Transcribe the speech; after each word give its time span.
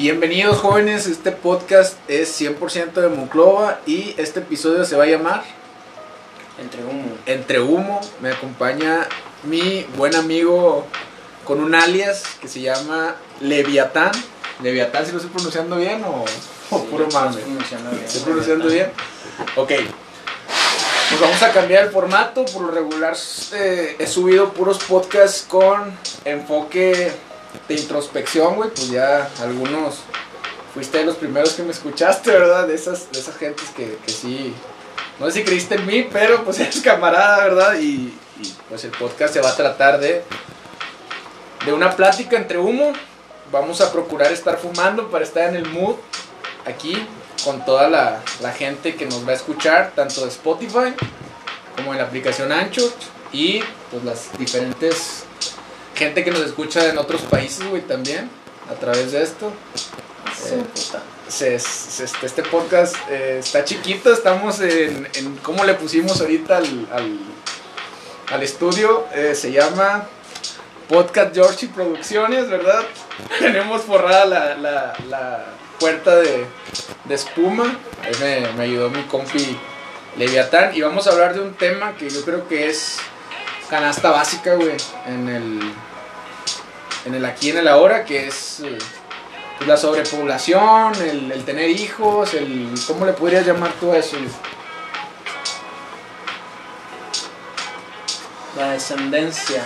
Bienvenidos 0.00 0.56
jóvenes, 0.56 1.06
este 1.06 1.30
podcast 1.30 1.94
es 2.08 2.40
100% 2.40 2.92
de 2.94 3.08
Monclova 3.10 3.80
y 3.84 4.14
este 4.16 4.40
episodio 4.40 4.86
se 4.86 4.96
va 4.96 5.04
a 5.04 5.06
llamar 5.06 5.44
Entre 6.58 6.82
humo. 6.82 7.18
Entre 7.26 7.60
Humo. 7.60 8.00
Me 8.22 8.30
acompaña 8.30 9.06
mi 9.42 9.84
buen 9.98 10.14
amigo 10.14 10.86
con 11.44 11.60
un 11.60 11.74
alias 11.74 12.22
que 12.40 12.48
se 12.48 12.62
llama 12.62 13.16
Leviatán. 13.42 14.12
Leviatán, 14.62 15.04
si 15.04 15.12
lo 15.12 15.18
estoy 15.18 15.32
pronunciando 15.34 15.76
bien 15.76 16.02
o, 16.02 16.24
o 16.70 16.78
Sí, 16.78 16.86
puro 16.90 17.06
mame. 17.12 17.36
pronunciando 17.36 17.90
bien. 17.90 18.02
¿Estoy 18.02 18.22
pronunciando 18.22 18.68
bien? 18.68 18.90
Ok. 19.56 19.72
Pues 21.10 21.20
vamos 21.20 21.42
a 21.42 21.52
cambiar 21.52 21.84
el 21.84 21.90
formato. 21.90 22.46
Por 22.46 22.62
lo 22.62 22.70
regular 22.70 23.14
eh, 23.52 23.96
he 23.98 24.06
subido 24.06 24.54
puros 24.54 24.78
podcasts 24.78 25.44
con 25.46 25.92
enfoque 26.24 27.12
de 27.68 27.74
introspección, 27.74 28.56
güey. 28.56 28.70
Pues 28.70 28.90
ya 28.90 29.28
algunos 29.40 30.00
fuiste 30.74 30.98
de 30.98 31.04
los 31.04 31.16
primeros 31.16 31.52
que 31.52 31.62
me 31.62 31.72
escuchaste, 31.72 32.30
¿verdad? 32.30 32.66
De 32.66 32.74
esas, 32.74 33.10
de 33.12 33.20
esas 33.20 33.36
gentes 33.36 33.68
que, 33.70 33.98
que 34.04 34.12
sí. 34.12 34.54
No 35.18 35.26
sé 35.26 35.32
si 35.32 35.44
creíste 35.44 35.74
en 35.74 35.86
mí, 35.86 36.08
pero 36.10 36.44
pues 36.44 36.60
eres 36.60 36.80
camarada, 36.80 37.44
¿verdad? 37.44 37.74
Y, 37.80 38.14
pues 38.70 38.84
el 38.84 38.90
podcast 38.92 39.34
se 39.34 39.42
va 39.42 39.50
a 39.50 39.56
tratar 39.56 40.00
de, 40.00 40.24
de 41.66 41.72
una 41.72 41.94
plática 41.94 42.36
entre 42.36 42.58
humo. 42.58 42.92
Vamos 43.52 43.80
a 43.80 43.92
procurar 43.92 44.32
estar 44.32 44.58
fumando 44.58 45.10
para 45.10 45.24
estar 45.24 45.48
en 45.48 45.56
el 45.56 45.68
mood 45.68 45.96
aquí 46.64 47.06
con 47.44 47.64
toda 47.64 47.90
la, 47.90 48.20
la 48.40 48.52
gente 48.52 48.94
que 48.94 49.06
nos 49.06 49.26
va 49.26 49.32
a 49.32 49.34
escuchar, 49.34 49.92
tanto 49.94 50.22
de 50.22 50.28
Spotify 50.28 50.94
como 51.76 51.92
en 51.92 51.98
la 51.98 52.04
aplicación 52.04 52.52
Anchor 52.52 52.90
y 53.32 53.62
pues 53.90 54.04
las 54.04 54.38
diferentes 54.38 55.24
gente 56.00 56.24
que 56.24 56.30
nos 56.32 56.40
escucha 56.40 56.88
en 56.88 56.98
otros 56.98 57.20
países, 57.22 57.64
güey, 57.68 57.82
también 57.82 58.28
a 58.68 58.74
través 58.74 59.12
de 59.12 59.22
esto. 59.22 59.52
Eh, 60.46 60.64
puta. 60.74 61.02
se- 61.28 61.58
se- 61.60 62.04
este, 62.04 62.26
este 62.26 62.42
podcast 62.42 62.96
eh, 63.08 63.36
está 63.40 63.64
chiquito, 63.64 64.12
estamos 64.12 64.60
en, 64.60 65.06
en 65.14 65.36
cómo 65.42 65.64
le 65.64 65.74
pusimos 65.74 66.20
ahorita 66.20 66.56
al, 66.56 66.88
al, 66.92 67.18
al 68.32 68.42
estudio, 68.42 69.06
eh, 69.14 69.34
se 69.34 69.52
llama 69.52 70.06
Podcast 70.88 71.34
Georgie 71.34 71.68
Producciones, 71.68 72.48
¿verdad? 72.48 72.82
Tenemos 73.38 73.82
forrada 73.82 74.24
la, 74.24 74.54
la, 74.56 74.92
la 75.08 75.44
puerta 75.78 76.16
de, 76.16 76.46
de 77.04 77.14
espuma, 77.14 77.78
ahí 78.02 78.12
me, 78.20 78.52
me 78.54 78.64
ayudó 78.64 78.90
mi 78.90 79.02
compi 79.04 79.56
Leviatán 80.16 80.74
y 80.74 80.80
vamos 80.80 81.06
a 81.06 81.10
hablar 81.12 81.34
de 81.34 81.40
un 81.40 81.54
tema 81.54 81.94
que 81.96 82.10
yo 82.10 82.24
creo 82.24 82.48
que 82.48 82.68
es 82.68 82.98
canasta 83.70 84.10
básica, 84.10 84.54
güey, 84.54 84.76
en 85.06 85.28
el, 85.28 85.60
en 87.06 87.14
el 87.14 87.24
aquí, 87.24 87.50
en 87.50 87.58
el 87.58 87.68
ahora, 87.68 88.04
que 88.04 88.26
es... 88.26 88.60
eh, 88.60 88.76
pues, 89.60 89.68
la 89.68 89.76
sobrepoblación, 89.76 90.94
el, 91.02 91.30
el 91.32 91.44
tener 91.44 91.68
hijos, 91.68 92.32
el 92.32 92.74
¿cómo 92.86 93.04
le 93.04 93.12
podrías 93.12 93.46
llamar 93.46 93.70
tú 93.78 93.92
a 93.92 93.98
eso? 93.98 94.16
La 98.56 98.72
descendencia. 98.72 99.62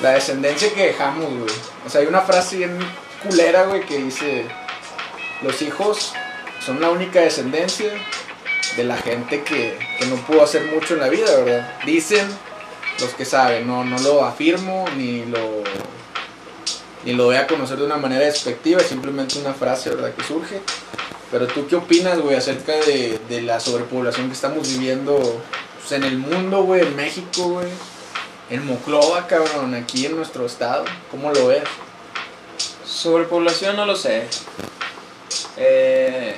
La 0.00 0.10
descendencia 0.10 0.72
que 0.74 0.88
dejamos, 0.88 1.30
güey. 1.30 1.54
O 1.86 1.88
sea, 1.88 2.02
hay 2.02 2.06
una 2.06 2.20
frase 2.20 2.58
bien 2.58 2.78
culera, 3.22 3.64
güey, 3.64 3.86
que 3.86 3.96
dice, 3.96 4.46
los 5.42 5.60
hijos 5.62 6.12
son 6.64 6.80
la 6.80 6.90
única 6.90 7.20
descendencia 7.20 7.90
de 8.76 8.84
la 8.84 8.98
gente 8.98 9.42
que, 9.42 9.78
que 9.98 10.06
no 10.06 10.16
pudo 10.16 10.42
hacer 10.42 10.62
mucho 10.66 10.92
en 10.92 11.00
la 11.00 11.08
vida, 11.08 11.34
¿verdad? 11.36 11.78
Dicen 11.86 12.28
los 13.00 13.10
que 13.14 13.24
saben, 13.24 13.66
no, 13.66 13.84
no 13.84 13.98
lo 14.00 14.24
afirmo 14.24 14.84
ni 14.96 15.24
lo 15.24 15.62
ni 17.04 17.12
lo 17.12 17.26
voy 17.26 17.36
a 17.36 17.46
conocer 17.46 17.78
de 17.78 17.84
una 17.84 17.96
manera 17.96 18.24
despectiva, 18.24 18.80
es 18.80 18.88
simplemente 18.88 19.38
una 19.38 19.54
frase, 19.54 19.90
¿verdad? 19.90 20.12
Que 20.14 20.24
surge. 20.24 20.60
Pero 21.30 21.46
tú 21.46 21.66
qué 21.66 21.76
opinas, 21.76 22.18
güey, 22.20 22.36
acerca 22.36 22.72
de, 22.72 23.20
de 23.28 23.42
la 23.42 23.60
sobrepoblación 23.60 24.26
que 24.26 24.34
estamos 24.34 24.68
viviendo 24.68 25.40
pues, 25.78 25.92
en 25.92 26.04
el 26.04 26.18
mundo, 26.18 26.64
güey, 26.64 26.82
en 26.82 26.96
México, 26.96 27.48
güey? 27.48 27.68
En 28.50 28.66
Moclova, 28.66 29.26
cabrón, 29.26 29.74
aquí 29.74 30.06
en 30.06 30.16
nuestro 30.16 30.44
estado. 30.44 30.84
¿Cómo 31.10 31.30
lo 31.30 31.48
ves? 31.48 31.64
Sobrepoblación 32.84 33.76
no 33.76 33.86
lo 33.86 33.94
sé. 33.94 34.26
Eh, 35.56 36.36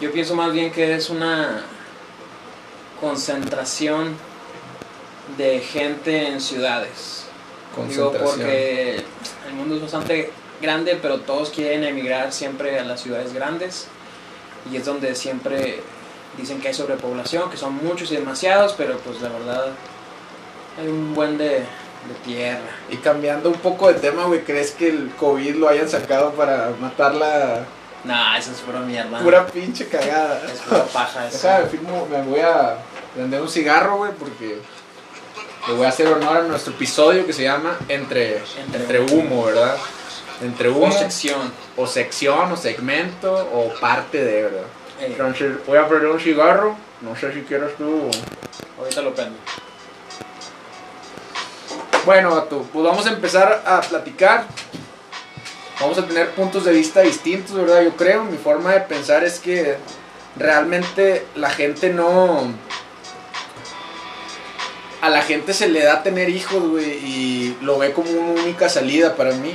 yo 0.00 0.12
pienso 0.12 0.34
más 0.34 0.52
bien 0.52 0.72
que 0.72 0.94
es 0.94 1.08
una 1.08 1.64
concentración 3.00 4.16
de 5.36 5.60
gente 5.60 6.28
en 6.28 6.40
ciudades. 6.40 7.24
Digo, 7.88 8.12
porque 8.12 9.02
el 9.48 9.54
mundo 9.54 9.76
es 9.76 9.82
bastante 9.82 10.30
grande, 10.60 10.98
pero 11.00 11.20
todos 11.20 11.50
quieren 11.50 11.84
emigrar 11.84 12.32
siempre 12.32 12.78
a 12.78 12.84
las 12.84 13.00
ciudades 13.00 13.32
grandes. 13.32 13.88
Y 14.70 14.76
es 14.76 14.84
donde 14.84 15.14
siempre 15.14 15.80
dicen 16.38 16.60
que 16.60 16.68
hay 16.68 16.74
sobrepoblación, 16.74 17.50
que 17.50 17.56
son 17.56 17.74
muchos 17.84 18.10
y 18.12 18.16
demasiados, 18.16 18.74
pero 18.76 18.96
pues 18.98 19.20
la 19.20 19.28
verdad 19.28 19.66
hay 20.80 20.88
un 20.88 21.14
buen 21.14 21.36
de, 21.36 21.50
de 21.58 22.14
tierra. 22.24 22.70
Y 22.90 22.96
cambiando 22.98 23.48
un 23.50 23.58
poco 23.58 23.88
de 23.88 23.94
tema, 23.94 24.24
güey, 24.26 24.44
¿crees 24.44 24.70
que 24.72 24.88
el 24.88 25.10
COVID 25.18 25.56
lo 25.56 25.68
hayan 25.68 25.88
sacado 25.88 26.32
para 26.32 26.70
matar 26.80 27.14
la 27.14 27.64
Nah, 28.04 28.36
eso 28.36 28.52
es 28.52 28.58
pura 28.60 28.80
mierda. 28.80 29.18
pura 29.20 29.46
pinche 29.46 29.88
cagada? 29.88 30.42
Es 30.52 30.60
pura 30.60 30.84
paja 30.84 31.26
eso. 31.26 31.48
Déjame, 31.48 31.66
firmo, 31.66 32.06
me 32.10 32.22
voy 32.22 32.40
a 32.40 32.76
prender 33.14 33.40
un 33.40 33.48
cigarro, 33.48 33.96
güey, 33.96 34.12
porque 34.12 34.58
le 35.66 35.74
voy 35.74 35.86
a 35.86 35.88
hacer 35.88 36.06
honor 36.08 36.36
a 36.38 36.42
nuestro 36.42 36.72
episodio 36.74 37.26
que 37.26 37.32
se 37.32 37.42
llama 37.44 37.76
Entre, 37.88 38.38
Entre 38.58 38.80
entre 38.80 39.00
humo, 39.00 39.44
¿verdad? 39.46 39.76
Entre 40.42 40.68
humo, 40.68 40.86
Una 40.86 40.98
sección. 40.98 41.52
o 41.76 41.86
sección, 41.86 42.52
o 42.52 42.56
segmento, 42.56 43.32
o 43.52 43.72
parte 43.80 44.22
de, 44.22 44.42
¿verdad? 44.42 44.64
Eh, 45.00 45.06
Entonces, 45.06 45.52
voy 45.66 45.78
a 45.78 45.88
prender 45.88 46.10
un 46.10 46.20
cigarro, 46.20 46.76
no 47.00 47.16
sé 47.16 47.32
si 47.32 47.42
quieres 47.42 47.76
tú... 47.76 48.10
ahorita 48.78 49.02
lo 49.02 49.14
prendo. 49.14 49.36
Bueno, 52.04 52.34
Vato, 52.34 52.66
pues 52.70 52.84
vamos 52.84 53.06
a 53.06 53.10
empezar 53.10 53.62
a 53.64 53.80
platicar. 53.80 54.46
Vamos 55.80 55.98
a 55.98 56.06
tener 56.06 56.30
puntos 56.30 56.64
de 56.64 56.72
vista 56.72 57.00
distintos, 57.00 57.56
¿verdad? 57.56 57.82
Yo 57.82 57.96
creo, 57.96 58.24
mi 58.24 58.36
forma 58.36 58.72
de 58.72 58.80
pensar 58.80 59.24
es 59.24 59.38
que 59.38 59.76
realmente 60.36 61.26
la 61.34 61.50
gente 61.50 61.90
no... 61.90 62.52
A 65.04 65.10
la 65.10 65.20
gente 65.20 65.52
se 65.52 65.68
le 65.68 65.84
da 65.84 66.02
tener 66.02 66.30
hijos, 66.30 66.66
güey, 66.66 66.92
y 66.92 67.58
lo 67.60 67.76
ve 67.76 67.92
como 67.92 68.08
una 68.08 68.40
única 68.40 68.70
salida 68.70 69.16
para 69.16 69.32
mí. 69.32 69.54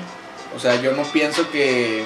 O 0.56 0.60
sea, 0.60 0.80
yo 0.80 0.92
no 0.92 1.02
pienso 1.02 1.50
que... 1.50 2.04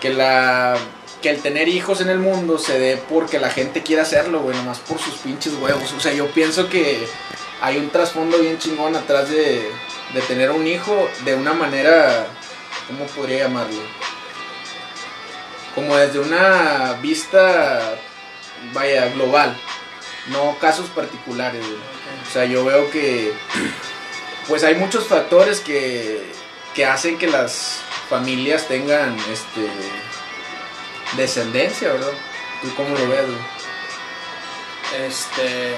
Que 0.00 0.10
la... 0.10 0.76
Que 1.20 1.30
el 1.30 1.42
tener 1.42 1.66
hijos 1.66 2.00
en 2.00 2.10
el 2.10 2.20
mundo 2.20 2.58
se 2.58 2.78
dé 2.78 2.96
porque 3.08 3.40
la 3.40 3.50
gente 3.50 3.82
quiera 3.82 4.02
hacerlo, 4.02 4.42
güey, 4.42 4.56
nomás 4.56 4.78
por 4.78 5.00
sus 5.00 5.14
pinches 5.14 5.54
huevos. 5.54 5.92
O 5.94 5.98
sea, 5.98 6.12
yo 6.12 6.28
pienso 6.28 6.68
que 6.68 7.08
hay 7.60 7.78
un 7.78 7.90
trasfondo 7.90 8.38
bien 8.38 8.56
chingón 8.58 8.94
atrás 8.94 9.28
de, 9.28 9.68
de 10.14 10.20
tener 10.28 10.52
un 10.52 10.68
hijo 10.68 11.08
de 11.24 11.34
una 11.34 11.54
manera, 11.54 12.28
¿cómo 12.86 13.04
podría 13.06 13.48
llamarlo? 13.48 13.80
Como 15.74 15.96
desde 15.96 16.20
una 16.20 16.92
vista, 17.02 17.96
vaya, 18.72 19.08
global, 19.08 19.56
no 20.28 20.56
casos 20.58 20.88
particulares. 20.90 21.60
güey. 21.60 21.80
O 22.28 22.32
sea, 22.32 22.44
yo 22.44 22.64
veo 22.64 22.90
que, 22.90 23.32
pues 24.48 24.64
hay 24.64 24.74
muchos 24.76 25.06
factores 25.06 25.60
que, 25.60 26.32
que 26.74 26.86
hacen 26.86 27.18
que 27.18 27.26
las 27.26 27.80
familias 28.08 28.68
tengan, 28.68 29.16
este, 29.30 29.68
descendencia, 31.16 31.92
¿verdad? 31.92 32.12
¿Tú 32.62 32.74
cómo 32.74 32.96
lo 32.96 33.08
ves? 33.08 33.26
güey? 33.26 33.54
Este. 35.06 35.74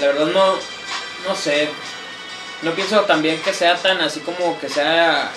La 0.00 0.06
verdad 0.08 0.26
no. 0.26 0.54
No 1.26 1.34
sé. 1.34 1.68
No 2.62 2.72
pienso 2.72 3.00
también 3.02 3.40
que 3.42 3.52
sea 3.52 3.76
tan 3.76 4.00
así 4.00 4.20
como 4.20 4.58
que 4.60 4.68
sea. 4.68 5.30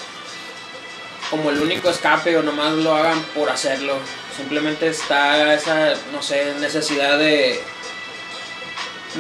Como 1.30 1.50
el 1.50 1.62
único 1.62 1.90
escape 1.90 2.38
o 2.38 2.44
nomás 2.44 2.74
lo 2.74 2.96
hagan 2.96 3.22
por 3.36 3.50
hacerlo. 3.50 3.96
Simplemente 4.40 4.88
está 4.88 5.54
esa, 5.54 5.94
no 6.14 6.22
sé, 6.24 6.54
necesidad 6.60 7.20
de. 7.20 7.60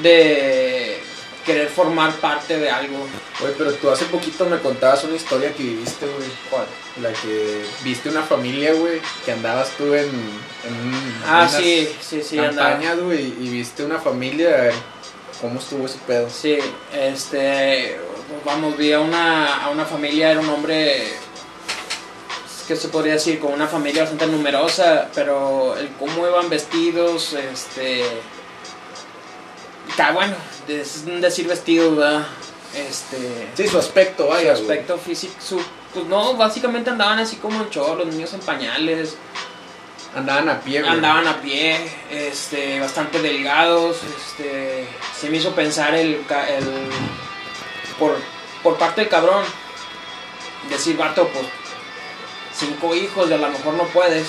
de 0.01 0.99
querer 1.45 1.67
formar 1.69 2.13
parte 2.17 2.57
de 2.59 2.69
algo. 2.69 3.07
Güey, 3.39 3.53
pero 3.57 3.73
tú 3.73 3.89
hace 3.89 4.05
poquito 4.05 4.45
me 4.45 4.59
contabas 4.59 5.03
una 5.03 5.15
historia 5.15 5.51
que 5.53 5.63
viviste, 5.63 6.05
güey. 6.05 6.29
¿Cuál? 6.49 6.65
La 7.01 7.11
que 7.13 7.65
viste 7.83 8.09
una 8.09 8.21
familia, 8.21 8.73
güey, 8.73 9.01
que 9.25 9.31
andabas 9.31 9.69
tú 9.77 9.93
en, 9.93 10.05
en 10.09 10.73
un- 10.73 11.21
Ah, 11.25 11.47
unas 11.49 11.53
sí, 11.53 11.89
sí, 12.01 12.21
sí, 12.21 12.37
campañas, 12.37 12.99
güey, 12.99 13.33
y 13.39 13.49
viste 13.49 13.83
una 13.83 13.99
familia, 13.99 14.71
¿cómo 15.41 15.59
estuvo 15.59 15.85
ese 15.85 15.97
pedo? 16.05 16.29
Sí, 16.29 16.59
este, 16.93 17.97
vamos, 18.45 18.77
vi 18.77 18.91
a 18.93 18.99
una, 18.99 19.63
a 19.63 19.69
una 19.69 19.85
familia, 19.85 20.31
era 20.31 20.41
un 20.41 20.49
hombre, 20.49 21.07
¿qué 22.69 22.75
se 22.75 22.89
podría 22.89 23.13
decir? 23.13 23.39
Con 23.39 23.51
una 23.51 23.65
familia 23.65 24.03
bastante 24.03 24.27
numerosa, 24.27 25.09
pero 25.15 25.75
el 25.75 25.89
cómo 25.93 26.27
iban 26.27 26.51
vestidos, 26.51 27.33
este, 27.33 28.03
está 29.89 30.11
bueno, 30.11 30.35
es 30.67 31.03
decir 31.19 31.47
vestido, 31.47 31.95
¿verdad? 31.95 32.27
Este. 32.75 33.47
Sí, 33.55 33.67
su 33.67 33.79
aspecto, 33.79 34.25
su 34.25 34.29
vaya. 34.29 34.51
güey. 34.51 34.61
aspecto 34.61 34.99
físico. 34.99 35.33
Su, 35.41 35.59
pues 35.95 36.05
no, 36.05 36.35
básicamente 36.35 36.91
andaban 36.91 37.17
así 37.17 37.37
como 37.37 37.63
en 37.63 37.97
los 37.97 38.05
niños 38.05 38.31
en 38.35 38.41
pañales. 38.41 39.17
Andaban 40.15 40.47
a 40.49 40.61
pie, 40.61 40.81
güey. 40.81 40.93
Andaban 40.93 41.27
a 41.27 41.41
pie, 41.41 41.75
este, 42.11 42.79
bastante 42.79 43.19
delgados, 43.19 43.97
este, 44.03 44.87
se 45.19 45.29
me 45.31 45.37
hizo 45.37 45.55
pensar 45.55 45.95
el, 45.95 46.23
el 46.49 46.65
por, 47.97 48.15
por 48.61 48.77
parte 48.77 49.01
del 49.01 49.09
cabrón, 49.09 49.43
decir, 50.69 50.97
vato, 50.97 51.27
pues, 51.29 51.45
cinco 52.59 52.93
hijos 52.95 53.29
y 53.29 53.33
a 53.33 53.37
lo 53.37 53.49
mejor 53.49 53.73
no 53.75 53.83
puedes, 53.85 54.27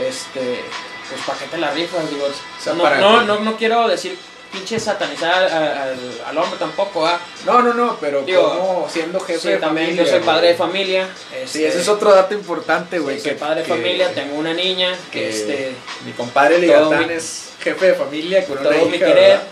este, 0.00 0.60
pues, 1.08 1.20
¿para 1.26 1.38
qué 1.38 1.46
te 1.46 1.58
la 1.58 1.70
rifas? 1.72 2.08
Digo, 2.10 2.26
sea, 2.62 2.74
no, 2.74 2.84
no, 3.00 3.20
que- 3.20 3.26
no, 3.26 3.40
no 3.40 3.56
quiero 3.56 3.88
decir 3.88 4.16
pinche 4.52 4.78
satanizar 4.78 5.44
al, 5.44 5.52
al- 5.52 6.20
al 6.26 6.38
hombre 6.38 6.56
tampoco, 6.60 7.04
¿ah? 7.04 7.18
No, 7.44 7.60
no, 7.60 7.74
no, 7.74 7.96
pero 8.00 8.22
Digo, 8.22 8.56
como 8.56 8.88
siendo 8.88 9.18
jefe 9.18 9.40
Sí, 9.40 9.48
de 9.48 9.56
también 9.56 9.86
familia. 9.88 10.04
yo 10.04 10.10
soy 10.10 10.18
güey. 10.20 10.26
padre 10.34 10.48
de 10.48 10.54
familia. 10.54 11.08
Sí, 11.28 11.36
este, 11.42 11.66
ese 11.68 11.80
es 11.80 11.88
otro 11.88 12.14
dato 12.14 12.34
importante, 12.34 13.00
güey. 13.00 13.16
sí, 13.16 13.22
soy 13.24 13.32
que- 13.32 13.38
padre 13.38 13.56
de 13.62 13.66
que- 13.66 13.72
familia, 13.72 14.14
tengo 14.14 14.36
una 14.36 14.52
niña, 14.54 14.94
que 15.10 15.28
este... 15.28 15.74
Mi 16.04 16.12
compadre 16.12 16.58
mi- 16.58 17.14
es 17.14 17.50
jefe 17.60 17.86
de 17.86 17.94
familia 17.94 18.44
con 18.46 18.58
una 18.58 18.62
todo 18.70 18.74
hija, 18.78 18.84
mi 18.90 18.98
querer, 18.98 19.14
¿verdad? 19.16 19.42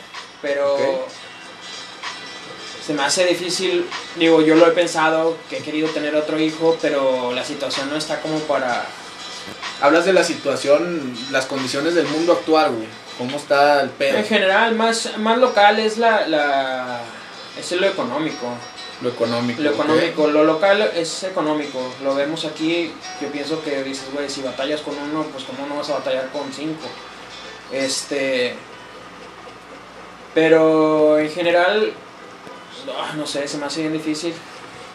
pero. 0.41 1.09
Se 2.85 2.95
me 2.95 3.03
hace 3.03 3.25
difícil, 3.27 3.87
digo, 4.17 4.43
yo 4.43 4.57
lo 4.57 4.67
he 4.67 4.73
pensado, 4.73 5.37
que 5.49 5.59
he 5.59 5.63
querido 5.63 5.89
tener 5.91 6.17
otro 6.17 6.39
hijo, 6.39 6.77
pero 6.83 7.33
la 7.33 7.45
situación 7.45 7.91
no 7.91 7.97
está 7.97 8.21
como 8.21 8.39
para... 8.41 8.85
Hablas 9.81 10.05
de 10.05 10.13
la 10.13 10.25
situación, 10.25 11.17
las 11.31 11.47
condiciones 11.47 11.95
del 11.95 12.07
mundo 12.07 12.33
actual, 12.33 12.73
güey. 12.73 12.89
¿Cómo 13.19 13.37
está 13.37 13.83
el 13.83 13.91
pedo? 13.91 14.19
En 14.19 14.25
general, 14.25 14.75
más, 14.75 15.17
más 15.19 15.39
local 15.39 15.79
es 15.79 15.99
la, 15.99 16.27
la 16.27 17.01
es 17.59 17.73
lo 17.73 17.87
económico. 17.87 18.47
Lo 19.01 19.11
económico. 19.11 19.63
Lo 19.63 19.71
económico, 19.71 20.27
lo 20.29 20.45
local 20.45 20.91
es 20.95 21.25
económico. 21.25 21.81
Lo 22.03 22.15
vemos 22.15 22.45
aquí, 22.45 22.93
yo 23.21 23.29
pienso 23.29 23.63
que 23.63 23.83
dices, 23.83 24.07
güey, 24.13 24.29
si 24.31 24.43
batallas 24.43 24.81
con 24.81 24.97
uno, 24.97 25.25
pues 25.33 25.45
cómo 25.45 25.67
no 25.67 25.77
vas 25.77 25.91
a 25.91 25.95
batallar 25.95 26.29
con 26.31 26.53
cinco. 26.53 26.87
Este... 27.73 28.55
Pero 30.35 31.19
en 31.19 31.31
general, 31.31 31.93
ah, 32.99 33.13
no 33.17 33.27
sé, 33.27 33.47
se 33.49 33.59
me 33.59 33.67
hace 33.67 33.81
bien 33.81 33.93
difícil. 33.93 34.33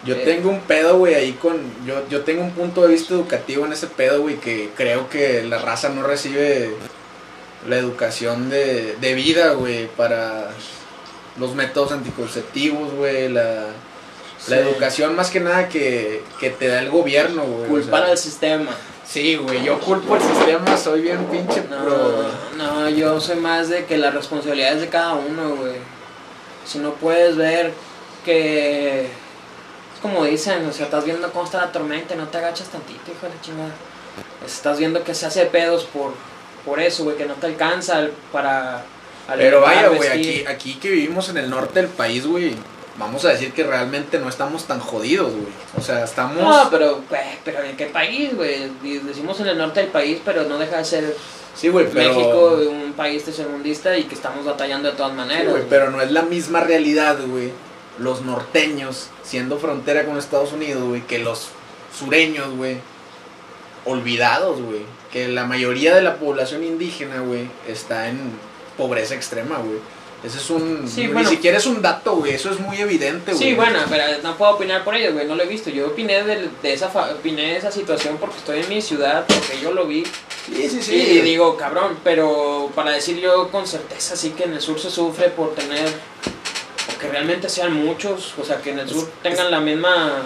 Yo 0.03 0.15
Eh. 0.15 0.21
tengo 0.25 0.49
un 0.49 0.61
pedo, 0.61 0.97
güey, 0.97 1.15
ahí 1.15 1.33
con. 1.33 1.57
Yo, 1.85 2.07
yo 2.09 2.21
tengo 2.21 2.43
un 2.43 2.51
punto 2.51 2.83
de 2.83 2.89
vista 2.89 3.13
educativo 3.13 3.65
en 3.65 3.73
ese 3.73 3.87
pedo, 3.87 4.21
güey, 4.21 4.35
que 4.37 4.69
creo 4.75 5.09
que 5.09 5.43
la 5.43 5.57
raza 5.57 5.89
no 5.89 6.03
recibe 6.03 6.71
la 7.67 7.77
educación 7.77 8.49
de, 8.49 8.95
de 9.01 9.13
vida, 9.15 9.53
güey, 9.53 9.87
para 9.87 10.49
los 11.39 11.55
métodos 11.55 11.91
anticonceptivos, 11.91 12.93
güey, 12.93 13.29
la, 13.29 13.65
Sí. 14.39 14.51
la 14.51 14.59
educación 14.59 15.15
más 15.15 15.31
que 15.31 15.39
nada 15.39 15.67
que, 15.67 16.21
que 16.39 16.51
te 16.51 16.67
da 16.67 16.79
el 16.79 16.89
gobierno, 16.91 17.41
güey. 17.43 17.65
o 17.65 17.67
Culpar 17.67 18.03
sea. 18.03 18.11
al 18.11 18.17
sistema. 18.19 18.71
Sí, 19.03 19.35
güey, 19.35 19.63
yo 19.63 19.79
culpo 19.79 20.13
al 20.13 20.21
sistema, 20.21 20.77
soy 20.77 21.01
bien 21.01 21.25
pinche 21.25 21.63
No, 21.69 21.83
pro. 21.83 22.25
no, 22.57 22.87
yo 22.89 23.19
soy 23.19 23.37
más 23.37 23.67
de 23.69 23.85
que 23.85 23.97
la 23.97 24.11
responsabilidad 24.11 24.73
es 24.73 24.81
de 24.81 24.89
cada 24.89 25.15
uno, 25.15 25.55
güey. 25.55 25.73
Si 26.67 26.79
no 26.79 26.93
puedes 26.95 27.37
ver 27.37 27.73
que... 28.25 29.05
Es 29.05 30.01
como 30.01 30.25
dicen, 30.25 30.65
o 30.65 30.73
sea, 30.73 30.85
estás 30.85 31.05
viendo 31.05 31.31
cómo 31.31 31.45
está 31.45 31.59
la 31.59 31.71
tormenta 31.71 32.13
no 32.15 32.27
te 32.27 32.37
agachas 32.37 32.67
tantito, 32.67 33.11
hijo 33.11 33.25
de 33.25 33.33
la 33.33 33.41
chingada. 33.41 33.71
Estás 34.45 34.77
viendo 34.77 35.03
que 35.03 35.15
se 35.15 35.25
hace 35.25 35.45
pedos 35.45 35.85
por, 35.85 36.13
por 36.65 36.79
eso, 36.79 37.03
güey, 37.03 37.17
que 37.17 37.25
no 37.25 37.33
te 37.35 37.47
alcanza 37.47 38.07
para... 38.31 38.83
Pero 39.35 39.61
vaya, 39.61 39.87
güey, 39.89 40.07
aquí, 40.09 40.45
aquí 40.47 40.75
que 40.75 40.89
vivimos 40.89 41.29
en 41.29 41.37
el 41.37 41.49
norte 41.49 41.81
del 41.81 41.89
país, 41.89 42.25
güey, 42.25 42.55
vamos 42.97 43.25
a 43.25 43.29
decir 43.29 43.53
que 43.53 43.63
realmente 43.63 44.19
no 44.19 44.29
estamos 44.29 44.65
tan 44.65 44.79
jodidos, 44.79 45.31
güey. 45.31 45.53
O 45.77 45.81
sea, 45.81 46.03
estamos... 46.03 46.37
No, 46.37 46.69
pero, 46.69 47.01
pero 47.43 47.63
¿en 47.63 47.75
qué 47.75 47.87
país, 47.87 48.35
güey? 48.35 48.71
Decimos 49.03 49.39
en 49.39 49.47
el 49.47 49.57
norte 49.57 49.81
del 49.81 49.89
país, 49.89 50.19
pero 50.23 50.43
no 50.43 50.57
deja 50.57 50.77
de 50.77 50.85
ser 50.85 51.17
sí, 51.57 51.69
güey, 51.69 51.87
pero... 51.91 52.13
México 52.13 52.59
un 52.69 52.93
país 52.93 53.23
tercermundista 53.23 53.97
y 53.97 54.03
que 54.05 54.15
estamos 54.15 54.45
batallando 54.45 54.89
de 54.91 54.95
todas 54.95 55.11
Sí, 55.11 55.17
maneras. 55.17 55.53
pero 55.69 55.89
no 55.91 56.01
es 56.01 56.11
la 56.11 56.21
misma 56.21 56.61
realidad, 56.61 57.17
güey. 57.27 57.51
Los 57.99 58.21
norteños, 58.21 59.07
siendo 59.23 59.57
frontera 59.57 60.05
con 60.05 60.17
Estados 60.17 60.53
Unidos, 60.53 60.83
güey, 60.83 61.01
que 61.01 61.19
los 61.19 61.47
sureños, 61.97 62.55
güey. 62.55 62.77
Olvidados, 63.85 64.61
güey. 64.61 64.81
Que 65.11 65.27
la 65.27 65.45
mayoría 65.45 65.95
de 65.95 66.01
la 66.01 66.17
población 66.17 66.63
indígena, 66.63 67.21
güey, 67.21 67.49
está 67.67 68.09
en 68.09 68.19
pobreza 68.77 69.15
extrema, 69.15 69.57
güey. 69.57 69.79
Ese 70.23 70.39
es 70.39 70.49
un... 70.49 70.87
Sí, 70.87 71.01
ni 71.07 71.13
bueno. 71.13 71.29
siquiera 71.29 71.57
es 71.57 71.65
un 71.67 71.81
dato, 71.81 72.15
güey. 72.15 72.33
Eso 72.33 72.49
es 72.51 72.59
muy 72.59 72.77
evidente, 72.77 73.31
güey. 73.33 73.43
Sí, 73.43 73.53
bueno, 73.53 73.79
pero 73.89 74.03
no 74.23 74.35
puedo 74.35 74.53
opinar 74.53 74.83
por 74.83 74.95
ellos, 74.95 75.13
güey, 75.13 75.25
no 75.27 75.35
lo 75.35 75.43
he 75.43 75.47
visto. 75.47 75.69
Yo 75.69 75.87
opiné 75.87 76.23
de, 76.23 76.49
de 76.61 76.73
esa 76.73 76.87
opiné 76.87 77.43
de 77.43 77.57
esa 77.57 77.71
situación 77.71 78.17
porque 78.19 78.37
estoy 78.37 78.59
en 78.61 78.69
mi 78.69 78.81
ciudad, 78.81 79.25
porque 79.27 79.59
yo 79.61 79.71
lo 79.71 79.85
vi. 79.87 80.03
Sí, 80.47 80.69
sí, 80.69 80.81
sí. 80.81 80.95
Y, 80.95 81.21
digo, 81.21 81.55
cabrón, 81.57 81.97
pero 82.03 82.71
para 82.73 82.91
decir 82.91 83.19
yo 83.19 83.49
con 83.49 83.67
certeza 83.67 84.15
sí 84.15 84.31
que 84.31 84.45
en 84.45 84.53
el 84.53 84.61
sur 84.61 84.79
se 84.79 84.89
sufre 84.89 85.29
por 85.29 85.53
tener, 85.53 85.87
o 85.87 86.99
que 86.99 87.09
realmente 87.09 87.49
sean 87.49 87.73
muchos, 87.73 88.33
o 88.39 88.45
sea, 88.45 88.61
que 88.61 88.71
en 88.71 88.79
el 88.79 88.87
Es- 88.87 88.93
sur 88.93 89.09
tengan 89.21 89.51
la 89.51 89.59
misma, 89.59 90.21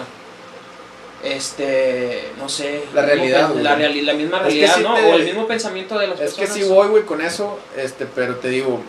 este, 1.24 2.30
no 2.38 2.48
sé. 2.48 2.84
La 2.94 3.02
mismo 3.02 3.14
realidad. 3.16 3.54
La, 3.56 3.76
reali- 3.76 4.02
la 4.02 4.12
misma 4.14 4.38
Es 4.38 4.42
que 4.44 4.48
realidad, 4.50 4.74
sí 4.76 4.82
¿no? 4.82 4.94
te- 4.94 5.04
O 5.06 5.14
el 5.14 5.24
mismo 5.24 5.46
pensamiento 5.46 5.98
de 5.98 6.08
las 6.08 6.20
Es 6.20 6.34
que 6.34 6.42
personas. 6.42 6.64
sí 6.66 6.72
voy, 6.72 6.88
güey, 6.88 7.02
con 7.04 7.20
eso, 7.20 7.58
este, 7.76 8.06
pero 8.06 8.36
te 8.36 8.48
digo, 8.48 8.80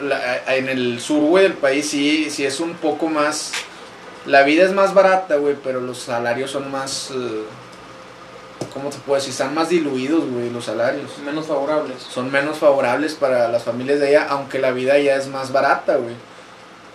la- 0.00 0.54
en 0.54 0.68
el 0.68 1.00
sur, 1.00 1.20
güey, 1.20 1.44
del 1.44 1.54
país 1.54 1.88
sí, 1.88 2.28
sí 2.30 2.44
es 2.44 2.60
un 2.60 2.74
poco 2.74 3.08
más... 3.08 3.52
La 4.26 4.42
vida 4.42 4.64
es 4.64 4.72
más 4.72 4.92
barata, 4.92 5.36
güey, 5.36 5.54
pero 5.62 5.80
los 5.80 5.98
salarios 5.98 6.50
son 6.50 6.70
más... 6.70 7.10
eh, 7.12 7.42
¿Cómo 8.72 8.90
te 8.90 8.98
puedo 8.98 9.16
decir? 9.16 9.32
Están 9.32 9.54
más 9.54 9.68
diluidos, 9.68 10.28
güey, 10.30 10.50
los 10.50 10.64
salarios. 10.64 11.18
Menos 11.24 11.46
favorables. 11.46 12.02
Son 12.02 12.30
menos 12.30 12.58
favorables 12.58 13.14
para 13.14 13.48
las 13.48 13.64
familias 13.64 14.00
de 14.00 14.08
allá, 14.08 14.26
aunque 14.30 14.58
la 14.58 14.70
vida 14.70 14.98
ya 14.98 15.16
es 15.16 15.28
más 15.28 15.52
barata, 15.52 15.96
güey. 15.96 16.14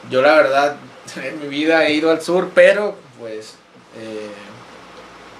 Yo 0.10 0.22
la 0.22 0.36
verdad, 0.36 0.75
en 1.16 1.40
mi 1.40 1.48
vida 1.48 1.86
he 1.86 1.94
ido 1.94 2.12
al 2.12 2.22
sur, 2.22 2.52
pero 2.54 2.96
pues... 3.19 3.56
eh, 3.98 4.30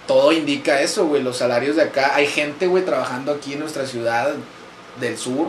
todo 0.07 0.31
indica 0.33 0.81
eso, 0.81 1.06
güey. 1.06 1.23
Los 1.23 1.38
salarios 1.38 1.75
de 1.77 1.83
acá. 1.83 2.12
Hay 2.15 2.27
gente, 2.27 2.67
güey, 2.67 2.83
trabajando 2.83 3.31
aquí 3.31 3.53
en 3.53 3.59
nuestra 3.59 3.85
ciudad 3.85 4.33
del 5.00 5.17
sur. 5.17 5.47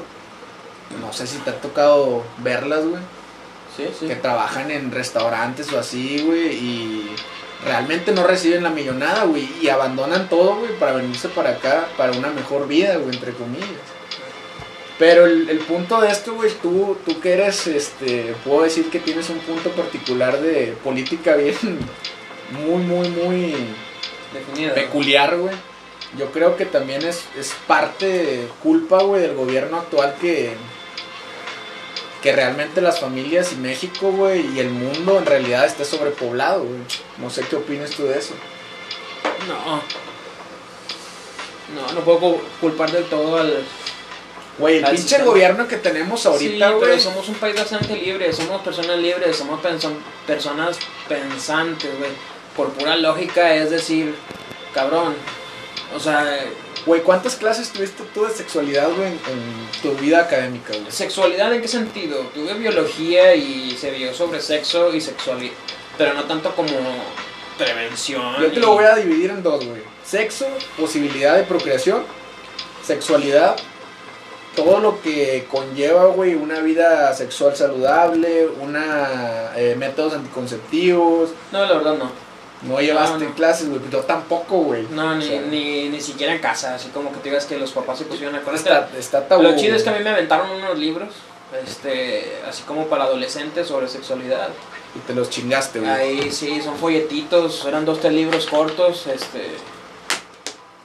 No 1.01 1.13
sé 1.13 1.27
si 1.27 1.39
te 1.39 1.51
ha 1.51 1.61
tocado 1.61 2.23
verlas, 2.39 2.85
güey. 2.85 3.03
Sí, 3.77 3.89
sí. 3.99 4.07
Que 4.07 4.15
trabajan 4.15 4.71
en 4.71 4.93
restaurantes 4.93 5.73
o 5.73 5.79
así, 5.79 6.23
güey. 6.25 6.55
Y 6.55 7.17
realmente 7.65 8.13
no 8.13 8.25
reciben 8.25 8.63
la 8.63 8.71
millonada, 8.71 9.25
güey. 9.25 9.49
Y 9.61 9.69
abandonan 9.69 10.29
todo, 10.29 10.57
güey, 10.57 10.73
para 10.79 10.93
venirse 10.93 11.29
para 11.29 11.51
acá, 11.51 11.89
para 11.97 12.13
una 12.13 12.31
mejor 12.31 12.67
vida, 12.69 12.97
güey, 12.97 13.15
entre 13.15 13.33
comillas. 13.33 13.69
Pero 14.99 15.27
el, 15.27 15.49
el 15.49 15.59
punto 15.61 16.01
de 16.01 16.11
esto, 16.11 16.35
güey, 16.35 16.51
tú, 16.63 16.97
tú 17.05 17.19
que 17.21 17.33
eres, 17.33 17.67
este, 17.67 18.35
puedo 18.45 18.63
decir 18.63 18.89
que 18.91 19.01
tienes 19.01 19.31
un 19.31 19.39
punto 19.39 19.71
particular 19.71 20.41
de 20.41 20.77
política 20.85 21.35
bien, 21.35 21.57
muy, 22.53 22.83
muy, 22.83 23.09
muy 23.09 23.55
Definido. 24.33 24.75
peculiar, 24.75 25.37
güey. 25.37 25.55
Yo 26.19 26.31
creo 26.31 26.57
que 26.57 26.67
también 26.67 27.03
es, 27.07 27.25
es 27.39 27.53
parte 27.67 28.47
culpa, 28.63 29.03
güey, 29.03 29.23
del 29.23 29.35
gobierno 29.35 29.79
actual 29.79 30.15
que, 30.21 30.53
que 32.23 32.33
realmente 32.33 32.81
las 32.81 33.01
familias 33.01 33.53
y 33.53 33.57
México, 33.57 34.11
güey, 34.13 34.47
y 34.55 34.61
el 34.61 34.71
mundo 34.71 35.19
en 35.19 35.27
realidad 35.27 35.67
esté 35.67 35.85
sobrepoblado, 35.85 36.63
güey. 36.65 36.79
No 37.19 37.29
sé 37.31 37.43
qué 37.49 37.57
opinas 37.57 37.91
tú 37.91 38.05
de 38.05 38.19
eso. 38.19 38.35
No. 39.49 39.83
No, 41.75 41.93
no 41.93 42.01
puedo 42.01 42.19
cu- 42.21 42.41
culpar 42.61 42.91
del 42.93 43.05
todo 43.05 43.39
al... 43.39 43.65
Güey, 44.59 44.77
el 44.79 44.85
Al 44.85 44.91
pinche 44.93 45.09
sistema. 45.09 45.25
gobierno 45.31 45.67
que 45.67 45.79
tenemos 45.79 46.27
ahorita, 46.27 46.69
sí, 46.69 46.75
güey. 46.75 46.81
pero 46.91 47.01
somos 47.01 47.27
un 47.29 47.35
país 47.37 47.57
bastante 47.57 47.97
libre, 47.97 48.31
somos 48.35 48.61
personas 48.61 48.99
libres, 48.99 49.35
somos 49.37 49.61
personas 50.27 50.79
pensantes, 51.09 51.91
güey. 51.99 52.11
Por 52.55 52.69
pura 52.75 52.95
lógica, 52.97 53.55
es 53.55 53.71
decir, 53.71 54.15
cabrón, 54.75 55.15
o 55.97 55.99
sea, 55.99 56.39
Güey, 56.85 57.03
¿cuántas 57.03 57.37
clases 57.37 57.71
tuviste 57.71 58.03
tú 58.13 58.25
de 58.25 58.33
sexualidad, 58.33 58.89
güey, 58.97 59.07
en, 59.09 59.13
en 59.15 59.83
tu 59.83 59.93
vida 60.01 60.21
académica, 60.21 60.73
güey? 60.73 60.91
¿sexualidad 60.91 61.53
en 61.55 61.63
qué 61.63 61.69
sentido? 61.69 62.19
Tuve 62.35 62.55
biología 62.55 63.35
y 63.37 63.77
se 63.81 63.91
vio 63.93 64.13
sobre 64.13 64.41
sexo 64.41 64.93
y 64.93 65.01
sexualidad, 65.01 65.53
pero 65.97 66.13
no 66.15 66.25
tanto 66.25 66.55
como 66.57 66.73
prevención. 67.57 68.35
Yo 68.41 68.51
te 68.51 68.59
y- 68.59 68.63
lo 68.63 68.73
voy 68.73 68.85
a 68.85 68.97
dividir 68.97 69.31
en 69.31 69.43
dos, 69.43 69.65
güey. 69.65 69.83
Sexo, 70.05 70.47
posibilidad 70.77 71.37
de 71.37 71.45
procreación, 71.45 72.03
sexualidad, 72.85 73.57
todo 74.57 74.81
lo 74.81 75.01
que 75.01 75.47
conlleva, 75.51 76.07
güey, 76.07 76.35
una 76.35 76.61
vida 76.61 77.15
sexual 77.15 77.55
saludable, 77.57 78.49
una 78.61 79.53
eh, 79.57 79.77
métodos 79.79 80.15
anticonceptivos. 80.15 81.31
No, 81.53 81.65
la 81.65 81.73
verdad 81.75 81.95
no. 81.95 82.11
No 82.63 82.81
llevaste 82.81 83.19
No, 83.19 83.31
no. 83.31 83.35
clases, 83.35 83.69
güey, 83.69 83.81
yo 83.91 84.01
tampoco, 84.01 84.59
güey. 84.59 84.87
No, 84.91 85.17
ni, 85.17 85.25
O 85.25 85.29
sea, 85.29 85.41
ni, 85.43 85.89
ni 85.89 86.01
siquiera 86.01 86.33
en 86.33 86.41
casa, 86.41 86.75
así 86.75 86.89
como 86.91 87.11
que 87.11 87.19
te 87.19 87.29
digas 87.31 87.47
que 87.47 87.59
los 87.59 87.73
papás 87.73 87.99
se 87.99 88.05
pusieron 88.05 88.35
a 88.37 88.43
con 88.43 88.55
Está, 88.55 88.89
está 88.97 89.27
tabú. 89.27 89.43
Lo 89.43 89.57
chido 89.57 89.75
es 89.75 89.83
que 89.83 89.91
a 89.91 89.93
mí 89.93 90.05
me 90.05 90.11
aventaron 90.11 90.51
unos 90.51 90.79
libros 90.79 91.09
este, 91.65 92.41
así 92.49 92.63
como 92.63 92.87
para 92.87 93.05
adolescentes 93.05 93.67
sobre 93.67 93.89
sexualidad. 93.89 94.49
Y 94.95 94.99
te 95.01 95.15
los 95.15 95.31
chingaste, 95.31 95.81
güey. 95.81 95.91
Ahí 95.91 96.31
sí, 96.33 96.61
son 96.63 96.77
folletitos, 96.77 97.65
eran 97.67 97.85
dos, 97.85 98.01
tres 98.01 98.13
libros 98.13 98.47
cortos, 98.47 99.07
este... 99.07 99.57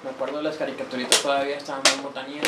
Me 0.08 0.14
acuerdo 0.14 0.42
las 0.42 0.56
caricaturitas 0.56 1.22
todavía, 1.22 1.58
estaban 1.58 1.82
muy 1.94 2.06
botanías. 2.06 2.46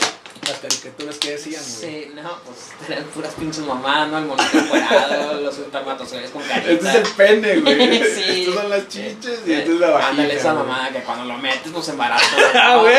Las 0.47 0.59
caricaturas 0.59 1.17
que 1.17 1.31
decían, 1.31 1.61
güey. 1.61 2.05
Sí, 2.05 2.11
no, 2.15 2.37
pues 2.45 2.71
eran 2.89 3.03
puras 3.09 3.33
pinches 3.33 3.65
mamadas, 3.65 4.07
¿no? 4.07 4.17
El 4.19 4.25
monito 4.27 4.57
encuerado, 4.57 5.41
los 5.41 5.57
espermatozoides 5.57 6.31
con 6.31 6.41
carita. 6.43 6.71
Este 6.71 6.87
es 6.87 6.95
el 6.95 7.07
pene, 7.17 7.57
güey. 7.57 7.99
Sí. 8.15 8.45
Estas 8.47 8.61
son 8.61 8.69
las 8.69 8.87
chiches 8.87 9.41
y 9.45 9.51
esta 9.51 9.71
es 9.73 9.77
la 9.77 9.89
vagina. 9.89 10.09
Ándale 10.09 10.35
esa 10.37 10.53
mamada 10.53 10.89
que 10.89 11.03
cuando 11.03 11.25
lo 11.25 11.37
metes, 11.37 11.69
pues 11.69 11.89
embaraza. 11.89 12.37
Ah, 12.55 12.77
güey. 12.77 12.95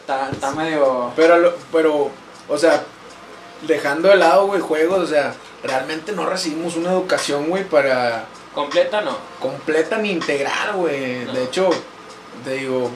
Está, 0.00 0.30
está 0.30 0.52
medio... 0.52 1.12
Pero, 1.16 1.58
pero, 1.72 2.10
o 2.48 2.58
sea, 2.58 2.84
dejando 3.62 4.08
de 4.08 4.16
lado, 4.18 4.46
güey, 4.46 4.60
juegos, 4.60 5.00
o 5.00 5.06
sea, 5.08 5.34
realmente 5.64 6.12
no 6.12 6.26
recibimos 6.26 6.76
una 6.76 6.92
educación, 6.92 7.48
güey, 7.48 7.64
para 7.64 8.26
Completa, 8.54 9.00
no. 9.00 9.18
completa 9.40 9.98
ni 9.98 10.12
integral, 10.12 10.74
güey. 10.74 11.24
No. 11.24 11.32
De 11.32 11.44
hecho, 11.44 11.70
te 12.44 12.54
digo, 12.54 12.90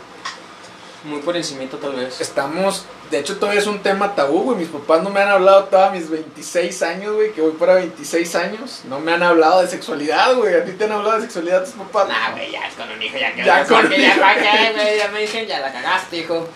Muy 1.05 1.21
por 1.21 1.37
encimito 1.37 1.79
tal 1.79 1.95
vez. 1.95 2.21
estamos, 2.21 2.85
de 3.11 3.19
hecho 3.19 3.37
todavía 3.39 3.61
es 3.61 3.67
un 3.67 3.81
tema 3.83 4.15
tabú, 4.15 4.43
güey. 4.45 4.59
Mis 4.59 4.69
papás 4.69 5.03
no 5.03 5.11
me 5.11 5.21
han 5.21 5.29
hablado 5.29 5.65
todos 5.65 5.93
mis 5.93 6.09
26 6.09 6.83
años, 6.83 7.15
güey, 7.15 7.33
que 7.33 7.41
voy 7.41 7.53
para 7.53 7.75
26 7.75 8.35
años. 8.37 8.83
No 8.89 9.01
me 9.01 9.13
han 9.13 9.23
hablado 9.23 9.61
de 9.63 9.69
sexualidad, 9.69 10.35
güey. 10.37 10.55
¿A 10.55 10.65
ti 10.65 10.73
te 10.73 10.85
han 10.85 10.93
hablado 10.93 11.17
de 11.17 11.23
sexualidad 11.23 11.65
tus 11.65 11.75
papás? 11.75 12.09
Nah, 12.09 12.31
güey, 12.33 12.53
ya 12.53 12.67
es 12.69 12.75
con 12.75 12.89
un 12.91 13.03
hijo, 13.03 13.17
ya 13.19 13.35
que 13.35 13.45
Ya 13.45 13.65
con 13.67 13.89
que 13.89 13.95
un 13.97 14.01
ya 14.01 14.09
hijo. 14.09 14.21
pa' 14.21 14.35
qué, 14.35 14.73
güey, 14.75 14.99
ya 14.99 15.09
me 15.09 15.21
dije, 15.23 15.47
ya 15.47 15.61
la 15.61 15.73
cagaste, 15.73 16.17
hijo. 16.19 16.47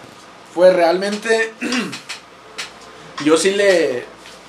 Pues 0.55 0.73
realmente 0.75 1.53
yo 3.25 3.37
sí 3.37 3.51
le 3.53 4.05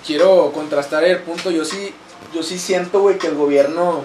quiero 0.06 0.52
contrastar 0.54 1.04
el 1.04 1.20
punto, 1.20 1.52
yo 1.52 1.66
sí 1.66 1.94
yo 2.34 2.44
sí 2.44 2.60
siento, 2.60 3.00
güey, 3.00 3.18
que 3.18 3.28
el 3.28 3.36
gobierno 3.36 4.02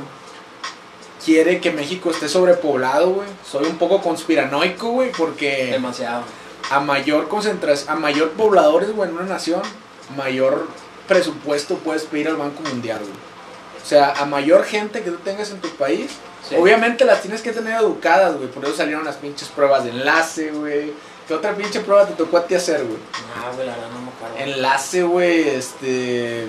quiere 1.25 1.61
que 1.61 1.71
México 1.71 2.11
esté 2.11 2.29
sobrepoblado, 2.29 3.11
güey. 3.11 3.29
Soy 3.49 3.67
un 3.67 3.79
poco 3.79 4.01
conspiranoico, 4.03 4.91
güey, 4.91 5.13
porque 5.13 5.67
Demasiado. 5.73 6.23
a 6.71 6.81
mayor 6.81 7.29
concentración, 7.29 7.91
a 7.91 7.99
mayor 7.99 8.31
pobladores, 8.33 8.93
güey, 8.93 9.11
en 9.11 9.17
una 9.17 9.27
nación, 9.27 9.63
mayor 10.17 10.69
presupuesto 11.09 11.77
puedes 11.77 12.05
pedir 12.05 12.29
al 12.29 12.37
Banco 12.37 12.63
Mundial, 12.63 13.01
güey. 13.01 13.13
O 13.83 13.87
sea, 13.87 14.13
a 14.13 14.25
mayor 14.27 14.65
gente 14.65 15.03
que 15.03 15.11
tú 15.11 15.19
tengas 15.19 15.51
en 15.51 15.61
tu 15.61 15.69
país, 15.71 16.11
Sí. 16.49 16.57
Obviamente 16.57 17.05
las 17.05 17.23
tienes 17.23 17.41
que 17.41 17.53
tener 17.53 17.81
educadas, 17.81 18.37
güey. 18.37 18.49
Por 18.49 18.65
eso 18.65 18.75
salieron 18.75 19.05
las 19.05 19.15
pinches 19.15 19.47
pruebas 19.49 19.85
de 19.85 19.91
enlace, 19.91 20.51
güey. 20.51 20.93
¿Qué 21.29 21.35
otra 21.35 21.55
pinche 21.55 21.81
prueba 21.81 22.05
te 22.05 22.15
tocó 22.15 22.39
a 22.39 22.47
ti 22.47 22.57
hacer, 22.57 22.83
güey? 22.85 22.99
Ah, 23.37 23.53
güey, 23.55 23.67
la 23.67 23.77
verdad 23.77 23.91
no 23.95 24.01
me 24.03 24.09
acuerdo. 24.11 24.37
Enlace, 24.39 25.03
güey, 25.05 25.49
este... 25.51 26.47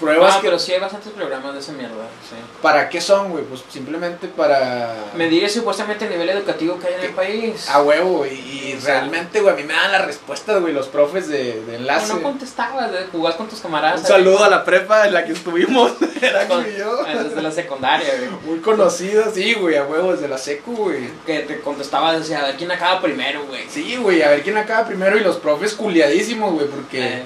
Pruebas 0.00 0.34
Ah, 0.36 0.40
que... 0.40 0.46
pero 0.48 0.58
sí 0.58 0.72
hay 0.72 0.80
bastantes 0.80 1.12
programas 1.12 1.54
de 1.54 1.60
esa 1.60 1.72
mierda, 1.72 1.94
sí. 2.28 2.36
¿Para 2.60 2.88
qué 2.88 3.00
son, 3.00 3.30
güey? 3.30 3.44
Pues 3.44 3.62
simplemente 3.70 4.28
para... 4.28 4.94
Medir 5.14 5.48
supuestamente 5.48 6.04
el 6.04 6.10
nivel 6.10 6.28
educativo 6.28 6.78
que 6.78 6.88
hay 6.88 6.94
en 6.94 7.00
el 7.00 7.10
país. 7.10 7.68
A 7.70 7.82
huevo, 7.82 8.18
güey. 8.18 8.34
Y 8.34 8.76
Sí. 8.78 8.86
realmente, 8.86 9.40
güey, 9.40 9.54
a 9.54 9.56
mí 9.56 9.62
me 9.62 9.72
dan 9.72 9.92
las 9.92 10.04
respuestas, 10.04 10.60
güey, 10.60 10.72
los 10.74 10.88
profes 10.88 11.28
de, 11.28 11.62
de 11.62 11.72
No, 11.72 11.78
enlace. 11.78 12.12
no 12.14 12.22
contestabas, 12.22 12.92
de 12.92 13.06
jugás 13.10 13.36
con 13.36 13.48
tus 13.48 13.60
camaradas. 13.60 14.00
Un 14.00 14.06
saludo 14.06 14.44
a 14.44 14.50
la 14.50 14.64
prepa 14.64 15.06
en 15.06 15.14
la 15.14 15.24
que 15.24 15.32
estuvimos, 15.32 15.92
era 16.20 16.46
Con- 16.46 16.66
y 16.68 16.76
yo. 16.76 17.06
eh, 17.06 17.18
Desde 17.24 17.40
la 17.42 17.50
secundaria, 17.50 18.08
güey. 18.18 18.30
Muy 18.44 18.58
conocido, 18.60 19.24
sí, 19.34 19.54
güey, 19.54 19.76
a 19.76 19.84
huevo, 19.84 20.12
desde 20.12 20.28
la 20.28 20.36
secu, 20.38 20.74
güey. 20.76 21.08
Que 21.24 21.40
te 21.40 21.60
contestabas, 21.60 22.18
decía, 22.18 22.40
a 22.40 22.46
ver 22.48 22.56
quién 22.56 22.70
acaba 22.70 23.00
primero, 23.00 23.44
güey. 23.46 23.64
Sí, 23.70 23.96
güey, 23.96 24.22
a 24.22 24.28
ver 24.30 24.42
quién 24.42 24.56
acaba 24.58 24.86
primero 24.86 25.16
y 25.16 25.20
los 25.20 25.36
profes 25.36 25.74
culiadísimos, 25.74 26.52
güey, 26.52 26.66
porque... 26.66 27.18
Eh, 27.18 27.22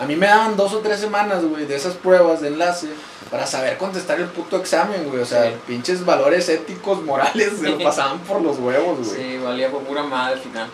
A 0.00 0.04
mí 0.06 0.16
me 0.16 0.26
daban 0.26 0.56
dos 0.56 0.72
o 0.72 0.78
tres 0.78 0.98
semanas, 1.00 1.44
güey, 1.44 1.66
de 1.66 1.76
esas 1.76 1.94
pruebas 1.94 2.40
de 2.40 2.48
enlace 2.48 2.88
para 3.30 3.46
saber 3.46 3.76
contestar 3.78 4.18
el 4.20 4.26
puto 4.26 4.56
examen, 4.56 5.04
güey. 5.08 5.22
O 5.22 5.26
sea, 5.26 5.44
Sí. 5.50 5.56
pinches 5.66 6.04
valores 6.04 6.48
éticos, 6.48 7.02
morales, 7.02 7.52
se 7.60 7.68
lo 7.68 7.78
pasaban 7.84 8.18
por 8.20 8.40
los 8.42 8.58
huevos, 8.58 8.98
güey. 9.06 9.10
sí, 9.32 9.38
valía 9.38 9.70
por 9.70 9.82
pura 9.82 10.02
madre 10.02 10.34
al 10.34 10.40
final. 10.40 10.68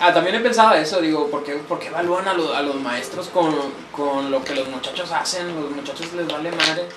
Ah, 0.00 0.12
también 0.14 0.36
he 0.36 0.40
pensado 0.40 0.72
eso, 0.74 1.00
digo, 1.00 1.28
¿por 1.30 1.42
qué, 1.44 1.54
por 1.54 1.78
qué 1.78 1.88
evalúan 1.88 2.26
a, 2.28 2.32
lo- 2.34 2.54
a 2.54 2.62
los 2.62 2.76
maestros 2.76 3.28
con, 3.28 3.54
con 3.92 4.30
lo 4.30 4.42
que 4.42 4.54
los 4.54 4.68
muchachos 4.68 5.10
hacen? 5.12 5.54
Los 5.60 5.70
muchachos 5.72 6.12
les 6.14 6.26
vale 6.26 6.50
madre. 6.52 6.88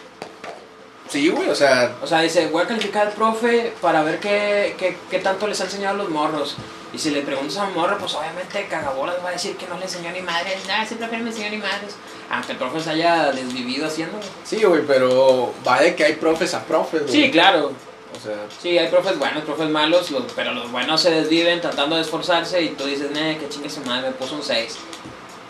Sí, 1.10 1.30
güey, 1.30 1.50
o 1.50 1.56
sea, 1.56 1.96
O 2.02 2.08
sea, 2.08 2.22
dice, 2.22 2.48
voy 2.48 2.64
a 2.64 2.68
calificar 2.68 3.08
al 3.08 3.14
profe 3.14 3.74
para 3.82 4.04
ver 4.04 4.20
qué, 4.20 4.76
qué, 4.78 4.98
qué 5.10 5.20
tanto 5.20 5.48
les 5.48 5.60
ha 5.62 5.66
enseñado 5.66 5.96
a 5.96 5.98
los 5.98 6.10
morros. 6.10 6.56
Y 6.94 6.98
si 7.00 7.12
le 7.12 7.22
preguntas 7.22 7.58
a 7.58 7.64
un 7.66 7.74
morro, 7.74 7.98
pues 7.98 8.14
obviamente 8.16 8.66
cagabolas 8.70 9.16
va 9.24 9.30
a 9.30 9.32
decir 9.34 9.56
que 9.58 9.68
no 9.68 9.78
le 9.78 9.84
enseñó 9.86 10.10
ni 10.12 10.22
madres. 10.22 10.66
Nada, 10.68 10.84
ese 10.84 10.96
profe 10.96 11.18
no 11.18 11.24
me 11.26 11.30
enseñó 11.32 11.50
ni 11.50 11.58
madres. 11.58 11.96
Aunque 12.30 12.54
el 12.54 12.58
profe 12.58 12.80
se 12.82 12.90
haya 12.92 13.32
desvivido 13.32 13.88
haciéndolo. 13.88 14.24
sí, 14.44 14.64
güey, 14.64 14.82
pero 14.86 15.54
va 15.68 15.80
de 15.82 15.96
que 15.96 16.04
hay 16.06 16.14
profes 16.14 16.54
a 16.54 16.64
profes, 16.66 17.04
güey. 17.04 17.14
Sí, 17.14 17.32
claro. 17.32 17.72
O 18.16 18.20
sea, 18.24 18.36
Sí, 18.62 18.78
hay 18.78 18.88
profes 18.90 19.20
buenos, 19.20 19.44
profes 19.44 19.70
malos, 19.70 20.10
los- 20.12 20.32
pero 20.34 20.54
los 20.54 20.72
buenos 20.72 21.02
se 21.02 21.12
desviven 21.12 21.62
tratando 21.62 21.96
de 21.98 22.02
esforzarse 22.02 22.62
y 22.62 22.70
tú 22.70 22.86
dices, 22.86 23.10
eh, 23.16 23.38
que 23.40 23.48
chingue 23.50 23.70
su 23.70 23.82
madre, 23.82 24.08
me 24.10 24.14
puso 24.16 24.36
un 24.36 24.44
6. 24.44 24.76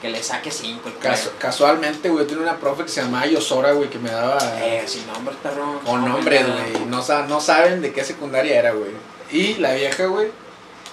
Que 0.01 0.09
le 0.09 0.21
saque 0.21 0.51
5 0.51 0.89
el 0.89 0.99
casu- 0.99 1.31
casualmente, 1.39 2.09
güey, 2.09 2.27
tiene 2.27 2.43
una 2.43 2.57
profe 2.57 2.83
que 2.83 2.89
se 2.89 3.01
llamaba 3.01 3.25
Yosora, 3.25 3.71
güey, 3.71 3.89
que 3.89 3.97
me 3.97 4.11
daba 4.11 4.37
Eh, 4.61 4.83
sin 4.85 5.07
nombres, 5.07 5.37
perro. 5.41 5.79
con 5.83 6.01
No, 6.01 6.09
nombres, 6.09 6.45
güey. 6.45 6.85
No, 6.85 7.01
sa- 7.01 7.25
no 7.25 7.41
saben 7.41 7.81
de 7.81 7.91
qué 7.91 8.03
secundaria 8.03 8.59
era, 8.59 8.71
güey. 8.73 8.91
Y 9.31 9.55
la 9.55 9.73
vieja, 9.73 10.05
güey, 10.05 10.27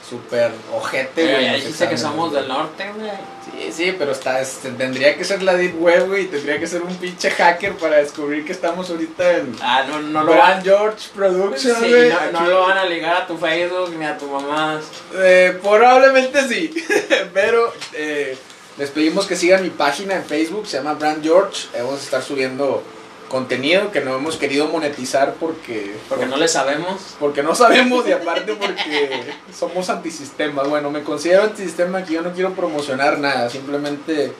súper 0.09 0.51
ojete, 0.75 1.11
Pero 1.15 1.33
güey. 1.33 1.45
ya 1.45 1.53
dijiste 1.55 1.89
que 1.89 1.99
somos 1.99 2.33
del 2.33 2.49
norte, 2.49 2.91
güey. 2.97 3.11
Sí, 3.45 3.73
sí, 3.73 3.95
pero 3.99 4.13
está, 4.13 4.41
este, 4.41 4.71
tendría 4.71 5.15
que 5.17 5.25
ser 5.25 5.43
la 5.43 5.55
Deep 5.55 5.81
Web, 5.81 6.09
güey, 6.09 6.27
tendría 6.27 6.59
que 6.59 6.67
ser 6.67 6.83
un 6.83 6.97
pinche 6.97 7.31
hacker 7.31 7.75
para 7.77 7.97
descubrir 7.97 8.45
que 8.45 8.53
estamos 8.53 8.89
ahorita 8.91 9.33
en 9.37 9.55
Ah, 9.61 9.85
no, 9.87 10.01
no 10.01 10.25
lo 10.25 10.35
van 10.37 10.63
George 10.65 11.09
Productions, 11.15 11.79
Sí, 11.79 11.93
no, 12.33 12.41
no 12.41 12.47
lo 12.49 12.61
van 12.63 12.79
a 12.79 12.85
ligar 12.87 13.17
a 13.23 13.27
tu 13.27 13.37
Facebook 13.37 13.95
ni 13.99 14.05
a 14.07 14.17
tu 14.17 14.27
mamá. 14.29 14.81
Eh, 15.15 15.59
probablemente 15.63 16.49
sí, 16.49 16.75
pero 17.35 17.73
eh, 17.93 18.37
les 18.76 18.90
pedimos 18.90 19.26
que 19.26 19.37
sigan 19.37 19.62
mi 19.62 19.71
página 19.71 20.16
en 20.16 20.25
Facebook, 20.25 20.66
se 20.66 20.78
llama 20.78 20.95
Brand 20.95 21.23
George, 21.23 21.69
vamos 21.76 22.00
a 22.00 22.02
estar 22.02 22.23
subiendo 22.23 22.83
contenido 23.28 23.90
que 23.90 24.00
no 24.00 24.14
hemos 24.14 24.37
querido 24.37 24.69
monetizar 24.69 25.35
porque... 25.40 25.97
Porque 26.09 26.26
no 26.26 26.37
le 26.37 26.47
sabemos. 26.47 27.16
Porque 27.19 27.43
no 27.43 27.54
sabemos 27.54 28.07
y 28.07 28.12
aparte 28.12 28.54
porque 28.54 29.25
somos 29.57 29.90
antisistemas. 29.90 30.69
Bueno, 30.69 30.90
me 30.90 31.02
considero 31.02 31.43
antisistema 31.43 31.99
aquí, 31.99 32.14
yo 32.14 32.23
no 32.23 32.33
quiero 32.33 32.52
promocionar 32.52 33.19
nada, 33.19 33.49
simplemente 33.50 34.33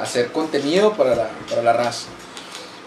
hacer 0.00 0.30
contenido 0.32 0.92
para 0.92 1.16
la, 1.16 1.28
para 1.48 1.62
la 1.62 1.72
raza. 1.72 2.06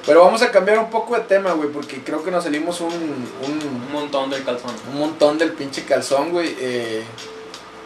Pero 0.06 0.24
vamos 0.24 0.42
a 0.42 0.52
cambiar 0.52 0.80
un 0.80 0.90
poco 0.90 1.16
de 1.16 1.22
tema, 1.22 1.52
güey, 1.52 1.70
porque 1.70 2.02
creo 2.04 2.24
que 2.24 2.32
nos 2.32 2.44
salimos 2.44 2.80
un, 2.82 2.94
un, 2.94 3.60
Un 3.62 3.92
montón 3.92 4.30
del 4.30 4.44
calzón. 4.44 4.72
un 4.92 5.00
montón 5.00 5.38
del 5.38 5.52
pinche 5.54 5.84
calzón, 5.84 6.32
güey. 6.32 6.56
Eh, 6.60 7.04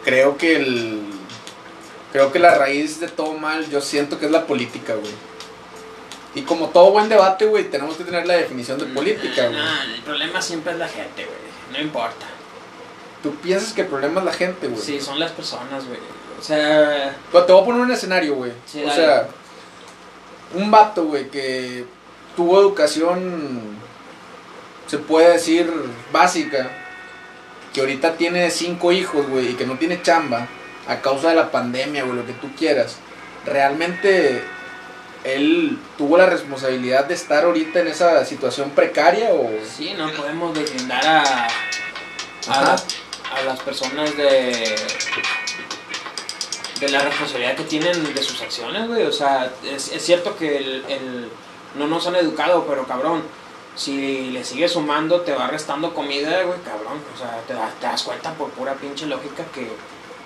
creo 0.04 0.36
que 0.36 0.56
el... 0.56 1.13
Creo 2.14 2.30
que 2.30 2.38
la 2.38 2.54
raíz 2.54 3.00
de 3.00 3.08
todo 3.08 3.32
mal, 3.32 3.68
yo 3.68 3.80
siento 3.80 4.20
que 4.20 4.26
es 4.26 4.30
la 4.30 4.46
política, 4.46 4.94
güey. 4.94 5.12
Y 6.36 6.42
como 6.42 6.68
todo 6.68 6.92
buen 6.92 7.08
debate, 7.08 7.44
güey, 7.44 7.68
tenemos 7.68 7.96
que 7.96 8.04
tener 8.04 8.24
la 8.24 8.34
definición 8.34 8.78
de 8.78 8.84
política, 8.84 9.48
güey. 9.48 9.58
No, 9.58 9.82
el 9.82 10.00
problema 10.02 10.40
siempre 10.40 10.74
es 10.74 10.78
la 10.78 10.86
gente, 10.86 11.24
güey. 11.24 11.38
No 11.72 11.80
importa. 11.80 12.24
Tú 13.20 13.34
piensas 13.34 13.72
que 13.72 13.80
el 13.80 13.88
problema 13.88 14.20
es 14.20 14.26
la 14.26 14.32
gente, 14.32 14.68
güey. 14.68 14.80
Sí, 14.80 15.00
son 15.00 15.18
las 15.18 15.32
personas, 15.32 15.88
güey. 15.88 15.98
O 16.38 16.40
sea, 16.40 17.16
Pero 17.32 17.44
te 17.46 17.52
voy 17.52 17.62
a 17.62 17.64
poner 17.64 17.80
un 17.80 17.90
escenario, 17.90 18.36
güey. 18.36 18.52
Sí, 18.64 18.84
o 18.84 18.86
dale. 18.86 18.94
sea, 18.94 19.28
un 20.54 20.70
vato, 20.70 21.06
güey, 21.06 21.28
que 21.30 21.84
tuvo 22.36 22.60
educación, 22.60 23.76
se 24.86 24.98
puede 24.98 25.32
decir, 25.32 25.68
básica, 26.12 26.70
que 27.72 27.80
ahorita 27.80 28.16
tiene 28.16 28.52
cinco 28.52 28.92
hijos, 28.92 29.28
güey, 29.28 29.48
y 29.48 29.54
que 29.54 29.66
no 29.66 29.76
tiene 29.78 30.00
chamba 30.00 30.46
a 30.88 31.00
causa 31.00 31.30
de 31.30 31.36
la 31.36 31.50
pandemia, 31.50 32.04
güey, 32.04 32.16
lo 32.16 32.26
que 32.26 32.32
tú 32.34 32.48
quieras. 32.56 32.96
Realmente 33.46 34.42
él 35.24 35.78
tuvo 35.96 36.18
la 36.18 36.26
responsabilidad 36.26 37.04
de 37.06 37.14
estar 37.14 37.44
ahorita 37.44 37.80
en 37.80 37.88
esa 37.88 38.24
situación 38.24 38.70
precaria 38.70 39.30
o 39.32 39.50
sí, 39.66 39.94
no 39.96 40.10
podemos 40.12 40.52
deslindar 40.58 41.06
a, 41.06 41.22
a, 41.22 41.48
Ajá. 42.48 42.76
a 43.34 43.42
las 43.46 43.60
personas 43.60 44.14
de 44.16 44.74
de 46.80 46.88
la 46.88 46.98
responsabilidad 47.00 47.54
que 47.56 47.62
tienen 47.64 48.12
de 48.14 48.22
sus 48.22 48.42
acciones, 48.42 48.88
güey. 48.88 49.04
O 49.04 49.12
sea, 49.12 49.50
es, 49.64 49.92
es 49.92 50.04
cierto 50.04 50.36
que 50.36 50.56
el, 50.58 50.84
el- 50.88 51.28
no 51.76 51.86
nos 51.86 52.06
han 52.06 52.16
educado, 52.16 52.66
pero 52.68 52.86
cabrón, 52.86 53.22
si 53.76 54.30
le 54.30 54.44
sigues 54.44 54.72
sumando, 54.72 55.20
te 55.22 55.32
va 55.32 55.46
restando 55.48 55.94
comida, 55.94 56.42
güey, 56.42 56.58
cabrón. 56.60 56.98
O 57.14 57.18
sea, 57.18 57.40
te, 57.46 57.54
das- 57.54 57.74
te 57.80 57.86
das 57.86 58.02
cuenta 58.02 58.32
por 58.34 58.50
pura 58.50 58.74
pinche 58.74 59.06
lógica 59.06 59.44
que, 59.54 59.68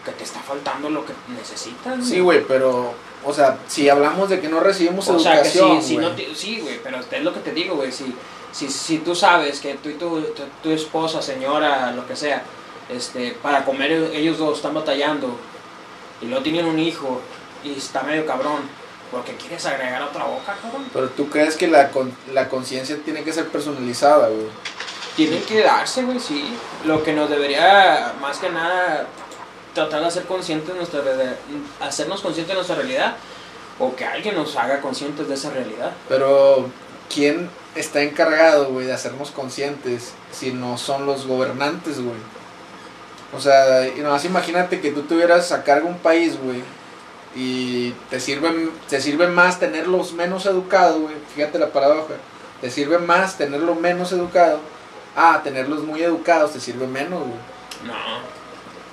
que 0.04 0.12
te 0.12 0.24
está 0.24 0.40
faltando 0.40 0.88
lo 0.90 1.04
que 1.04 1.12
necesitas. 1.28 2.04
Sí, 2.06 2.20
güey, 2.20 2.44
pero, 2.46 2.92
o 3.24 3.32
sea, 3.32 3.58
si 3.68 3.88
hablamos 3.88 4.28
de 4.28 4.40
que 4.40 4.48
no 4.48 4.60
recibimos 4.60 5.08
O 5.08 5.18
sea, 5.18 5.32
que 5.42 5.48
educación, 5.48 5.82
si, 5.82 5.88
si 5.88 5.94
güey. 5.94 6.06
no 6.06 6.12
te- 6.14 6.34
sí, 6.34 6.60
güey, 6.60 6.80
pero 6.82 6.98
es 6.98 7.22
lo 7.22 7.32
que 7.34 7.40
te 7.40 7.52
digo, 7.52 7.76
güey, 7.76 7.92
si, 7.92 8.14
si, 8.52 8.68
si 8.70 8.98
tú 8.98 9.14
sabes 9.14 9.60
que 9.60 9.74
tú 9.74 9.88
y 9.90 9.94
tu, 9.94 10.20
tu, 10.22 10.42
tu 10.62 10.70
esposa, 10.70 11.20
señora, 11.20 11.92
lo 11.92 12.06
que 12.06 12.16
sea, 12.16 12.42
este, 12.88 13.32
para 13.42 13.64
comer 13.64 13.90
ellos 14.14 14.38
dos 14.38 14.56
están 14.56 14.72
batallando 14.74 15.36
y 16.22 16.26
luego 16.26 16.42
tienen 16.42 16.64
un 16.66 16.78
hijo 16.78 17.20
y 17.62 17.72
está 17.76 18.02
medio 18.02 18.24
cabrón 18.24 18.62
porque 19.10 19.34
quieres 19.36 19.64
agregar 19.66 20.02
otra 20.02 20.24
boca, 20.24 20.56
cabrón. 20.62 20.86
Pero 20.92 21.08
tú 21.10 21.28
crees 21.28 21.56
que 21.56 21.66
la, 21.66 21.90
con- 21.90 22.12
la 22.32 22.48
conciencia 22.48 22.96
tiene 23.04 23.24
que 23.24 23.32
ser 23.32 23.48
personalizada, 23.48 24.28
güey. 24.28 24.46
Tienen 25.16 25.42
que 25.44 25.62
darse, 25.62 26.04
güey, 26.04 26.20
sí. 26.20 26.44
Lo 26.84 27.02
que 27.02 27.12
nos 27.12 27.28
debería, 27.28 28.14
más 28.20 28.38
que 28.38 28.50
nada, 28.50 29.06
tratar 29.78 30.00
de 30.00 30.06
hacer 30.06 30.24
conscientes 30.24 30.68
de 30.68 30.74
nuestra 30.74 31.02
hacernos 31.80 32.20
conscientes 32.20 32.48
de 32.48 32.54
nuestra 32.54 32.76
realidad 32.76 33.16
o 33.78 33.94
que 33.94 34.04
alguien 34.04 34.34
nos 34.34 34.56
haga 34.56 34.80
conscientes 34.80 35.28
de 35.28 35.34
esa 35.34 35.50
realidad. 35.50 35.92
Pero, 36.08 36.68
¿quién 37.12 37.48
está 37.74 38.02
encargado, 38.02 38.70
güey, 38.70 38.86
de 38.86 38.92
hacernos 38.92 39.30
conscientes 39.30 40.12
si 40.32 40.52
no 40.52 40.78
son 40.78 41.06
los 41.06 41.26
gobernantes, 41.26 42.00
güey? 42.00 42.18
O 43.36 43.40
sea, 43.40 43.86
y 43.86 44.00
nomás 44.00 44.24
imagínate 44.24 44.80
que 44.80 44.90
tú 44.90 45.02
tuvieras 45.02 45.52
a 45.52 45.62
cargo 45.62 45.88
un 45.88 45.98
país, 45.98 46.36
güey, 46.42 46.62
y 47.36 47.92
te 48.10 48.18
sirve, 48.18 48.70
te 48.88 49.00
sirve 49.00 49.28
más 49.28 49.60
tenerlos 49.60 50.12
menos 50.12 50.46
educados, 50.46 51.00
güey. 51.00 51.14
Fíjate 51.34 51.58
la 51.58 51.72
paradoja. 51.72 52.14
Te 52.60 52.70
sirve 52.70 52.98
más 52.98 53.38
tenerlos 53.38 53.78
menos 53.78 54.10
educados. 54.10 54.60
Ah, 55.14 55.40
tenerlos 55.44 55.84
muy 55.84 56.02
educados 56.02 56.52
te 56.52 56.60
sirve 56.60 56.86
menos, 56.86 57.20
güey. 57.20 57.38
No. 57.86 58.37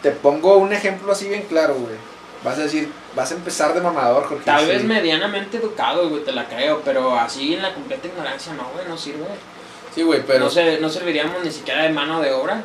Te 0.06 0.12
pongo 0.12 0.58
un 0.58 0.72
ejemplo 0.72 1.12
así 1.12 1.28
bien 1.28 1.46
claro, 1.50 1.74
güey. 1.74 1.96
Vas 2.44 2.60
a 2.60 2.62
decir, 2.62 2.92
vas 3.16 3.32
a 3.32 3.34
empezar 3.34 3.74
de 3.74 3.82
mamador, 3.82 4.26
Jorge. 4.28 4.46
Tal 4.46 4.62
sí. 4.62 4.68
vez 4.68 4.84
medianamente 4.84 5.58
educado, 5.58 6.10
güey, 6.10 6.24
te 6.24 6.32
la 6.32 6.46
creo, 6.48 6.82
pero 6.86 7.16
así 7.16 7.56
en 7.56 7.64
la 7.64 7.74
completa 7.74 8.08
ignorancia 8.08 8.54
no, 8.54 8.70
güey, 8.72 8.88
no 8.88 8.96
sirve. 8.96 9.26
Sí, 9.96 10.04
güey, 10.04 10.22
pero 10.28 10.42
no, 10.46 10.50
se, 10.52 10.80
no 10.80 10.88
serviríamos 10.90 11.44
ni 11.44 11.50
siquiera 11.52 11.82
de 11.82 11.90
mano 11.90 12.22
de 12.22 12.32
obra. 12.34 12.62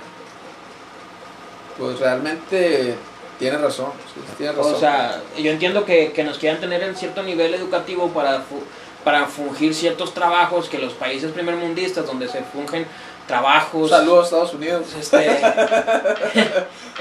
pues 1.79 1.99
realmente 1.99 2.95
tiene 3.39 3.57
razón. 3.57 3.93
sí, 4.15 4.21
tiene 4.37 4.53
razón. 4.53 4.75
O 4.75 4.79
sea, 4.79 5.23
yo 5.39 5.51
entiendo 5.51 5.87
que, 5.87 6.13
que 6.13 6.25
nos 6.25 6.37
quieran 6.37 6.61
tener 6.61 6.83
en 6.83 6.95
cierto 6.95 7.23
nivel 7.23 7.55
educativo 7.55 8.09
para, 8.09 8.41
fu- 8.41 8.63
para 9.03 9.25
fungir 9.27 9.75
ciertos 9.75 10.13
trabajos 10.13 10.69
que 10.69 10.79
los 10.79 10.93
países 10.93 11.33
primermundistas, 11.33 12.05
donde 12.07 12.29
se 12.29 12.43
fungen 12.43 12.87
trabajos. 13.31 13.91
Saludos 13.91 14.23
a 14.23 14.25
Estados 14.25 14.55
Unidos. 14.55 14.87
Este, 14.99 15.41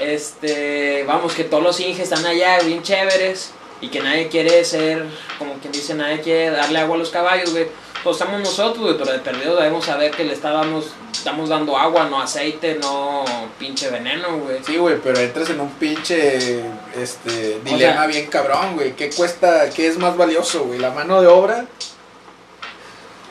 este, 0.00 1.04
vamos, 1.04 1.34
que 1.34 1.44
todos 1.44 1.62
los 1.62 1.80
inges 1.80 2.10
están 2.10 2.24
allá 2.24 2.60
bien 2.60 2.82
chéveres 2.82 3.50
y 3.80 3.88
que 3.88 4.00
nadie 4.00 4.28
quiere 4.28 4.64
ser, 4.64 5.04
como 5.38 5.54
quien 5.54 5.72
dice, 5.72 5.94
nadie 5.94 6.20
quiere 6.20 6.50
darle 6.50 6.78
agua 6.78 6.94
a 6.96 6.98
los 6.98 7.10
caballos, 7.10 7.50
güey. 7.50 7.66
Pues 8.04 8.16
estamos 8.16 8.40
nosotros, 8.40 8.78
güey, 8.78 8.96
pero 8.96 9.12
de 9.12 9.18
perdido 9.18 9.56
debemos 9.56 9.84
saber 9.84 10.10
que 10.12 10.24
le 10.24 10.32
estábamos, 10.32 10.86
estamos 11.12 11.50
dando 11.50 11.76
agua, 11.76 12.08
no 12.08 12.18
aceite, 12.22 12.78
no 12.80 13.24
pinche 13.58 13.90
veneno, 13.90 14.38
güey. 14.38 14.58
Sí, 14.64 14.78
güey, 14.78 14.96
pero 15.02 15.18
entras 15.18 15.50
en 15.50 15.60
un 15.60 15.68
pinche 15.72 16.62
este, 16.96 17.60
dilema 17.62 17.92
sea- 18.02 18.06
bien 18.06 18.26
cabrón, 18.28 18.76
güey. 18.76 18.92
¿Qué 18.92 19.10
cuesta, 19.10 19.68
qué 19.68 19.88
es 19.88 19.98
más 19.98 20.16
valioso, 20.16 20.64
güey? 20.64 20.78
¿La 20.78 20.90
mano 20.92 21.20
de 21.20 21.26
obra? 21.26 21.66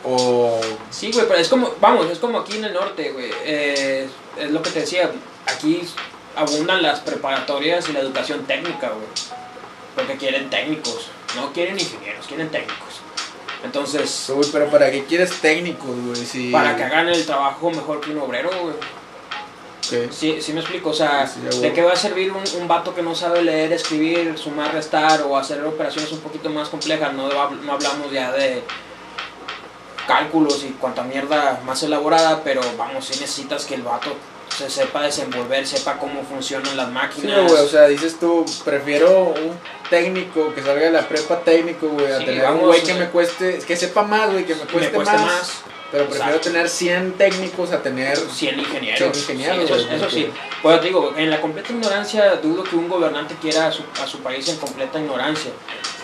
O... 0.09 0.59
Sí, 0.89 1.11
güey, 1.11 1.27
pero 1.27 1.39
es 1.39 1.47
como, 1.47 1.73
vamos, 1.79 2.09
es 2.09 2.17
como 2.19 2.39
aquí 2.39 2.57
en 2.57 2.65
el 2.65 2.73
norte, 2.73 3.11
güey. 3.11 3.31
Eh, 3.43 4.07
es 4.37 4.51
lo 4.51 4.61
que 4.61 4.71
te 4.71 4.81
decía, 4.81 5.11
aquí 5.45 5.81
abundan 6.35 6.81
las 6.81 7.01
preparatorias 7.01 7.87
y 7.89 7.93
la 7.93 7.99
educación 7.99 8.45
técnica, 8.45 8.89
güey. 8.89 9.07
Porque 9.95 10.17
quieren 10.17 10.49
técnicos, 10.49 11.07
no 11.35 11.51
quieren 11.53 11.79
ingenieros, 11.79 12.25
quieren 12.27 12.49
técnicos. 12.49 13.01
Entonces, 13.63 14.31
Güey, 14.33 14.49
pero 14.51 14.69
¿para 14.69 14.89
qué 14.89 15.03
quieres 15.03 15.31
técnicos, 15.41 15.89
güey? 15.89 16.25
Si... 16.25 16.49
para 16.49 16.77
que 16.77 16.83
hagan 16.83 17.09
el 17.09 17.25
trabajo 17.25 17.69
mejor 17.69 17.99
que 17.99 18.11
un 18.11 18.19
obrero, 18.19 18.49
güey. 18.61 18.75
Sí, 20.11 20.39
sí 20.39 20.53
me 20.53 20.59
explico, 20.59 20.91
o 20.91 20.93
sea, 20.93 21.25
Sí, 21.25 21.39
¿de 21.59 21.73
qué 21.73 21.81
va 21.81 21.93
a 21.93 21.95
servir 21.95 22.31
un, 22.31 22.43
un 22.61 22.67
vato 22.67 22.93
que 22.93 23.01
no 23.01 23.15
sabe 23.15 23.41
leer, 23.41 23.73
escribir, 23.73 24.37
sumar, 24.37 24.71
restar 24.71 25.23
o 25.23 25.35
hacer 25.35 25.63
operaciones 25.65 26.11
un 26.11 26.19
poquito 26.19 26.49
más 26.49 26.69
complejas? 26.69 27.11
No, 27.13 27.27
no 27.27 27.73
hablamos 27.73 28.11
ya 28.11 28.31
de 28.31 28.63
cálculos 30.09 30.63
y 30.63 30.71
cuanta 30.71 31.03
mierda 31.03 31.61
más 31.65 31.83
elaborada, 31.83 32.41
pero 32.43 32.61
vamos, 32.77 33.05
sí 33.05 33.19
necesitas 33.21 33.65
que 33.65 33.75
el 33.75 33.83
vato 33.83 34.09
se 34.57 34.67
sepa 34.67 35.03
desenvolver, 35.03 35.67
sepa 35.67 35.99
cómo 35.99 36.23
funcionan 36.23 36.75
las 36.75 36.87
Sí, 36.87 36.93
máquinas. 36.93 37.43
güey, 37.51 37.63
o 37.63 37.67
sea, 37.67 37.85
dices 37.87 38.17
tú, 38.19 38.43
prefiero 38.65 39.09
un 39.25 39.57
técnico 39.91 40.51
que 40.55 40.63
salga 40.63 40.81
de 40.85 40.91
la 40.91 41.07
prepa 41.07 41.39
técnico, 41.41 41.87
güey, 41.89 42.11
a 42.11 42.17
Sí, 42.17 42.25
tener 42.25 42.41
un 42.45 42.49
vamos, 42.53 42.65
güey 42.69 42.81
o 42.81 42.83
que 42.83 42.93
me 42.95 43.09
cueste, 43.09 43.59
que 43.59 43.75
sepa 43.77 44.01
más, 44.01 44.31
güey, 44.31 44.45
que 44.45 44.55
me 44.55 44.61
me 44.65 44.71
cueste, 44.71 44.91
cueste 44.95 45.13
más, 45.15 45.25
más. 45.25 45.51
Pero 45.91 46.05
prefiero 46.05 46.35
Exacto. 46.35 46.51
tener 46.51 46.69
100 46.69 47.13
técnicos 47.13 47.71
a 47.71 47.81
tener... 47.81 48.15
100 48.15 48.59
ingenieros. 48.59 49.17
100 49.25 49.39
ingenieros, 49.41 49.81
Sí, 49.81 49.87
eso, 49.95 50.09
sí. 50.09 50.29
Pues 50.61 50.83
digo, 50.83 51.15
en 51.17 51.31
la 51.31 51.41
completa 51.41 51.71
ignorancia 51.73 52.35
dudo 52.35 52.63
que 52.63 52.75
un 52.75 52.87
gobernante 52.87 53.33
quiera 53.41 53.67
a 53.67 53.71
su, 53.71 53.81
a 53.99 54.05
su 54.05 54.19
país 54.19 54.47
en 54.49 54.57
completa 54.57 54.99
ignorancia. 54.99 55.49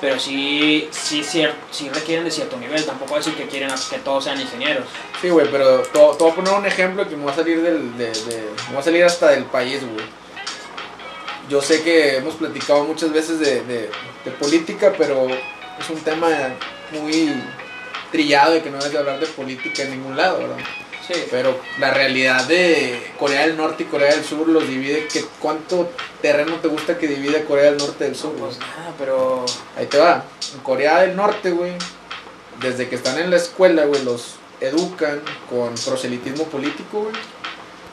Pero 0.01 0.19
sí, 0.19 0.89
sí, 0.91 1.21
cier- 1.21 1.53
sí 1.69 1.87
requieren 1.89 2.25
de 2.25 2.31
cierto 2.31 2.57
nivel. 2.57 2.83
Tampoco 2.83 3.09
voy 3.11 3.17
a 3.17 3.19
decir 3.19 3.35
que 3.35 3.47
quieren 3.47 3.69
que 3.89 3.97
todos 3.99 4.23
sean 4.23 4.41
ingenieros. 4.41 4.85
Sí, 5.21 5.29
güey, 5.29 5.47
pero 5.51 5.81
te, 5.81 5.91
te 5.91 5.99
voy 5.99 6.31
a 6.31 6.35
poner 6.35 6.53
un 6.53 6.65
ejemplo 6.65 7.07
que 7.07 7.15
me 7.15 7.25
va 7.25 7.31
a 7.31 7.35
salir 7.35 7.61
del, 7.61 7.95
de, 7.95 8.07
de- 8.07 8.49
me 8.69 8.73
va 8.73 8.79
a 8.79 8.83
salir 8.83 9.03
hasta 9.03 9.29
del 9.29 9.45
país, 9.45 9.81
güey. 9.81 10.05
Yo 11.47 11.61
sé 11.61 11.83
que 11.83 12.17
hemos 12.17 12.33
platicado 12.33 12.83
muchas 12.85 13.13
veces 13.13 13.39
de 13.39 13.89
política, 14.39 14.91
pero 14.97 15.27
es 15.27 15.89
un 15.91 15.99
tema 16.01 16.27
muy 16.91 17.31
trillado 18.15 18.53
de 18.53 18.61
que 18.61 18.69
no 18.69 18.77
debes 18.77 18.93
de 18.93 18.99
hablar 18.99 19.19
de 19.19 19.27
política 19.27 19.83
en 19.83 19.91
ningún 19.91 20.15
lado, 20.15 20.39
¿verdad? 20.39 20.57
Sí. 21.05 21.13
Pero 21.29 21.59
la 21.79 21.91
realidad 21.91 22.45
de 22.45 23.11
Corea 23.19 23.41
del 23.41 23.57
Norte 23.57 23.83
y 23.83 23.85
Corea 23.87 24.15
del 24.15 24.23
Sur 24.23 24.47
los 24.47 24.67
divide, 24.67 25.07
que 25.11 25.23
¿cuánto 25.39 25.91
terreno 26.21 26.55
te 26.55 26.69
gusta 26.69 26.97
que 26.97 27.07
divide 27.07 27.43
Corea 27.43 27.65
del 27.65 27.77
Norte 27.77 28.05
del 28.05 28.15
Sur? 28.15 28.33
Pues 28.33 28.57
nada, 28.57 28.93
pero. 28.97 29.45
Ahí 29.77 29.85
te 29.87 29.97
va. 29.97 30.23
En 30.53 30.61
Corea 30.61 31.01
del 31.01 31.15
Norte, 31.15 31.51
güey, 31.51 31.73
desde 32.61 32.87
que 32.87 32.95
están 32.95 33.19
en 33.19 33.29
la 33.29 33.35
escuela, 33.35 33.85
güey, 33.85 34.03
los 34.03 34.35
educan 34.61 35.21
con 35.49 35.75
proselitismo 35.75 36.45
político, 36.45 37.01
güey. 37.01 37.15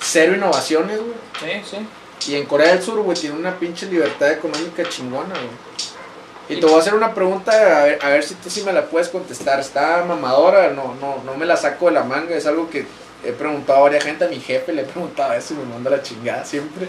Cero 0.01 0.35
innovaciones, 0.37 0.99
güey. 0.99 1.63
Sí, 1.63 1.77
sí. 1.77 2.33
Y 2.33 2.37
en 2.37 2.47
Corea 2.47 2.75
del 2.75 2.83
Sur, 2.83 3.01
güey, 3.01 3.19
tiene 3.19 3.37
una 3.37 3.59
pinche 3.59 3.87
libertad 3.87 4.31
económica 4.31 4.89
chingona, 4.89 5.35
güey. 5.35 5.92
Y 6.49 6.57
te 6.61 6.67
voy 6.67 6.75
a 6.75 6.79
hacer 6.79 6.95
una 6.95 7.15
pregunta, 7.15 7.53
a 7.53 7.85
ver, 7.85 7.99
a 8.03 8.09
ver 8.09 8.23
si 8.25 8.35
tú 8.35 8.51
sí 8.51 8.63
me 8.63 8.73
la 8.73 8.85
puedes 8.87 9.09
contestar. 9.09 9.61
Está 9.61 10.05
mamadora, 10.07 10.71
no, 10.71 10.95
no, 11.01 11.23
no 11.25 11.35
me 11.37 11.47
la 11.47 11.57
saco 11.57 11.87
de 11.87 11.93
la 11.93 12.05
manga, 12.05 12.35
es 12.37 12.47
algo 12.47 12.69
que 12.69 12.85
he 13.25 13.33
preguntado 13.33 13.79
a 13.79 13.83
varias 13.83 14.05
gente, 14.05 14.25
a 14.25 14.29
mi 14.29 14.41
jefe 14.41 14.73
le 14.73 14.83
he 14.83 14.85
preguntado 14.85 15.33
eso 15.33 15.55
y 15.55 15.59
me 15.59 15.65
manda 15.65 15.91
la 15.91 16.03
chingada 16.03 16.45
siempre. 16.45 16.89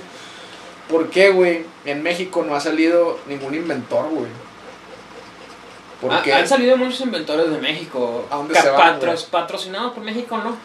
¿Por 0.89 1.09
qué, 1.09 1.29
güey, 1.29 1.65
en 1.85 2.03
México 2.03 2.43
no 2.45 2.55
ha 2.55 2.59
salido 2.59 3.19
ningún 3.27 3.53
inventor, 3.55 4.09
güey? 4.09 4.27
¿Por 6.01 6.13
Ha- 6.13 6.21
qué? 6.21 6.33
Han 6.33 6.47
salido 6.47 6.75
muchos 6.75 6.99
inventores 7.01 7.49
de 7.49 7.57
México. 7.59 8.25
¿A 8.29 8.35
dónde 8.35 8.55
se 8.59 8.69
van, 8.69 8.99
patros- 8.99 9.25
patrocinados 9.25 9.93
por 9.93 10.03
México, 10.03 10.37
no. 10.37 10.57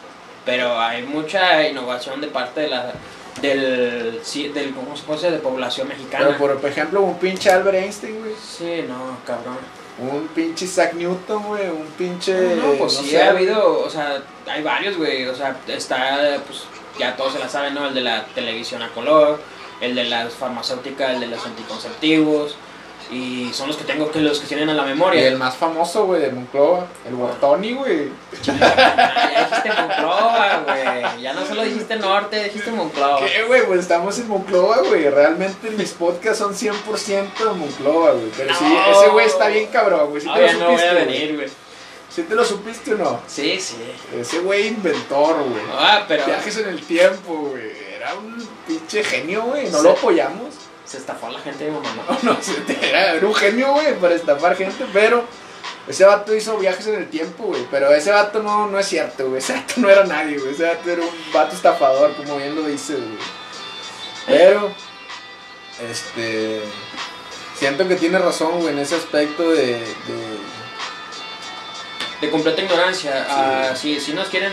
Pero 0.44 0.78
hay 0.80 1.02
mucha 1.04 1.68
innovación 1.68 2.20
de 2.20 2.26
parte 2.28 2.62
de 2.62 2.68
la. 2.68 2.92
Del, 3.40 4.20
sí, 4.24 4.48
del 4.48 4.74
¿cómo 4.74 4.96
se 4.96 5.04
puede 5.04 5.20
decir? 5.20 5.36
de 5.36 5.42
población 5.42 5.88
mexicana. 5.88 6.26
Pero 6.26 6.38
por, 6.38 6.60
por 6.60 6.70
ejemplo, 6.70 7.02
un 7.02 7.18
pinche 7.18 7.50
Albert 7.50 7.78
Einstein, 7.78 8.18
güey. 8.18 8.32
Sí, 8.34 8.84
no, 8.88 9.16
cabrón. 9.24 9.58
Un 9.98 10.28
pinche 10.28 10.64
Isaac 10.64 10.94
Newton, 10.94 11.42
güey. 11.44 11.68
Un 11.68 11.86
pinche. 11.96 12.56
No, 12.56 12.72
pues 12.72 12.94
no 12.94 13.02
sí, 13.02 13.10
sé, 13.10 13.22
ha 13.22 13.30
habido, 13.30 13.80
o 13.80 13.90
sea, 13.90 14.22
hay 14.46 14.62
varios, 14.62 14.96
güey, 14.96 15.26
o 15.26 15.34
sea, 15.34 15.56
está, 15.68 16.40
pues, 16.46 16.64
ya 16.98 17.16
todos 17.16 17.32
se 17.32 17.38
la 17.38 17.48
saben, 17.48 17.74
¿no? 17.74 17.86
El 17.86 17.94
de 17.94 18.00
la 18.00 18.26
televisión 18.26 18.82
a 18.82 18.88
color, 18.90 19.40
el 19.80 19.94
de 19.94 20.04
las 20.04 20.32
farmacéuticas, 20.34 21.14
el 21.14 21.20
de 21.20 21.26
los 21.28 21.44
anticonceptivos, 21.44 22.56
y 23.10 23.50
son 23.54 23.68
los 23.68 23.76
que 23.76 23.84
tengo 23.84 24.10
que 24.10 24.20
los 24.20 24.38
que 24.40 24.46
tienen 24.46 24.68
a 24.70 24.74
la 24.74 24.82
Y 24.84 24.88
memoria. 24.88 25.26
el 25.28 25.36
más 25.38 25.56
famoso, 25.56 26.04
güey, 26.06 26.20
de 26.20 26.30
Monclova. 26.30 26.86
El 27.06 27.14
Bortoni, 27.14 27.72
güey. 27.72 28.08
Ah, 28.60 29.30
ya 29.32 29.44
dijiste 29.48 29.70
Monclova, 29.80 30.62
güey, 30.66 31.22
ya 31.22 31.32
no 31.32 31.46
solo 31.46 31.62
dijiste 31.62 31.96
norte, 31.96 32.44
dijiste 32.44 32.70
Monclova. 32.70 33.20
¿Qué, 33.26 33.42
güey? 33.44 33.66
Pues 33.66 33.80
estamos 33.80 34.18
en 34.18 34.28
Monclova, 34.28 34.78
güey. 34.88 35.08
Realmente 35.08 35.70
mis 35.70 35.90
podcasts 35.92 36.38
son 36.38 36.54
100% 36.54 37.38
de 37.38 37.54
Monclova, 37.54 38.12
güey. 38.12 38.30
Pero 38.36 38.54
sí, 38.54 38.64
No. 38.64 39.00
ese 39.00 39.08
güey 39.10 39.26
está 39.26 39.48
bien 39.48 39.66
cabrón, 39.68 40.10
güey. 40.10 40.20
¿Sí 40.22 40.28
Ah, 40.30 40.34
te 40.36 40.40
lo 40.40 40.46
ya 40.46 40.52
no 40.54 40.58
voy 40.66 40.74
supiste, 40.76 40.88
a 40.88 40.94
venir, 40.94 41.36
güey. 41.36 41.48
¿Sí 42.10 42.22
te 42.22 42.34
lo 42.34 42.44
supiste 42.44 42.94
o 42.94 42.98
no? 42.98 43.20
Sí, 43.26 43.60
sí. 43.60 43.76
Ese 44.18 44.40
güey 44.40 44.68
inventor, 44.68 45.36
güey. 45.44 45.62
Ah, 45.72 46.04
pero 46.08 46.24
Viajes 46.26 46.56
en 46.58 46.68
el 46.68 46.82
tiempo, 46.82 47.34
güey. 47.50 47.70
Era 47.96 48.14
un 48.14 48.48
pinche 48.66 49.04
genio, 49.04 49.42
güey. 49.42 49.68
No 49.70 49.78
Sí. 49.78 49.84
lo 49.84 49.90
apoyamos. 49.90 50.54
Se 50.88 50.96
estafó 50.98 51.26
a 51.26 51.30
la 51.32 51.40
gente 51.40 51.64
de 51.64 51.70
mamá. 51.70 51.88
No, 52.08 52.18
no, 52.34 52.38
se- 52.42 52.88
era 52.90 53.26
un 53.26 53.34
genio, 53.34 53.72
güey, 53.72 53.98
para 54.00 54.14
estafar 54.14 54.56
gente, 54.56 54.86
pero 54.92 55.24
ese 55.86 56.04
vato 56.04 56.34
hizo 56.34 56.56
viajes 56.58 56.86
en 56.86 56.94
el 56.96 57.08
tiempo, 57.10 57.44
güey. 57.44 57.66
Pero 57.70 57.90
ese 57.92 58.10
vato 58.10 58.42
no, 58.42 58.66
no 58.68 58.78
es 58.78 58.86
cierto, 58.86 59.26
güey. 59.28 59.38
Ese 59.38 59.52
vato 59.54 59.74
no 59.76 59.90
era 59.90 60.04
nadie, 60.04 60.38
güey. 60.38 60.52
Ese 60.52 60.64
vato 60.64 60.90
era 60.90 61.02
un 61.02 61.32
vato 61.32 61.54
estafador, 61.54 62.14
como 62.16 62.36
bien 62.38 62.54
lo 62.54 62.62
dice, 62.62 62.94
güey. 62.94 63.18
Pero, 64.26 64.72
este. 65.90 66.62
Siento 67.58 67.88
que 67.88 67.96
tiene 67.96 68.18
razón, 68.18 68.60
güey, 68.60 68.68
en 68.72 68.78
ese 68.78 68.94
aspecto 68.96 69.50
de. 69.50 69.74
de- 69.80 70.58
de 72.20 72.30
completa 72.30 72.60
ignorancia. 72.62 73.26
ah, 73.30 73.76
si, 73.76 74.00
si 74.00 74.12
nos 74.12 74.28
quieren 74.28 74.52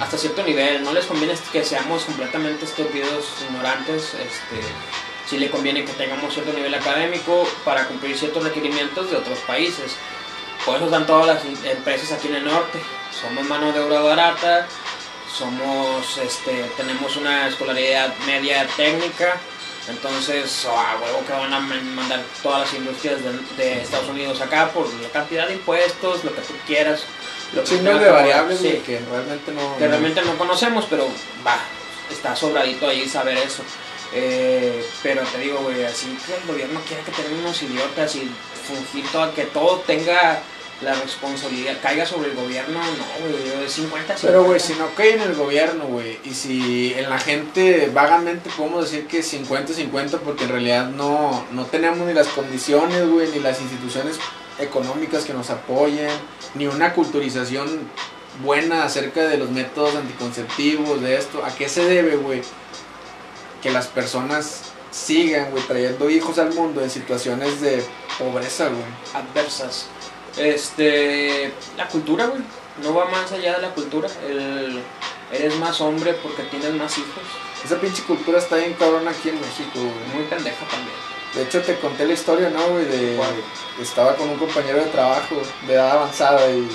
hasta 0.00 0.18
cierto 0.18 0.42
nivel, 0.42 0.82
no 0.82 0.92
les 0.92 1.06
conviene 1.06 1.34
que 1.52 1.64
seamos 1.64 2.04
completamente 2.04 2.64
estúpidos, 2.64 3.24
ignorantes. 3.48 4.14
Este, 4.14 4.60
si 5.32 5.38
le 5.38 5.50
conviene 5.50 5.82
que 5.86 5.92
tengamos 5.94 6.34
cierto 6.34 6.52
nivel 6.52 6.74
académico 6.74 7.48
para 7.64 7.86
cumplir 7.88 8.18
ciertos 8.18 8.44
requerimientos 8.44 9.10
de 9.10 9.16
otros 9.16 9.38
países. 9.46 9.96
por 10.66 10.76
eso 10.76 10.84
están 10.84 11.06
todas 11.06 11.26
las 11.26 11.42
empresas 11.64 12.12
aquí 12.12 12.28
en 12.28 12.34
el 12.34 12.44
norte. 12.44 12.78
Somos 13.18 13.42
mano 13.46 13.72
de 13.72 13.80
obra 13.80 14.00
barata, 14.00 14.66
somos, 15.38 16.18
este, 16.18 16.52
tenemos 16.76 17.16
una 17.16 17.48
escolaridad 17.48 18.12
media 18.26 18.66
técnica, 18.76 19.38
entonces 19.88 20.66
a 20.66 20.98
huevo 21.02 21.24
que 21.26 21.32
van 21.32 21.52
a 21.54 21.60
man- 21.60 21.94
mandar 21.94 22.20
todas 22.42 22.60
las 22.60 22.74
industrias 22.74 23.20
de, 23.24 23.32
de 23.56 23.80
Estados 23.82 24.08
Unidos 24.10 24.38
acá 24.42 24.70
por 24.70 24.86
la 25.02 25.08
cantidad 25.08 25.46
de 25.48 25.54
impuestos, 25.54 26.24
lo 26.24 26.34
que 26.34 26.42
tú 26.42 26.52
quieras. 26.66 27.04
Lo 27.54 27.64
que 27.64 27.76
de 27.78 28.10
variables, 28.10 28.58
sí, 28.58 28.82
que 28.84 29.00
realmente 29.10 29.50
no. 29.52 29.76
que 29.78 29.88
realmente 29.88 30.22
no 30.22 30.36
conocemos, 30.36 30.84
pero 30.90 31.08
va, 31.46 31.58
está 32.10 32.36
sobradito 32.36 32.86
ahí 32.86 33.08
saber 33.08 33.38
eso. 33.38 33.62
Eh, 34.14 34.84
pero 35.02 35.22
te 35.22 35.38
digo, 35.38 35.58
güey, 35.60 35.84
así 35.84 36.16
que 36.26 36.36
el 36.36 36.46
gobierno 36.46 36.80
quiere 36.86 37.02
que 37.02 37.12
tenemos 37.12 37.62
idiotas 37.62 38.14
y 38.16 38.30
fungir 38.66 39.10
todo, 39.10 39.34
que 39.34 39.44
todo 39.44 39.78
tenga 39.80 40.42
la 40.82 40.94
responsabilidad, 40.94 41.78
caiga 41.80 42.04
sobre 42.04 42.30
el 42.30 42.36
gobierno, 42.36 42.80
no, 42.80 43.20
güey, 43.20 43.48
yo 43.48 43.60
de 43.60 43.68
50 43.68 44.16
Pero, 44.20 44.44
güey, 44.44 44.58
si 44.58 44.74
no 44.74 44.92
cae 44.96 45.14
en 45.14 45.22
el 45.22 45.34
gobierno, 45.34 45.86
güey, 45.86 46.18
y 46.24 46.34
si 46.34 46.92
en 46.94 47.08
la 47.08 47.18
gente 47.18 47.90
vagamente 47.94 48.50
podemos 48.56 48.90
decir 48.90 49.06
que 49.06 49.20
50-50, 49.20 50.18
porque 50.18 50.44
en 50.44 50.50
realidad 50.50 50.88
no, 50.88 51.46
no 51.52 51.66
tenemos 51.66 52.06
ni 52.06 52.12
las 52.12 52.26
condiciones, 52.28 53.08
güey, 53.08 53.28
ni 53.30 53.38
las 53.38 53.60
instituciones 53.60 54.18
económicas 54.58 55.24
que 55.24 55.32
nos 55.32 55.50
apoyen, 55.50 56.10
ni 56.54 56.66
una 56.66 56.92
culturización 56.92 57.88
buena 58.42 58.84
acerca 58.84 59.28
de 59.28 59.38
los 59.38 59.50
métodos 59.50 59.94
anticonceptivos, 59.94 61.00
de 61.00 61.16
esto. 61.16 61.44
¿A 61.44 61.54
qué 61.54 61.68
se 61.68 61.84
debe, 61.84 62.16
güey? 62.16 62.42
Que 63.62 63.70
las 63.70 63.86
personas 63.86 64.62
sigan, 64.90 65.50
güey, 65.50 65.62
trayendo 65.64 66.10
hijos 66.10 66.38
al 66.38 66.52
mundo 66.52 66.82
en 66.82 66.90
situaciones 66.90 67.60
de 67.60 67.84
pobreza, 68.18 68.68
güey. 68.68 68.82
adversas. 69.14 69.86
Este, 70.36 71.52
la 71.76 71.88
cultura, 71.88 72.26
güey, 72.26 72.42
no 72.82 72.94
va 72.94 73.06
más 73.06 73.30
allá 73.32 73.56
de 73.56 73.62
la 73.62 73.74
cultura. 73.74 74.08
El, 74.28 74.82
eres 75.32 75.56
más 75.56 75.80
hombre 75.80 76.14
porque 76.14 76.42
tienes 76.44 76.72
más 76.74 76.96
hijos. 76.98 77.22
Esa 77.64 77.80
pinche 77.80 78.02
cultura 78.02 78.38
está 78.38 78.56
bien 78.56 78.74
cabrona 78.74 79.10
aquí 79.10 79.28
en 79.30 79.40
México, 79.40 79.70
güey. 79.74 80.14
Muy 80.14 80.24
pendeja 80.24 80.66
también. 80.66 80.96
De 81.34 81.42
hecho, 81.44 81.62
te 81.62 81.78
conté 81.78 82.04
la 82.04 82.12
historia, 82.12 82.50
¿no, 82.50 82.66
güey? 82.68 82.84
De, 82.84 83.16
¿Cuál? 83.16 83.30
estaba 83.80 84.14
con 84.16 84.28
un 84.28 84.36
compañero 84.36 84.78
de 84.78 84.90
trabajo 84.90 85.36
de 85.66 85.74
edad 85.74 85.92
avanzada 85.92 86.50
y 86.50 86.68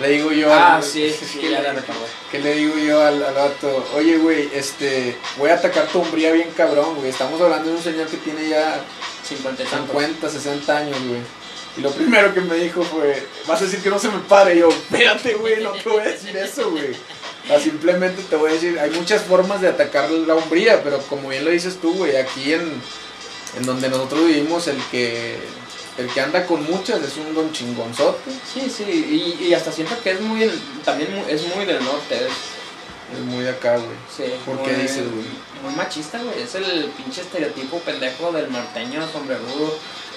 le 0.00 0.08
digo 0.08 0.32
yo 0.32 0.52
Ah, 0.52 0.76
al- 0.76 0.82
sí, 0.82 1.10
sí, 1.10 1.38
que 1.40 1.50
ya 1.50 1.58
le- 1.60 1.68
la 1.68 1.72
recordé. 1.74 1.98
que 2.30 2.38
le 2.38 2.54
digo 2.54 2.76
yo 2.78 3.00
al, 3.02 3.22
al 3.22 3.34
vato, 3.34 3.86
oye, 3.94 4.16
güey, 4.18 4.48
este, 4.54 5.16
voy 5.38 5.50
a 5.50 5.54
atacar 5.54 5.86
tu 5.88 6.00
hombría 6.00 6.32
bien 6.32 6.50
cabrón, 6.56 6.96
güey. 6.96 7.10
Estamos 7.10 7.40
hablando 7.40 7.70
de 7.70 7.76
un 7.76 7.82
señor 7.82 8.06
que 8.08 8.16
tiene 8.18 8.48
ya 8.48 8.80
50 9.28 9.62
y 9.62 9.66
tantos. 9.66 9.90
50, 9.90 10.28
60 10.30 10.76
años, 10.76 10.96
güey. 11.06 11.20
Y 11.76 11.82
lo 11.82 11.90
primero 11.92 12.34
que 12.34 12.40
me 12.40 12.56
dijo 12.56 12.82
fue, 12.82 13.24
vas 13.46 13.60
a 13.60 13.64
decir 13.64 13.80
que 13.80 13.90
no 13.90 13.98
se 13.98 14.08
me 14.08 14.18
pare. 14.20 14.56
Y 14.56 14.58
yo, 14.58 14.68
espérate, 14.70 15.34
güey, 15.34 15.62
no 15.62 15.70
te 15.72 15.88
voy 15.88 16.00
a 16.02 16.08
decir 16.08 16.36
eso, 16.36 16.70
güey. 16.70 16.90
O 17.44 17.46
sea, 17.46 17.60
simplemente 17.60 18.22
te 18.28 18.36
voy 18.36 18.50
a 18.50 18.54
decir, 18.54 18.78
hay 18.78 18.90
muchas 18.90 19.22
formas 19.22 19.60
de 19.60 19.68
atacar 19.68 20.10
la 20.10 20.34
hombría, 20.34 20.82
pero 20.82 20.98
como 21.02 21.28
bien 21.28 21.44
lo 21.44 21.50
dices 21.52 21.76
tú, 21.80 21.94
güey, 21.94 22.16
aquí 22.16 22.52
en, 22.52 22.72
en 23.56 23.66
donde 23.66 23.88
nosotros 23.88 24.26
vivimos, 24.26 24.66
el 24.66 24.76
que, 24.90 25.38
el 25.98 26.08
que 26.08 26.20
anda 26.20 26.46
con 26.46 26.62
muchas 26.70 27.02
es 27.02 27.16
un 27.16 27.34
don 27.34 27.52
chingonzote. 27.52 28.30
Sí, 28.52 28.70
sí, 28.70 29.36
y, 29.40 29.44
y 29.46 29.54
hasta 29.54 29.70
siento 29.72 29.94
que 30.02 30.12
es 30.12 30.20
muy, 30.20 30.50
también 30.84 31.24
es 31.28 31.54
muy 31.54 31.64
del 31.66 31.84
norte, 31.84 32.14
es, 32.26 32.32
Es 33.18 33.24
muy 33.24 33.42
de 33.44 33.50
acá, 33.50 33.76
güey. 33.76 33.88
sí, 34.16 34.32
¿Por 34.46 34.54
muy- 34.56 34.64
qué 34.68 34.74
dices, 34.76 35.10
güey? 35.10 35.26
Muy 35.62 35.74
machista, 35.74 36.18
güey, 36.22 36.40
es 36.42 36.54
el 36.54 36.86
pinche 36.96 37.20
estereotipo 37.20 37.78
pendejo 37.80 38.32
del 38.32 38.50
norteño 38.50 39.06
sombrerudo 39.12 39.74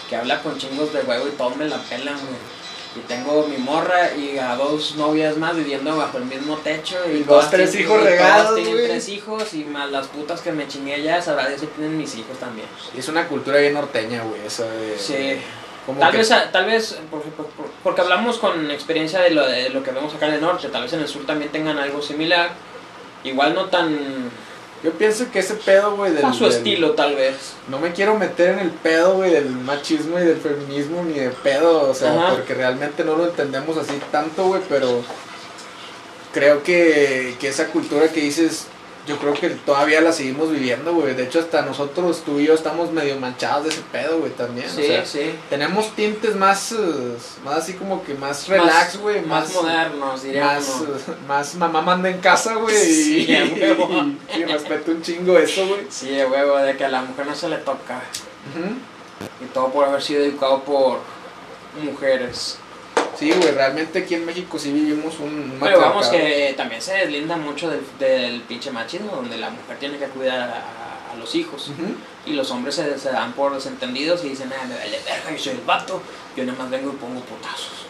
que 0.09 0.15
habla 0.15 0.41
con 0.41 0.57
chingos 0.57 0.93
de 0.93 1.01
huevo 1.01 1.27
y 1.27 1.31
todos 1.31 1.55
me 1.57 1.65
la 1.67 1.77
pelan, 1.77 2.15
güey. 2.15 2.63
Y 2.95 2.99
tengo 3.07 3.47
mi 3.47 3.57
morra 3.57 4.13
y 4.15 4.37
a 4.37 4.55
dos 4.55 4.95
novias 4.97 5.35
más 5.37 5.55
viviendo 5.55 5.97
bajo 5.97 6.19
el 6.19 6.25
mismo 6.25 6.57
techo. 6.57 6.95
Y, 7.11 7.17
Y 7.17 7.23
dos, 7.23 7.49
tres 7.49 7.71
tienen- 7.71 7.89
hijos 7.89 8.01
y 8.03 8.05
regados, 8.05 8.55
tienen 8.55 8.73
güey. 8.73 8.87
tres 8.87 9.09
hijos 9.09 9.53
y 9.55 9.63
más 9.65 9.89
las 9.89 10.05
putas 10.07 10.41
que 10.41 10.51
me 10.51 10.67
chingué 10.67 11.01
ya, 11.01 11.19
sabrá 11.19 11.47
Dios 11.49 11.61
si 11.61 11.65
tienen 11.67 11.97
mis 11.97 12.13
hijos 12.15 12.37
también. 12.39 12.67
Es 12.95 13.07
una 13.07 13.27
cultura 13.27 13.57
bien 13.57 13.73
norteña, 13.73 14.21
güey, 14.23 14.45
esa 14.45 14.65
de... 14.67 14.97
Sí. 14.99 15.41
Como 15.85 15.99
Tal 15.99 16.11
que- 16.11 16.17
vez, 16.17 16.29
tal 16.51 16.65
vez 16.65 16.97
por- 17.11 17.21
por- 17.21 17.45
por- 17.47 17.65
porque 17.83 18.01
hablamos 18.01 18.37
con 18.39 18.71
experiencia 18.71 19.19
de 19.19 19.31
lo, 19.31 19.45
de 19.47 19.69
lo 19.69 19.83
que 19.83 19.91
vemos 19.91 20.13
acá 20.13 20.27
en 20.27 20.35
el 20.35 20.41
norte, 20.41 20.69
tal 20.69 20.83
vez 20.83 20.93
en 20.93 21.01
el 21.01 21.07
sur 21.07 21.25
también 21.25 21.51
tengan 21.51 21.77
algo 21.77 22.01
similar, 22.01 22.51
igual 23.23 23.53
no 23.53 23.65
tan 23.65 24.31
Yo 24.83 24.91
pienso 24.91 25.31
que 25.31 25.39
ese 25.39 25.53
pedo, 25.53 25.95
güey, 25.95 26.11
del... 26.13 26.25
a 26.25 26.33
su 26.33 26.43
del- 26.43 26.53
estilo 26.53 26.91
tal 26.91 27.15
vez. 27.15 27.53
No 27.69 27.79
me 27.79 27.93
quiero 27.93 28.17
meter 28.17 28.49
en 28.49 28.59
el 28.59 28.69
pedo, 28.71 29.13
güey, 29.15 29.31
del 29.31 29.49
machismo 29.49 30.19
y 30.19 30.23
del 30.23 30.37
feminismo, 30.41 31.01
ni 31.03 31.13
de 31.13 31.29
pedo, 31.29 31.89
o 31.89 31.93
sea, 31.93 32.11
Ajá. 32.11 32.31
porque 32.35 32.53
realmente 32.53 33.03
no 33.05 33.15
lo 33.15 33.25
entendemos 33.27 33.77
así 33.77 33.97
tanto, 34.11 34.43
güey, 34.45 34.61
pero 34.67 35.01
creo 36.33 36.63
que, 36.63 37.35
que 37.39 37.47
esa 37.47 37.67
cultura 37.67 38.09
que 38.09 38.19
dices, 38.21 38.67
yo 39.05 39.17
creo 39.17 39.33
que 39.33 39.49
todavía 39.49 39.99
la 40.01 40.13
seguimos 40.13 40.49
viviendo, 40.51 40.93
güey. 40.93 41.13
De 41.13 41.23
hecho, 41.23 41.39
hasta 41.39 41.61
nosotros, 41.63 42.23
tú 42.25 42.39
y 42.39 42.45
yo, 42.45 42.53
estamos 42.53 42.91
medio 42.91 43.19
manchados 43.19 43.65
de 43.65 43.69
ese 43.71 43.81
pedo, 43.91 44.19
güey, 44.19 44.31
también. 44.31 44.69
Sí, 44.69 44.81
o 44.81 44.85
sea, 44.85 45.05
sí. 45.05 45.35
tenemos 45.49 45.93
tintes 45.95 46.35
más, 46.35 46.71
eh, 46.71 46.77
más 47.43 47.57
así 47.57 47.73
como 47.73 48.03
que 48.03 48.13
más 48.13 48.47
relax, 48.47 48.97
güey, 48.97 49.21
Más, 49.21 49.53
más, 49.53 49.63
modernos, 49.63 50.23
diríamos. 50.23 50.67
más, 50.67 50.79
eh, 51.09 51.11
más 51.27 51.55
mamá 51.55 51.81
manda 51.81 52.09
en 52.09 52.19
casa, 52.19 52.55
güey, 52.55 52.75
Sí, 52.75 53.27
huevo. 53.59 53.89
y, 54.35 54.39
y 54.39 54.45
respeto 54.45 54.91
un 54.91 55.01
chingo 55.01 55.37
eso, 55.37 55.67
güey. 55.67 55.81
Sí, 55.89 56.09
huevo, 56.23 56.57
de 56.57 56.77
que 56.77 56.85
a 56.85 56.89
la 56.89 57.01
mujer 57.01 57.25
no 57.25 57.35
se 57.35 57.49
le 57.49 57.57
toca. 57.57 58.01
Ujú. 58.55 58.73
Y 59.43 59.47
todo 59.53 59.67
por 59.71 59.85
haber 59.85 60.01
sido 60.01 60.23
educado 60.23 60.63
por 60.63 60.99
mujeres. 61.83 62.57
Sí, 63.17 63.31
güey, 63.31 63.51
realmente 63.51 63.99
aquí 63.99 64.15
en 64.15 64.25
México 64.25 64.57
sí 64.57 64.71
vivimos 64.71 65.19
un, 65.19 65.57
Pero 65.61 65.79
vamos 65.79 66.07
que 66.07 66.53
también 66.57 66.81
se 66.81 66.93
deslinda 66.93 67.37
mucho 67.37 67.69
del, 67.69 67.81
del 67.99 68.41
pinche 68.41 68.71
machismo, 68.71 69.15
donde 69.15 69.37
la 69.37 69.49
mujer 69.49 69.77
tiene 69.79 69.97
que 69.97 70.05
cuidar 70.07 70.49
a, 70.49 71.13
a 71.13 71.15
los 71.17 71.35
hijos. 71.35 71.71
Y 72.25 72.33
los 72.33 72.49
hombres 72.51 72.75
se, 72.75 72.97
se 72.97 73.11
dan 73.11 73.33
por 73.33 73.53
desentendidos 73.53 74.23
y 74.25 74.29
dicen, 74.29 74.51
ah, 74.53 74.65
me 74.67 74.75
vale 74.75 74.99
verga, 75.05 75.31
yo 75.31 75.37
soy 75.37 75.53
el 75.53 75.61
vato, 75.61 76.01
yo 76.35 76.43
nada 76.43 76.57
más 76.57 76.69
vengo 76.69 76.91
y 76.91 76.95
pongo 76.95 77.21
putazos. 77.21 77.85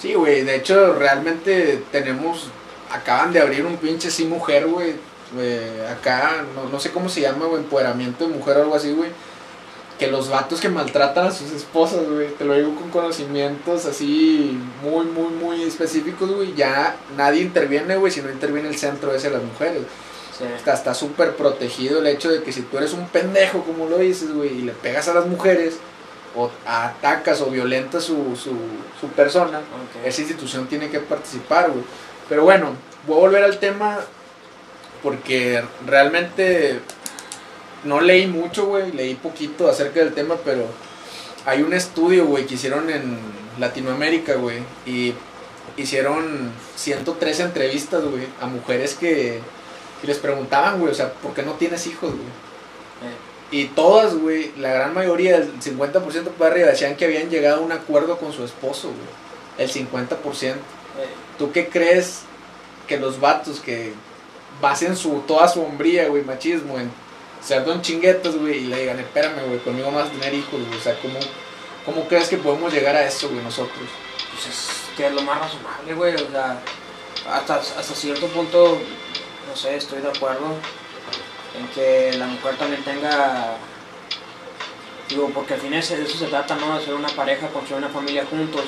Sí, 0.00 0.14
güey, 0.14 0.42
de 0.42 0.56
hecho 0.56 0.94
realmente 0.94 1.82
tenemos, 1.90 2.48
acaban 2.90 3.32
de 3.32 3.40
abrir 3.40 3.64
un 3.64 3.76
pinche 3.76 4.10
sí 4.10 4.24
mujer, 4.24 4.66
güey, 4.66 4.94
eh, 5.38 5.86
acá, 5.90 6.44
no, 6.54 6.68
no 6.68 6.80
sé 6.80 6.90
cómo 6.90 7.08
se 7.08 7.20
llama, 7.20 7.46
güey, 7.46 7.62
empoderamiento 7.62 8.26
de 8.26 8.34
mujer 8.34 8.58
o 8.58 8.62
algo 8.62 8.74
así, 8.74 8.92
güey, 8.92 9.10
que 9.98 10.06
los 10.06 10.30
vatos 10.30 10.60
que 10.60 10.68
maltratan 10.68 11.26
a 11.26 11.30
sus 11.30 11.50
esposas, 11.50 12.08
güey, 12.08 12.28
te 12.34 12.44
lo 12.44 12.54
digo 12.54 12.74
con 12.76 12.90
conocimientos 12.90 13.84
así 13.84 14.58
muy, 14.82 15.06
muy, 15.06 15.32
muy 15.32 15.62
específicos, 15.62 16.30
güey, 16.30 16.54
ya 16.54 16.96
nadie 17.16 17.42
interviene, 17.42 17.96
güey, 17.96 18.12
si 18.12 18.22
no 18.22 18.30
interviene 18.30 18.68
el 18.68 18.78
centro 18.78 19.14
ese 19.14 19.28
de 19.28 19.34
las 19.34 19.44
mujeres. 19.44 19.82
Sí. 20.36 20.44
Está, 20.56 20.94
súper 20.94 21.34
protegido 21.34 21.98
el 21.98 22.06
hecho 22.06 22.30
de 22.30 22.42
que 22.42 22.52
si 22.52 22.62
tú 22.62 22.78
eres 22.78 22.92
un 22.92 23.08
pendejo, 23.08 23.64
como 23.64 23.88
lo 23.88 23.98
dices, 23.98 24.32
güey, 24.32 24.58
y 24.58 24.62
le 24.62 24.72
pegas 24.72 25.08
a 25.08 25.14
las 25.14 25.26
mujeres, 25.26 25.78
o 26.36 26.50
atacas 26.64 27.40
o 27.40 27.46
violentas 27.46 28.04
su, 28.04 28.36
su, 28.36 28.52
su 29.00 29.08
persona, 29.16 29.60
esa 30.04 30.20
institución 30.20 30.68
tiene 30.68 30.90
que 30.90 31.00
participar, 31.00 31.70
güey. 31.70 31.82
Pero 32.28 32.44
bueno, 32.44 32.74
voy 33.06 33.16
a 33.16 33.20
volver 33.20 33.42
al 33.42 33.58
tema 33.58 33.98
porque 35.02 35.62
realmente 35.86 36.80
no 37.84 38.00
leí 38.00 38.26
mucho, 38.26 38.66
güey, 38.66 38.92
leí 38.92 39.14
poquito 39.14 39.68
acerca 39.68 40.00
del 40.00 40.14
tema, 40.14 40.36
pero 40.44 40.64
hay 41.46 41.62
un 41.62 41.72
estudio, 41.72 42.26
güey, 42.26 42.46
que 42.46 42.54
hicieron 42.54 42.90
en 42.90 43.18
Latinoamérica, 43.58 44.34
güey, 44.34 44.58
y 44.86 45.14
hicieron 45.76 46.52
113 46.76 47.42
entrevistas, 47.44 48.04
güey, 48.04 48.26
a 48.40 48.46
mujeres 48.46 48.94
que, 48.94 49.40
que 50.00 50.06
les 50.06 50.18
preguntaban, 50.18 50.78
güey, 50.80 50.92
o 50.92 50.94
sea, 50.94 51.12
¿por 51.12 51.34
qué 51.34 51.42
no 51.42 51.52
tienes 51.52 51.86
hijos, 51.86 52.10
güey? 52.10 52.22
Eh, 53.02 53.16
Y 53.50 53.64
todas, 53.68 54.14
güey, 54.16 54.52
la 54.58 54.72
gran 54.72 54.92
mayoría, 54.92 55.36
el 55.36 55.60
50% 55.60 56.30
para 56.38 56.50
arriba, 56.50 56.68
decían 56.68 56.96
que 56.96 57.04
habían 57.06 57.30
llegado 57.30 57.58
a 57.58 57.64
un 57.64 57.72
acuerdo 57.72 58.18
con 58.18 58.32
su 58.32 58.44
esposo, 58.44 58.88
güey. 58.88 59.66
El 59.66 59.70
50%. 59.70 60.16
eh, 60.52 60.56
¿Tú 61.38 61.50
qué 61.52 61.68
crees 61.68 62.22
que 62.86 62.98
los 62.98 63.20
vatos 63.20 63.60
que 63.60 63.92
basen 64.60 64.96
su, 64.96 65.20
toda 65.26 65.48
su 65.48 65.62
hombría, 65.62 66.08
güey, 66.08 66.24
machismo 66.24 66.78
en 66.78 66.90
ser 67.42 67.64
don 67.64 67.80
chinguetos, 67.82 68.36
güey, 68.36 68.64
y 68.64 68.66
le 68.66 68.80
digan, 68.80 68.98
espérame, 68.98 69.46
güey, 69.46 69.58
conmigo 69.60 69.96
a 69.98 70.04
tener 70.04 70.34
hijos, 70.34 70.60
güey? 70.66 70.78
O 70.78 70.82
sea, 70.82 70.98
¿cómo, 71.00 71.18
¿cómo 71.84 72.08
crees 72.08 72.28
que 72.28 72.36
podemos 72.38 72.72
llegar 72.72 72.96
a 72.96 73.04
eso, 73.06 73.28
güey, 73.28 73.42
nosotros? 73.42 73.88
pues 74.32 74.46
es 74.54 74.70
que 74.96 75.06
es 75.06 75.12
lo 75.12 75.22
más 75.22 75.38
razonable, 75.40 75.94
güey. 75.94 76.14
O 76.14 76.30
sea, 76.30 76.60
hasta, 77.30 77.56
hasta 77.56 77.94
cierto 77.94 78.26
punto, 78.28 78.78
no 79.48 79.56
sé, 79.56 79.76
estoy 79.76 80.00
de 80.00 80.08
acuerdo 80.08 80.54
en 81.58 81.66
que 81.68 82.16
la 82.16 82.26
mujer 82.26 82.56
también 82.56 82.84
tenga. 82.84 83.56
Digo, 85.08 85.30
porque 85.34 85.54
al 85.54 85.60
fin 85.60 85.72
es- 85.74 85.88
de 85.88 86.02
eso 86.02 86.18
se 86.18 86.26
trata, 86.26 86.54
¿no? 86.56 86.78
De 86.78 86.84
ser 86.84 86.94
una 86.94 87.08
pareja, 87.08 87.48
construir 87.48 87.82
una 87.82 87.92
familia 87.92 88.24
juntos. 88.28 88.64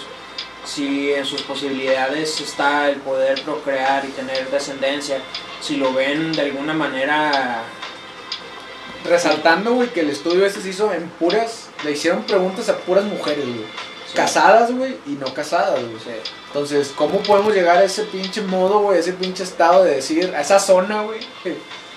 Si 0.64 1.12
en 1.12 1.24
sus 1.24 1.42
posibilidades 1.42 2.40
está 2.40 2.88
el 2.88 2.96
poder 2.96 3.42
procrear 3.42 4.04
y 4.04 4.08
tener 4.08 4.50
descendencia, 4.50 5.18
si 5.60 5.76
lo 5.76 5.92
ven 5.92 6.32
de 6.32 6.42
alguna 6.42 6.72
manera. 6.74 7.62
Resaltando, 9.04 9.74
güey, 9.74 9.88
que 9.88 10.00
el 10.00 10.10
estudio 10.10 10.44
ese 10.44 10.60
se 10.60 10.70
hizo 10.70 10.92
en 10.92 11.08
puras, 11.10 11.68
le 11.84 11.92
hicieron 11.92 12.22
preguntas 12.24 12.68
a 12.68 12.76
puras 12.78 13.04
mujeres, 13.04 13.44
güey. 13.44 13.66
casadas, 14.14 14.72
güey, 14.72 14.96
y 15.06 15.10
no 15.10 15.32
casadas, 15.32 15.80
güey. 15.80 15.98
Sí. 16.04 16.30
Entonces, 16.48 16.92
¿cómo 16.94 17.18
podemos 17.20 17.54
llegar 17.54 17.78
a 17.78 17.84
ese 17.84 18.02
pinche 18.04 18.42
modo, 18.42 18.80
güey, 18.80 18.98
a 18.98 19.00
ese 19.00 19.12
pinche 19.12 19.44
estado 19.44 19.84
de 19.84 19.96
decir, 19.96 20.34
a 20.34 20.40
esa 20.40 20.58
zona, 20.58 21.02
güey, 21.02 21.20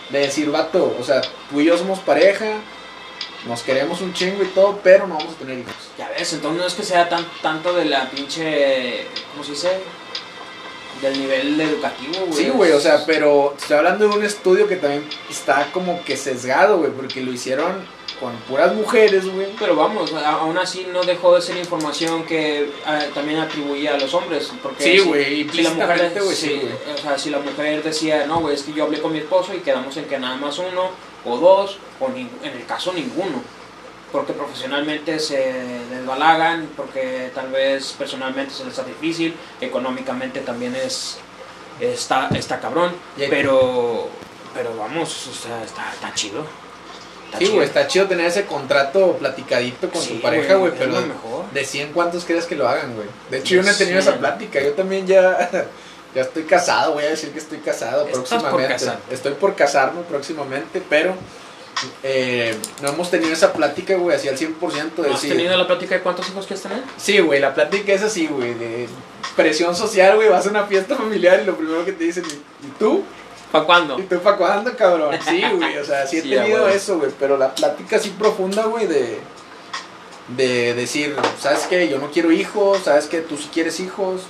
de 0.09 0.19
decir, 0.19 0.49
vato, 0.51 0.95
o 0.99 1.03
sea, 1.03 1.21
tú 1.49 1.59
y 1.59 1.65
yo 1.65 1.77
somos 1.77 1.99
pareja, 1.99 2.57
nos 3.47 3.61
queremos 3.63 3.99
un 4.01 4.13
chingo 4.13 4.43
y 4.43 4.47
todo, 4.47 4.79
pero 4.83 5.07
no 5.07 5.17
vamos 5.17 5.33
a 5.35 5.39
tener 5.39 5.59
hijos. 5.59 5.73
Ya 5.97 6.09
ves, 6.09 6.31
entonces 6.33 6.61
no 6.61 6.67
es 6.67 6.73
que 6.75 6.83
sea 6.83 7.09
tan, 7.09 7.25
tanto 7.41 7.73
de 7.73 7.85
la 7.85 8.09
pinche. 8.09 9.05
¿Cómo 9.31 9.43
se 9.43 9.51
dice? 9.51 9.69
Del 11.01 11.19
nivel 11.19 11.59
educativo, 11.59 12.13
güey. 12.27 12.33
Sí, 12.45 12.49
güey, 12.49 12.71
o 12.71 12.79
sea, 12.79 13.03
pero 13.05 13.53
estoy 13.57 13.77
hablando 13.77 14.07
de 14.07 14.15
un 14.17 14.23
estudio 14.23 14.67
que 14.67 14.77
también 14.77 15.03
está 15.29 15.67
como 15.73 16.01
que 16.05 16.15
sesgado, 16.15 16.77
güey, 16.77 16.91
porque 16.91 17.21
lo 17.21 17.31
hicieron 17.33 17.73
con 18.21 18.31
puras 18.47 18.73
mujeres, 18.73 19.27
güey. 19.27 19.47
Pero 19.59 19.75
vamos, 19.75 20.13
aún 20.13 20.57
así 20.57 20.87
no 20.93 21.03
dejó 21.03 21.35
de 21.35 21.41
ser 21.41 21.57
información 21.57 22.23
que 22.23 22.69
también 23.13 23.39
atribuía 23.39 23.95
a 23.95 23.97
los 23.97 24.13
hombres. 24.13 24.49
Porque 24.61 24.83
Sí, 24.83 24.99
si- 24.99 25.05
güey, 25.07 25.25
si 25.25 25.31
la 25.33 25.39
implícitamente, 25.41 26.03
mujer, 26.05 26.23
güey, 26.23 26.35
sí, 26.35 26.61
o 26.93 26.97
sea, 27.01 27.17
si 27.17 27.29
la 27.31 27.39
mujer 27.39 27.83
decía, 27.83 28.25
no, 28.25 28.39
güey, 28.39 28.55
es 28.55 28.63
que 28.63 28.71
yo 28.73 28.85
hablé 28.85 29.01
con 29.01 29.11
mi 29.11 29.17
esposo 29.19 29.53
y 29.53 29.59
quedamos 29.59 29.97
en 29.97 30.05
que 30.05 30.17
nada 30.19 30.37
más 30.37 30.57
uno 30.59 30.89
o 31.25 31.37
dos, 31.37 31.77
o 31.99 32.07
en 32.07 32.29
el 32.43 32.65
caso 32.65 32.93
ninguno. 32.93 33.41
Porque 34.13 34.31
profesionalmente 34.31 35.19
se 35.19 35.35
desbalagan, 35.89 36.69
porque 36.77 37.31
tal 37.35 37.49
vez 37.51 37.93
personalmente 37.97 38.53
se 38.53 38.63
les 38.63 38.79
hace 38.79 38.89
difícil, 38.91 39.35
económicamente 39.59 40.39
también 40.39 40.73
es 40.75 41.17
está, 41.81 42.29
está 42.29 42.59
cabrón, 42.61 42.93
pero 43.29 44.07
pero 44.53 44.77
vamos, 44.77 45.27
o 45.27 45.33
sea, 45.33 45.63
está, 45.63 45.91
está 45.91 46.13
chido. 46.13 46.45
Está 47.25 47.39
Sí, 47.39 47.47
güey, 47.47 47.65
está 47.65 47.87
chido 47.87 48.07
tener 48.07 48.27
ese 48.27 48.45
contrato 48.45 49.13
platicadito 49.17 49.89
con 49.89 49.99
Sí, 49.99 50.13
tu 50.13 50.21
pareja, 50.21 50.53
güey, 50.55 50.71
pero 50.77 50.91
mejor. 51.01 51.49
de 51.51 51.65
100 51.65 51.91
cuántos 51.91 52.23
crees 52.25 52.45
que 52.45 52.55
lo 52.55 52.69
hagan, 52.69 52.93
güey. 52.93 53.07
De 53.31 53.39
hecho, 53.39 53.55
De 53.55 53.55
yo 53.55 53.63
no 53.63 53.71
he 53.71 53.73
tenido 53.73 53.99
100. 53.99 54.13
esa 54.13 54.19
plática, 54.19 54.61
yo 54.61 54.73
también 54.73 55.07
ya, 55.07 55.49
ya 56.15 56.21
estoy 56.21 56.43
casado, 56.43 56.93
voy 56.93 57.05
a 57.05 57.09
decir 57.09 57.31
que 57.31 57.39
estoy 57.39 57.57
casado 57.57 58.05
Estás 58.07 58.19
próximamente. 58.29 58.85
Estoy 59.09 59.33
por 59.33 59.55
casarme 59.55 60.03
próximamente, 60.03 60.83
pero 60.87 61.15
eh, 62.03 62.55
no 62.81 62.89
hemos 62.89 63.09
tenido 63.11 63.31
esa 63.33 63.53
plática, 63.53 63.95
güey, 63.95 64.15
así 64.15 64.27
al 64.29 64.37
100% 64.37 64.95
de 64.95 65.09
¿No 65.09 65.15
has 65.15 65.21
decir... 65.21 65.35
tenido 65.35 65.57
la 65.57 65.67
plática 65.67 65.95
de 65.95 66.01
cuántos 66.01 66.29
hijos 66.29 66.45
quieres 66.45 66.63
tener? 66.63 66.81
Sí, 66.97 67.19
güey, 67.19 67.39
la 67.39 67.53
plática 67.53 67.93
es 67.93 68.03
así, 68.03 68.27
güey, 68.27 68.53
de 68.53 68.87
presión 69.35 69.75
social, 69.75 70.15
güey, 70.15 70.29
vas 70.29 70.45
a 70.45 70.49
una 70.49 70.65
fiesta 70.65 70.95
familiar 70.95 71.39
y 71.41 71.45
lo 71.45 71.55
primero 71.55 71.83
que 71.85 71.93
te 71.93 72.03
dicen, 72.05 72.23
¿y 72.25 72.67
tú? 72.79 73.03
¿Para 73.51 73.65
cuándo? 73.65 73.99
¿Y 73.99 74.03
tú 74.03 74.19
para 74.19 74.37
cuándo, 74.37 74.75
cabrón? 74.75 75.15
Sí, 75.27 75.43
güey, 75.57 75.77
o 75.77 75.85
sea, 75.85 76.07
sí 76.07 76.17
he 76.17 76.21
Sí, 76.21 76.29
tenido 76.29 76.67
eso, 76.69 76.97
güey, 76.97 77.11
pero 77.19 77.37
la 77.37 77.53
plática 77.53 77.97
así 77.97 78.09
profunda, 78.11 78.65
güey, 78.65 78.87
de, 78.87 79.19
de 80.37 80.73
decir, 80.73 81.15
¿sabes 81.39 81.67
qué? 81.69 81.87
Yo 81.89 81.99
no 81.99 82.09
quiero 82.11 82.31
hijos, 82.31 82.79
¿sabes 82.85 83.05
qué? 83.07 83.19
Tú 83.21 83.37
sí 83.37 83.49
quieres 83.53 83.79
hijos. 83.79 84.21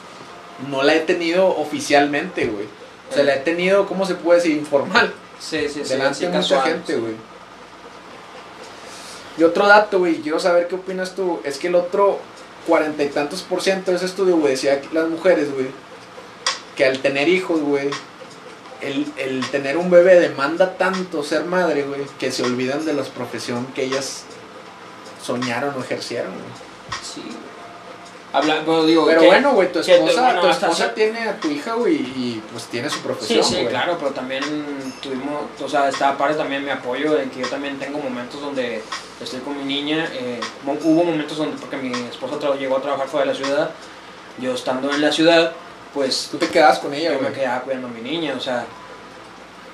No 0.69 0.83
la 0.83 0.93
he 0.95 0.99
tenido 0.99 1.47
oficialmente, 1.47 2.45
güey. 2.45 2.65
O 3.09 3.13
sea, 3.13 3.23
la 3.23 3.35
he 3.35 3.39
tenido, 3.39 3.85
¿cómo 3.87 4.05
se 4.05 4.15
puede 4.15 4.39
decir? 4.39 4.57
Informal. 4.57 5.13
Sí, 5.39 5.67
sí, 5.67 5.81
sí. 5.83 5.89
delante 5.89 6.27
de 6.27 6.37
mucha 6.37 6.61
gente, 6.61 6.95
güey. 6.95 7.13
Y 9.37 9.43
otro 9.43 9.67
dato, 9.67 9.99
güey, 9.99 10.17
quiero 10.17 10.39
saber 10.39 10.67
qué 10.67 10.75
opinas 10.75 11.15
tú. 11.15 11.39
Es 11.43 11.57
que 11.57 11.67
el 11.67 11.75
otro 11.75 12.19
cuarenta 12.67 13.03
y 13.03 13.09
tantos 13.09 13.41
por 13.41 13.61
ciento 13.61 13.91
de 13.91 13.97
ese 13.97 14.05
estudio, 14.05 14.37
güey, 14.37 14.51
decía 14.51 14.81
las 14.91 15.09
mujeres, 15.09 15.53
güey, 15.53 15.67
que 16.75 16.85
al 16.85 16.99
tener 16.99 17.27
hijos, 17.27 17.59
güey, 17.61 17.89
el, 18.81 19.11
el 19.17 19.45
tener 19.49 19.77
un 19.77 19.89
bebé 19.89 20.19
demanda 20.19 20.77
tanto 20.77 21.23
ser 21.23 21.45
madre, 21.45 21.83
güey, 21.83 22.01
que 22.19 22.31
se 22.31 22.43
olvidan 22.43 22.85
de 22.85 22.93
la 22.93 23.03
profesión 23.03 23.65
que 23.73 23.83
ellas 23.83 24.23
soñaron 25.21 25.75
o 25.75 25.81
ejercieron, 25.81 26.31
güey. 26.31 27.01
Sí, 27.01 27.21
güey. 27.21 27.52
Habla, 28.33 28.61
bueno, 28.65 28.83
digo, 28.85 29.05
Pero 29.05 29.21
que- 29.21 29.27
bueno, 29.27 29.53
güey, 29.53 29.71
tu 29.71 29.79
esposa, 29.79 30.21
bueno, 30.23 30.41
tu 30.41 30.47
esposa 30.47 30.93
tiene 30.95 31.19
a 31.29 31.39
tu 31.39 31.49
hija, 31.49 31.75
güey, 31.75 31.97
y 31.97 32.41
pues 32.51 32.63
tiene 32.65 32.89
su 32.89 32.95
Sí, 32.97 33.01
profesión, 33.03 33.43
sí, 33.43 33.53
güey. 33.57 33.67
claro, 33.67 33.95
pero 33.99 34.09
también 34.11 34.43
tuvimos, 35.03 35.43
o 35.63 35.69
sea, 35.69 35.87
está 35.87 36.09
aparte 36.09 36.35
también 36.35 36.63
mi 36.65 36.71
apoyo 36.71 37.19
en 37.19 37.29
que 37.29 37.41
yo 37.41 37.47
también 37.47 37.77
tengo 37.77 37.99
momentos 37.99 38.41
donde 38.41 38.81
estoy 39.21 39.39
con 39.41 39.55
mi 39.55 39.63
niña, 39.63 40.09
eh, 40.13 40.39
hubo 40.65 41.03
momentos 41.03 41.37
donde, 41.37 41.57
porque 41.57 41.77
mi 41.77 41.93
esposa 42.07 42.37
llegó 42.55 42.77
a 42.77 42.81
trabajar 42.81 43.07
fuera 43.07 43.27
de 43.27 43.33
la 43.39 43.45
ciudad, 43.45 43.69
yo 44.39 44.55
estando 44.55 44.91
en 44.91 45.01
la 45.01 45.11
ciudad, 45.11 45.51
pues 45.93 46.29
Tú 46.31 46.37
te 46.39 46.47
quedas 46.47 46.79
con 46.79 46.91
ella, 46.91 47.09
yo 47.11 47.17
me 47.21 47.29
güey. 47.29 47.33
quedaba 47.39 47.61
cuidando 47.61 47.87
a 47.87 47.91
mi 47.91 48.01
niña, 48.01 48.33
o 48.35 48.39
sea, 48.39 48.65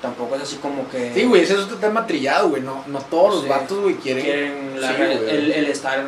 tampoco 0.02 0.36
es 0.36 0.42
así 0.42 0.56
como 0.56 0.86
que... 0.90 1.14
Sí, 1.14 1.24
güey, 1.24 1.42
ese 1.44 1.54
es 1.54 1.60
otro 1.60 1.78
tema 1.78 2.06
trillado, 2.06 2.50
güey. 2.50 2.60
No, 2.62 2.84
no 2.86 2.98
todos 3.00 3.34
los 3.36 3.42
Sí. 3.44 3.48
vatos, 3.48 3.78
güey, 3.80 3.94
quieren, 3.96 4.24
quieren 4.24 4.80
la- 4.80 4.88
Sí, 4.88 4.94
güey. 4.96 5.30
el, 5.30 5.52
el 5.52 5.66
estar 5.66 6.04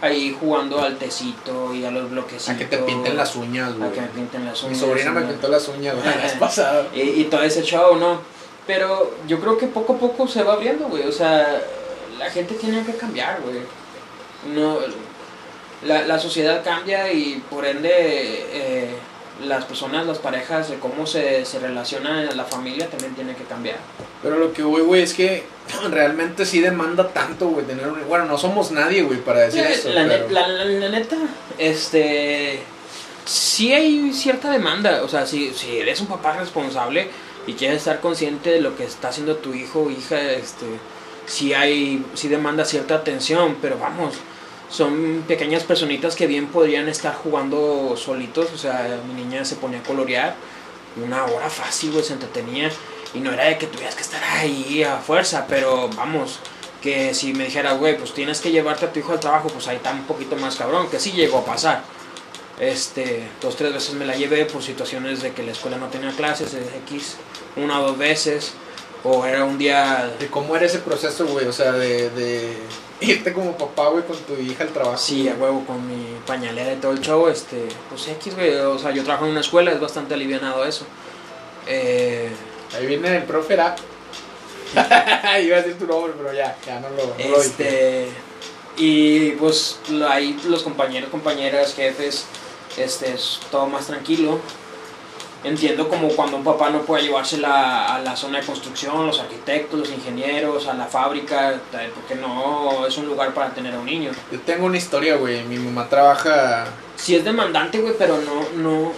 ahí 0.00 0.36
jugando 0.38 0.80
al 0.82 0.96
tecito 0.98 1.72
y 1.74 1.84
a 1.84 1.90
los 1.90 2.10
bloquecitos. 2.10 2.50
a 2.54 2.58
que 2.58 2.64
te 2.66 2.78
pinten 2.78 3.16
las 3.16 3.34
uñas, 3.36 3.70
A 3.72 3.76
güey. 3.76 3.92
que 3.92 4.00
me 4.02 4.08
pinten 4.08 4.44
las 4.44 4.62
Mi 4.62 4.68
uñas. 4.68 4.78
sobrina 4.80 5.10
me 5.12 5.22
pintó 5.22 5.48
las 5.48 5.66
uñas, 5.68 5.94
güey, 5.94 6.06
la 6.06 6.16
vez 6.22 6.32
pasada. 6.38 6.86
y, 6.94 7.00
y 7.00 7.24
todo 7.24 7.42
ese 7.42 7.62
show, 7.62 7.96
¿no? 7.96 8.20
Pero 8.66 9.14
yo 9.26 9.40
creo 9.40 9.56
que 9.58 9.66
poco 9.66 9.94
a 9.94 9.98
poco 9.98 10.26
se 10.28 10.42
va 10.42 10.54
abriendo, 10.54 10.88
güey. 10.88 11.06
O 11.06 11.12
sea, 11.12 11.60
la 12.18 12.30
gente 12.30 12.54
tiene 12.54 12.84
que 12.84 12.94
cambiar, 12.94 13.40
güey. 13.42 13.58
No, 14.54 14.78
la, 15.84 16.02
la 16.06 16.18
sociedad 16.18 16.62
cambia 16.64 17.12
y 17.12 17.42
por 17.50 17.64
ende 17.66 17.90
eh, 17.90 18.94
las 19.42 19.64
personas, 19.64 20.06
las 20.06 20.18
parejas, 20.18 20.70
de 20.70 20.78
cómo 20.78 21.06
se, 21.06 21.44
se 21.44 21.58
relacionan 21.58 22.20
en 22.28 22.36
la 22.36 22.44
familia 22.44 22.88
también 22.88 23.14
tiene 23.14 23.34
que 23.34 23.44
cambiar. 23.44 23.76
Pero 24.22 24.38
lo 24.38 24.52
que, 24.52 24.62
güey, 24.62 24.84
güey, 24.84 25.02
es 25.02 25.12
que 25.14 25.44
realmente 25.90 26.46
sí 26.46 26.60
demanda 26.60 27.08
tanto, 27.08 27.48
güey, 27.48 27.66
tener 27.66 27.86
un... 27.88 28.06
Bueno, 28.08 28.26
no 28.26 28.38
somos 28.38 28.70
nadie, 28.70 29.02
güey, 29.02 29.18
para 29.18 29.40
decir 29.40 29.64
eso. 29.64 29.90
la, 29.90 30.06
pero- 30.06 30.28
la 30.28 30.88
neta, 30.88 31.16
este. 31.58 32.60
Sí 33.24 33.72
hay 33.72 34.12
cierta 34.12 34.50
demanda. 34.50 35.02
O 35.02 35.08
sea, 35.08 35.26
si, 35.26 35.52
si 35.54 35.78
eres 35.78 36.00
un 36.00 36.06
papá 36.06 36.36
responsable 36.36 37.08
y 37.46 37.54
quieres 37.54 37.78
estar 37.78 38.00
consciente 38.00 38.50
de 38.50 38.60
lo 38.60 38.76
que 38.76 38.84
está 38.84 39.08
haciendo 39.08 39.36
tu 39.36 39.54
hijo 39.54 39.84
o 39.84 39.90
hija, 39.90 40.20
este. 40.32 40.66
Sí 41.26 41.54
hay. 41.54 42.04
Sí 42.14 42.28
demanda 42.28 42.64
cierta 42.64 42.96
atención, 42.96 43.56
pero 43.62 43.78
vamos. 43.78 44.14
Son 44.70 45.24
pequeñas 45.28 45.62
personitas 45.62 46.16
que 46.16 46.26
bien 46.26 46.48
podrían 46.48 46.88
estar 46.88 47.14
jugando 47.14 47.96
solitos. 47.96 48.52
O 48.52 48.58
sea, 48.58 49.00
mi 49.06 49.22
niña 49.22 49.44
se 49.44 49.56
ponía 49.56 49.80
a 49.80 49.82
colorear. 49.82 50.34
Una 51.02 51.24
hora 51.24 51.50
fácil, 51.50 51.92
güey, 51.92 52.04
se 52.04 52.14
entretenía. 52.14 52.70
Y 53.14 53.20
no 53.20 53.32
era 53.32 53.44
de 53.44 53.58
que 53.58 53.66
tuvieras 53.66 53.94
que 53.94 54.02
estar 54.02 54.22
ahí 54.24 54.82
a 54.82 54.96
fuerza, 54.98 55.46
pero 55.48 55.88
vamos, 55.96 56.40
que 56.82 57.14
si 57.14 57.32
me 57.32 57.44
dijera, 57.44 57.72
güey, 57.72 57.96
pues 57.96 58.12
tienes 58.12 58.40
que 58.40 58.50
llevarte 58.50 58.86
a 58.86 58.92
tu 58.92 58.98
hijo 58.98 59.12
al 59.12 59.20
trabajo, 59.20 59.48
pues 59.48 59.68
ahí 59.68 59.76
está 59.76 59.92
un 59.92 60.02
poquito 60.02 60.36
más 60.36 60.56
cabrón, 60.56 60.90
que 60.90 60.98
sí 60.98 61.12
llegó 61.12 61.38
a 61.38 61.44
pasar. 61.44 61.82
Este, 62.58 63.28
dos, 63.40 63.56
tres 63.56 63.72
veces 63.72 63.94
me 63.94 64.04
la 64.04 64.16
llevé 64.16 64.44
por 64.44 64.62
situaciones 64.62 65.22
de 65.22 65.32
que 65.32 65.42
la 65.42 65.52
escuela 65.52 65.76
no 65.76 65.88
tenía 65.88 66.10
clases, 66.10 66.54
X, 66.86 67.16
una 67.56 67.80
o 67.80 67.88
dos 67.88 67.98
veces, 67.98 68.52
o 69.04 69.24
era 69.26 69.44
un 69.44 69.58
día, 69.58 70.10
¿De 70.18 70.28
cómo 70.28 70.56
era 70.56 70.64
ese 70.64 70.78
proceso, 70.78 71.26
güey? 71.26 71.46
O 71.46 71.52
sea, 71.52 71.72
de, 71.72 72.08
de 72.10 72.56
irte 73.00 73.32
como 73.32 73.56
papá, 73.56 73.88
güey, 73.88 74.02
con 74.04 74.16
tu 74.16 74.34
hija 74.34 74.64
al 74.64 74.70
trabajo. 74.70 74.96
sí, 74.96 75.28
a 75.28 75.34
huevo 75.34 75.64
con 75.66 75.86
mi 75.86 76.16
pañalera 76.26 76.72
y 76.72 76.76
todo 76.76 76.92
el 76.92 77.00
show, 77.00 77.28
este, 77.28 77.68
pues 77.90 78.08
X, 78.08 78.34
güey, 78.34 78.54
o 78.56 78.78
sea, 78.78 78.92
yo 78.92 79.04
trabajo 79.04 79.26
en 79.26 79.32
una 79.32 79.40
escuela, 79.40 79.72
es 79.72 79.80
bastante 79.80 80.14
alivianado 80.14 80.64
eso. 80.64 80.86
Eh, 81.66 82.30
Ahí 82.76 82.86
viene 82.86 83.16
el 83.16 83.22
profe 83.24 83.54
Era. 83.54 83.76
Iba 85.40 85.56
a 85.58 85.62
decir 85.62 85.78
tu 85.78 85.86
nombre, 85.86 86.12
pero 86.16 86.32
ya, 86.32 86.56
ya 86.66 86.80
no 86.80 86.88
lo, 86.90 86.96
no 86.96 87.06
lo 87.06 87.14
dije. 87.14 87.38
Este, 87.38 88.08
y 88.76 89.30
pues 89.32 89.78
ahí 90.08 90.40
los 90.46 90.62
compañeros, 90.62 91.10
compañeras, 91.10 91.74
jefes, 91.74 92.24
este, 92.76 93.12
es 93.12 93.40
todo 93.50 93.66
más 93.66 93.86
tranquilo. 93.86 94.40
Entiendo 95.44 95.88
como 95.90 96.08
cuando 96.08 96.38
un 96.38 96.44
papá 96.44 96.70
no 96.70 96.80
puede 96.82 97.02
llevársela 97.02 97.94
a 97.94 97.98
la 98.00 98.16
zona 98.16 98.40
de 98.40 98.46
construcción, 98.46 99.06
los 99.06 99.20
arquitectos, 99.20 99.78
los 99.78 99.90
ingenieros, 99.90 100.66
a 100.68 100.72
la 100.74 100.86
fábrica, 100.86 101.60
porque 101.94 102.14
no 102.14 102.86
es 102.86 102.96
un 102.96 103.06
lugar 103.06 103.34
para 103.34 103.50
tener 103.52 103.74
a 103.74 103.78
un 103.78 103.84
niño. 103.84 104.10
Yo 104.32 104.40
tengo 104.40 104.64
una 104.64 104.78
historia, 104.78 105.16
güey. 105.16 105.42
Mi 105.44 105.58
mamá 105.58 105.86
trabaja... 105.88 106.64
Sí 106.96 107.14
es 107.14 107.24
demandante, 107.24 107.78
güey, 107.78 107.94
pero 107.98 108.18
no, 108.22 108.48
no... 108.62 108.92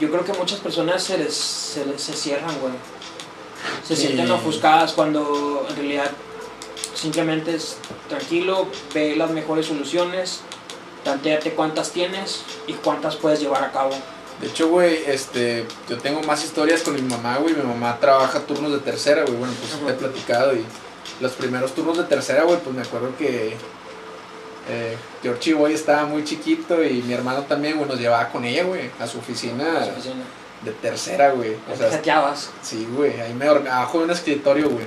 Yo 0.00 0.10
creo 0.10 0.24
que 0.24 0.32
muchas 0.32 0.58
personas 0.58 1.04
se, 1.04 1.16
les, 1.18 1.32
se, 1.34 1.86
les- 1.86 2.02
se 2.02 2.14
cierran, 2.14 2.58
güey. 2.60 2.72
Se 3.86 3.94
Sí. 3.94 4.02
sienten 4.06 4.28
ofuscadas 4.32 4.92
cuando 4.92 5.64
en 5.70 5.76
realidad 5.76 6.10
simplemente 6.94 7.54
es 7.54 7.76
tranquilo, 8.08 8.66
ve 8.92 9.14
las 9.14 9.30
mejores 9.30 9.66
soluciones, 9.66 10.40
tanteate 11.04 11.52
cuántas 11.52 11.92
tienes 11.92 12.42
y 12.66 12.72
cuántas 12.72 13.14
puedes 13.14 13.38
llevar 13.40 13.62
a 13.62 13.70
cabo. 13.70 13.90
De 14.42 14.48
hecho, 14.48 14.68
güey, 14.68 15.04
este, 15.06 15.64
yo 15.88 15.98
tengo 15.98 16.20
más 16.24 16.44
historias 16.44 16.82
con 16.82 16.94
mi 16.94 17.02
mamá, 17.02 17.36
güey. 17.36 17.54
Mi 17.54 17.62
mamá 17.62 17.96
trabaja 18.00 18.40
turnos 18.40 18.72
de 18.72 18.80
tercera, 18.80 19.22
güey. 19.22 19.36
Bueno, 19.36 19.54
pues 19.60 19.86
te 19.86 19.92
he 19.92 19.94
platicado 19.94 20.56
y 20.56 20.64
los 21.20 21.32
primeros 21.32 21.72
turnos 21.76 21.96
de 21.96 22.04
tercera, 22.04 22.42
güey, 22.42 22.58
pues 22.58 22.74
me 22.74 22.82
acuerdo 22.82 23.16
que 23.16 23.54
eh, 24.68 24.96
Georgie 25.22 25.54
Boy 25.54 25.72
estaba 25.72 26.06
muy 26.06 26.24
chiquito 26.24 26.82
y 26.82 27.02
mi 27.02 27.12
hermano 27.12 27.42
también, 27.42 27.76
güey, 27.76 27.88
nos 27.88 28.00
llevaba 28.00 28.30
con 28.30 28.44
ella, 28.44 28.64
güey, 28.64 28.90
a 28.98 29.06
su 29.06 29.18
oficina 29.18 29.78
a 29.78 29.84
su 29.84 29.90
oficina. 29.92 30.24
de 30.64 30.72
tercera, 30.72 31.30
güey. 31.30 31.56
O 31.72 31.76
sea, 31.76 31.90
Hackeabas. 31.90 32.50
sí, 32.62 32.88
güey, 32.96 33.20
ahí 33.20 33.34
me 33.34 33.46
abajo 33.46 33.98
de 33.98 34.04
un 34.04 34.10
escritorio, 34.10 34.68
güey. 34.70 34.86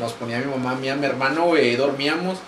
Nos 0.00 0.12
ponía 0.12 0.38
mi 0.38 0.46
mamá, 0.46 0.76
mía, 0.76 0.94
mi 0.94 1.06
hermano, 1.06 1.46
güey, 1.46 1.70
ahí 1.70 1.76
dormíamos. 1.76 2.38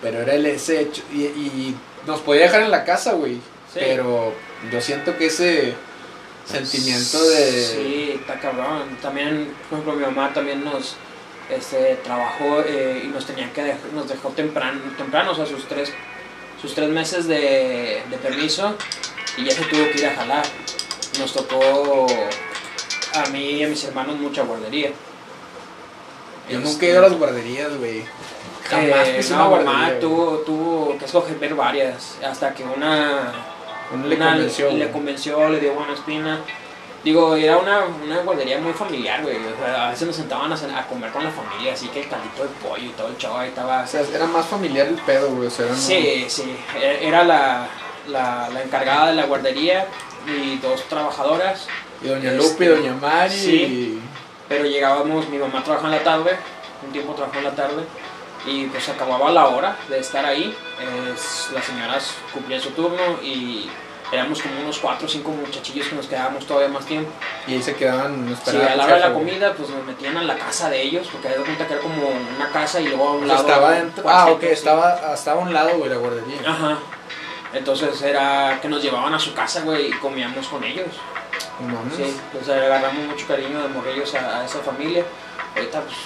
Pero 0.00 0.20
era 0.20 0.34
el 0.34 0.46
ese 0.46 0.80
hecho. 0.80 1.02
Y, 1.12 1.24
y 1.24 1.76
nos 2.06 2.20
podía 2.20 2.42
dejar 2.42 2.62
en 2.62 2.70
la 2.70 2.84
casa, 2.84 3.12
güey. 3.12 3.34
Sí. 3.72 3.80
Pero 3.80 4.32
yo 4.72 4.80
siento 4.80 5.16
que 5.16 5.26
ese 5.26 5.74
sentimiento 6.46 7.22
de... 7.28 7.62
Sí, 7.66 8.12
está 8.20 8.38
cabrón. 8.40 8.96
También, 9.00 9.54
por 9.70 9.78
ejemplo, 9.78 9.94
mi 9.98 10.04
mamá 10.14 10.32
también 10.34 10.64
nos 10.64 10.96
este, 11.50 11.96
trabajó 12.04 12.60
eh, 12.66 13.02
y 13.04 13.08
nos 13.08 13.24
tenía 13.26 13.52
que 13.52 13.62
dej- 13.62 13.92
nos 13.94 14.08
dejó 14.08 14.30
temprano, 14.30 14.80
temprano, 14.96 15.32
o 15.32 15.34
sea, 15.34 15.46
sus 15.46 15.66
tres, 15.66 15.92
sus 16.60 16.74
tres 16.74 16.88
meses 16.90 17.26
de, 17.26 18.02
de 18.10 18.16
permiso 18.22 18.74
y 19.36 19.44
ya 19.44 19.52
se 19.52 19.64
tuvo 19.64 19.90
que 19.90 19.98
ir 19.98 20.06
a 20.06 20.14
jalar. 20.14 20.44
Nos 21.18 21.32
tocó 21.32 22.06
a 23.14 23.26
mí 23.30 23.50
y 23.52 23.64
a 23.64 23.68
mis 23.68 23.84
hermanos 23.84 24.16
mucha 24.18 24.42
guardería. 24.42 24.90
Yo 26.50 26.58
Este, 26.58 26.70
nunca 26.70 26.86
he 26.86 26.88
ido 26.90 26.98
a 26.98 27.02
las 27.08 27.18
guarderías, 27.18 27.76
güey. 27.78 28.04
Jamás 28.68 29.08
eh, 29.08 29.20
no, 29.30 29.36
mamá 29.36 29.48
guardería. 29.64 30.00
tuvo, 30.00 30.38
tuvo 30.38 30.98
que 30.98 31.04
escoger 31.04 31.54
varias 31.54 32.16
hasta 32.26 32.54
que 32.54 32.64
una 32.64 33.32
Uno 33.94 34.06
le 34.06 34.18
convenció. 34.18 34.70
le 34.72 34.90
convenció, 34.90 35.48
le 35.48 35.60
dio 35.60 35.74
buena 35.74 35.92
espina. 35.94 36.40
Digo, 37.02 37.36
era 37.36 37.58
una, 37.58 37.84
una 38.02 38.20
guardería 38.22 38.58
muy 38.58 38.72
familiar, 38.72 39.22
güey. 39.22 39.36
O 39.36 39.56
sea, 39.62 39.88
a 39.88 39.90
veces 39.90 40.06
nos 40.06 40.16
sentaban 40.16 40.50
a, 40.50 40.56
a 40.78 40.86
comer 40.86 41.10
con 41.10 41.22
la 41.22 41.30
familia, 41.30 41.74
así 41.74 41.88
que 41.88 42.02
el 42.02 42.08
caldito 42.08 42.42
de 42.44 42.48
pollo 42.66 42.82
y 42.82 42.88
todo 42.90 43.08
el 43.08 43.18
show 43.18 43.36
ahí 43.36 43.48
estaba. 43.48 43.82
O 43.82 43.86
sea, 43.86 44.00
era 44.12 44.24
más 44.26 44.46
familiar 44.46 44.86
el 44.86 44.94
pedo, 44.94 45.28
güey. 45.34 45.48
O 45.48 45.50
sea, 45.50 45.66
era 45.66 45.74
Sí, 45.76 46.24
sí. 46.28 46.56
e- 46.80 47.06
Era 47.06 47.22
la, 47.24 47.66
la, 48.08 48.48
la 48.52 48.62
encargada 48.62 49.08
de 49.08 49.14
la 49.16 49.26
guardería 49.26 49.86
y 50.26 50.56
dos 50.60 50.82
trabajadoras. 50.88 51.66
Y 52.02 52.08
doña 52.08 52.30
Este, 52.32 52.36
Lupe 52.42 52.64
y 52.64 52.68
doña 52.68 52.94
Mari. 52.94 53.34
sí. 53.34 54.00
Pero 54.48 54.64
llegábamos, 54.64 55.28
mi 55.28 55.36
mamá 55.38 55.62
trabajaba 55.64 55.92
en 55.94 55.98
la 55.98 56.04
tarde, 56.04 56.36
un 56.86 56.92
tiempo 56.92 57.12
trabajó 57.14 57.36
en 57.38 57.44
la 57.44 57.54
tarde. 57.54 57.82
Y 58.46 58.64
pues 58.66 58.88
acababa 58.88 59.30
la 59.30 59.48
hora 59.48 59.76
de 59.90 59.98
estar 59.98 60.24
ahí. 60.24 60.54
Es- 61.12 61.50
las 61.52 61.64
señoras 61.66 62.14
cumplían 62.32 62.62
su 62.62 62.70
turno 62.70 63.20
y 63.22 63.68
éramos 64.12 64.42
como 64.42 64.60
unos 64.60 64.78
cuatro 64.78 65.06
o 65.06 65.10
cinco 65.10 65.30
muchachillos 65.30 65.88
que 65.88 65.96
nos 65.96 66.06
quedábamos 66.06 66.46
todavía 66.46 66.68
más 66.68 66.84
tiempo. 66.86 67.10
Y, 67.46 67.54
ahí 67.54 67.62
se 67.62 67.74
quedaban 67.74 68.26
Sí, 68.26 68.32
esperando. 68.34 68.72
a 68.72 68.76
la 68.76 68.84
hora 68.84 68.94
de 68.94 69.00
la 69.00 69.12
comida, 69.12 69.54
pues 69.54 69.68
nos 69.70 69.84
metían 69.84 70.16
a 70.16 70.22
la 70.22 70.36
casa 70.36 70.70
de 70.70 70.82
ellos, 70.82 71.08
porque 71.10 71.28
de 71.28 71.36
cuenta 71.36 71.66
que 71.66 71.74
era 71.74 71.82
como 71.82 72.08
una 72.36 72.48
casa 72.50 72.80
y 72.80 72.88
luego 72.88 73.08
a 73.08 73.12
un 73.12 73.28
lado. 73.28 73.40
estaba 73.40 73.70
dentro. 73.72 74.04
Ah, 74.08 74.26
ok, 74.30 74.40
sí. 74.40 74.46
estaba, 74.48 75.14
estaba 75.14 75.40
a 75.40 75.44
un 75.44 75.52
lado, 75.52 75.76
güey, 75.76 75.90
la 75.90 75.96
guardería. 75.96 76.40
Ajá. 76.46 76.78
Entonces 77.52 78.02
era 78.02 78.58
que 78.60 78.68
nos 78.68 78.82
llevaban 78.82 79.14
a 79.14 79.18
su 79.18 79.32
casa, 79.32 79.62
güey, 79.62 79.88
y 79.88 79.92
comíamos 79.92 80.48
con 80.48 80.64
ellos. 80.64 80.88
Mames. 81.60 81.96
Sí, 81.96 82.20
pues 82.32 82.48
agarramos 82.48 83.04
mucho 83.06 83.26
cariño 83.28 83.62
de 83.62 83.68
morrillos 83.68 84.12
a, 84.16 84.40
a 84.40 84.44
esa 84.44 84.58
familia. 84.58 85.04
Ahorita, 85.54 85.80
pues. 85.82 85.96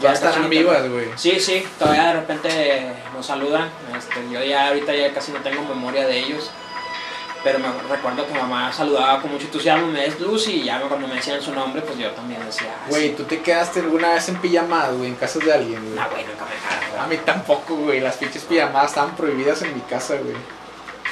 Ya 0.00 0.12
está 0.12 0.30
están 0.30 0.50
vivas, 0.50 0.88
güey. 0.90 1.06
Sí, 1.16 1.38
sí, 1.38 1.66
todavía 1.78 2.06
de 2.08 2.12
repente 2.14 2.92
nos 3.14 3.24
saludan. 3.24 3.70
Este, 3.96 4.20
yo 4.30 4.42
ya 4.42 4.68
ahorita 4.68 4.94
ya 4.94 5.12
casi 5.14 5.32
no 5.32 5.38
tengo 5.38 5.62
memoria 5.62 6.06
de 6.06 6.18
ellos. 6.18 6.50
Pero 7.44 7.58
me 7.58 7.68
recuerdo 7.90 8.26
que 8.26 8.32
mamá 8.32 8.72
saludaba 8.72 9.20
con 9.20 9.30
mucho 9.32 9.44
entusiasmo, 9.44 9.86
me 9.88 10.06
es 10.06 10.18
Lucy, 10.18 10.52
y 10.62 10.64
ya 10.64 10.80
cuando 10.80 11.06
me 11.06 11.16
decían 11.16 11.42
su 11.42 11.52
nombre, 11.54 11.82
pues 11.82 11.98
yo 11.98 12.10
también 12.12 12.42
decía, 12.46 12.74
ah, 12.74 12.86
Güey, 12.88 13.10
sí. 13.10 13.14
¿tú 13.18 13.24
te 13.24 13.42
quedaste 13.42 13.80
alguna 13.80 14.14
vez 14.14 14.26
en 14.30 14.36
pijamadas, 14.36 14.96
güey, 14.96 15.10
en 15.10 15.14
casas 15.16 15.44
de 15.44 15.52
alguien, 15.52 15.78
güey? 15.84 15.94
No, 15.94 16.08
güey, 16.10 16.24
nunca 16.24 16.44
me 16.46 16.98
A 17.00 17.06
mí 17.06 17.16
tampoco, 17.18 17.76
güey. 17.76 18.00
Las 18.00 18.16
pinches 18.16 18.44
pijamadas 18.44 18.90
estaban 18.90 19.14
prohibidas 19.14 19.60
en 19.60 19.74
mi 19.74 19.80
casa, 19.82 20.14
güey. 20.16 20.34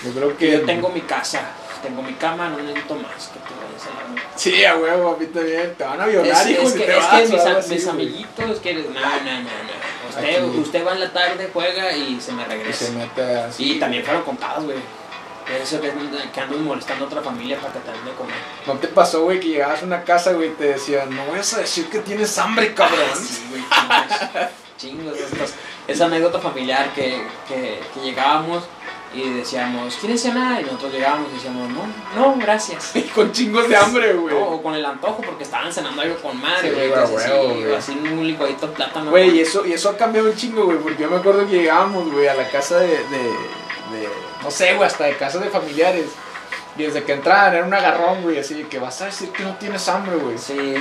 Yo 0.04 0.10
creo 0.12 0.36
que. 0.38 0.52
Yo 0.52 0.62
tengo 0.64 0.88
mi 0.88 1.02
casa, 1.02 1.42
tengo 1.82 2.00
mi 2.02 2.14
cama, 2.14 2.48
no 2.48 2.56
necesito 2.58 2.94
más 2.94 3.28
que 3.28 3.38
te 3.40 3.54
vayas 3.54 3.86
a 3.86 4.14
la 4.14 4.38
Sí, 4.38 4.64
a 4.64 4.76
huevo, 4.76 5.14
a 5.14 5.18
mí 5.18 5.26
también. 5.26 5.74
Te 5.76 5.84
van 5.84 6.00
a 6.00 6.06
violar, 6.06 6.42
Es, 6.42 6.48
hijo, 6.48 6.62
es 6.62 6.72
que, 6.72 6.78
te 6.86 6.92
es 6.92 6.98
vas, 6.98 7.20
que 7.20 7.28
mis, 7.28 7.40
a- 7.44 7.58
así, 7.58 7.74
mis 7.74 7.86
amiguitos 7.88 8.58
que 8.60 8.74
no, 8.74 8.80
no, 8.88 8.90
no, 8.90 9.00
no. 9.00 10.08
Usted, 10.08 10.48
Aquí. 10.48 10.58
usted 10.58 10.86
va 10.86 10.92
en 10.92 11.00
la 11.00 11.12
tarde, 11.12 11.50
juega 11.52 11.92
y 11.94 12.18
se 12.20 12.32
me 12.32 12.42
Y 12.42 12.46
regresa. 12.46 12.86
se 12.86 12.92
mete 12.92 13.36
así. 13.36 13.72
Y 13.72 13.78
también 13.78 14.02
fueron 14.02 14.22
contadas, 14.22 14.64
güey. 14.64 14.78
Eso 15.60 15.80
que, 15.80 15.92
que 16.32 16.40
andan 16.40 16.64
molestando 16.64 17.04
a 17.04 17.08
otra 17.08 17.20
familia 17.22 17.58
para 17.60 17.72
que 17.74 17.80
te 17.80 17.90
den 17.92 18.04
de 18.04 18.12
comer. 18.12 18.34
¿No 18.66 18.74
te 18.74 18.88
pasó, 18.88 19.22
güey, 19.24 19.40
que 19.40 19.48
llegabas 19.48 19.82
a 19.82 19.86
una 19.86 20.02
casa, 20.04 20.32
güey, 20.32 20.48
y 20.48 20.52
te 20.52 20.64
decían, 20.64 21.14
no 21.14 21.26
vayas 21.30 21.54
a 21.54 21.60
decir 21.60 21.88
que 21.88 21.98
tienes 22.00 22.36
hambre, 22.38 22.74
cabrón? 22.74 22.98
Ah, 23.12 23.16
sí, 23.18 23.46
güey, 23.50 23.62
chingos. 24.78 25.14
chingos 25.14 25.18
estos- 25.18 25.54
Esa 25.88 26.06
anécdota 26.06 26.38
familiar 26.38 26.92
que, 26.94 27.22
que, 27.48 27.80
que 27.92 28.00
llegábamos 28.00 28.64
y 29.14 29.28
decíamos, 29.28 29.94
¿quieres 29.96 30.22
cenar? 30.22 30.62
Y 30.62 30.64
nosotros 30.64 30.90
llegábamos 30.92 31.28
y 31.32 31.34
decíamos, 31.34 31.68
no, 31.70 31.82
no, 32.16 32.36
gracias. 32.38 32.92
Y 32.96 33.02
con 33.02 33.30
chingos 33.30 33.68
de 33.68 33.76
hambre, 33.76 34.14
güey. 34.14 34.34
No, 34.34 34.40
o 34.48 34.62
con 34.62 34.74
el 34.74 34.84
antojo 34.86 35.20
porque 35.22 35.44
estaban 35.44 35.70
cenando 35.72 36.00
algo 36.00 36.16
con 36.16 36.40
madre, 36.40 36.70
güey. 36.72 36.88
güey, 36.88 37.00
entonces, 37.02 37.30
huevo, 37.30 37.54
sí, 37.54 37.60
güey. 37.62 37.74
así 37.74 37.92
un 37.92 38.26
licuadito 38.26 38.66
de 38.68 38.72
plátano. 38.74 39.10
Güey, 39.10 39.36
y 39.36 39.40
eso, 39.40 39.66
y 39.66 39.72
eso 39.74 39.90
ha 39.90 39.96
cambiado 39.98 40.30
un 40.30 40.36
chingo, 40.36 40.64
güey, 40.64 40.78
porque 40.78 41.02
yo 41.02 41.10
me 41.10 41.16
acuerdo 41.18 41.46
que 41.46 41.56
llegábamos, 41.58 42.10
güey, 42.10 42.26
a 42.26 42.34
la 42.34 42.48
casa 42.48 42.78
de, 42.78 42.88
de, 42.88 43.30
de- 43.92 44.08
no 44.42 44.50
sé, 44.50 44.74
güey, 44.74 44.86
hasta 44.86 45.04
de 45.04 45.16
casas 45.16 45.40
de 45.42 45.50
familiares. 45.50 46.06
Y 46.76 46.84
desde 46.84 47.02
que 47.04 47.12
entraban 47.12 47.54
era 47.54 47.64
un 47.66 47.74
agarrón, 47.74 48.22
güey, 48.22 48.38
así 48.38 48.64
que 48.64 48.78
vas 48.78 49.00
a 49.02 49.06
decir 49.06 49.30
que 49.30 49.42
no 49.44 49.54
tienes 49.56 49.86
hambre, 49.88 50.16
güey. 50.16 50.38
Sí. 50.38 50.74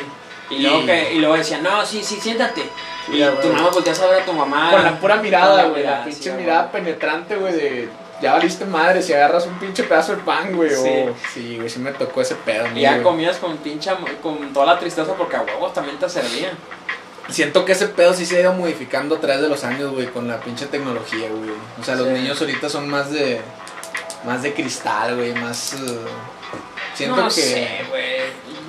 Y 0.49 0.59
luego, 0.59 0.81
Y- 0.81 0.85
que, 0.85 1.13
y 1.13 1.19
luego 1.19 1.35
decían, 1.35 1.63
no, 1.63 1.85
sí, 1.85 2.03
sí, 2.03 2.15
siéntate. 2.19 2.61
Sí, 3.05 3.13
y 3.13 3.17
ya, 3.19 3.31
tu 3.39 3.47
mamá 3.49 3.69
volteas 3.69 3.99
a 4.01 4.07
ver 4.07 4.21
a 4.21 4.25
tu 4.25 4.33
mamá. 4.33 4.71
Con 4.71 4.83
la 4.83 4.99
pura 4.99 5.15
mirada, 5.17 5.55
la 5.55 5.63
güey, 5.65 5.83
la 5.83 5.89
mirada, 5.89 6.05
pinche 6.05 6.23
sí, 6.31 6.37
mirada 6.37 6.71
penetrante, 6.71 7.35
güey, 7.35 7.53
de 7.53 7.89
ya 8.21 8.33
valiste 8.33 8.65
madre 8.65 9.01
si 9.01 9.13
agarras 9.13 9.47
un 9.47 9.57
pinche 9.57 9.83
pedazo 9.83 10.15
de 10.15 10.21
pan, 10.21 10.55
güey, 10.55 10.69
Sí. 10.69 10.75
o... 11.09 11.15
Sí, 11.33 11.55
güey, 11.57 11.69
sí 11.69 11.79
me 11.79 11.91
tocó 11.91 12.21
ese 12.21 12.35
pedo, 12.35 12.67
Y 12.75 12.81
ya 12.81 13.01
comías 13.01 13.37
con 13.37 13.57
pincha, 13.57 13.97
con 14.21 14.53
toda 14.53 14.67
la 14.67 14.79
tristeza 14.79 15.13
porque 15.15 15.35
a 15.37 15.41
huevos 15.41 15.73
también 15.73 15.97
te 15.97 16.07
servían. 16.07 16.51
Siento 17.31 17.65
que 17.65 17.71
ese 17.71 17.87
pedo 17.87 18.13
sí 18.13 18.25
se 18.25 18.37
ha 18.37 18.41
ido 18.41 18.53
modificando 18.53 19.15
a 19.15 19.19
través 19.21 19.41
de 19.41 19.49
los 19.49 19.63
años, 19.63 19.91
güey, 19.91 20.07
con 20.07 20.27
la 20.27 20.39
pinche 20.39 20.65
tecnología, 20.67 21.29
güey. 21.29 21.51
O 21.79 21.83
sea, 21.83 21.95
los 21.95 22.07
Sí. 22.07 22.13
niños 22.13 22.39
ahorita 22.41 22.69
son 22.69 22.89
más 22.89 23.11
de... 23.11 23.41
Más 24.25 24.43
de 24.43 24.53
cristal, 24.53 25.15
güey, 25.15 25.33
más... 25.33 25.73
eh, 25.73 25.77
siento 26.93 27.15
no 27.15 27.25
que... 27.25 27.31
sé, 27.31 27.85
güey. 27.89 28.21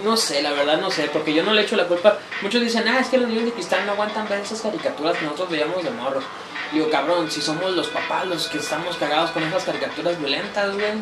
No 0.03 0.17
sé, 0.17 0.43
la 0.43 0.53
verdad 0.53 0.79
no 0.81 0.91
sé, 0.91 1.11
porque 1.13 1.35
yo 1.35 1.43
no 1.43 1.53
le 1.53 1.63
echo 1.63 1.77
la 1.77 1.87
culpa. 1.87 2.19
Muchos 2.41 2.61
dicen, 2.63 2.89
ah, 2.89 2.99
es 3.01 3.09
que 3.09 3.19
los 3.19 3.29
niños 3.29 3.45
de 3.45 3.53
cristal 3.53 3.85
no 3.87 3.93
aguantan 3.93 4.29
ver 4.29 4.41
esas 4.41 4.61
caricaturas 4.63 5.17
que 5.19 5.25
nosotros 5.25 5.51
veíamos 5.51 5.85
de 5.85 5.91
morros. 5.91 6.25
Digo, 6.73 6.89
cabrón, 6.91 7.31
si 7.31 7.43
somos 7.43 7.71
los 7.73 7.89
papás 7.89 8.27
los 8.27 8.49
que 8.49 8.59
estamos 8.59 8.97
cagados 8.97 9.31
con 9.33 9.43
esas 9.43 9.63
caricaturas 9.65 10.19
violentas, 10.19 10.73
güey. 10.75 10.93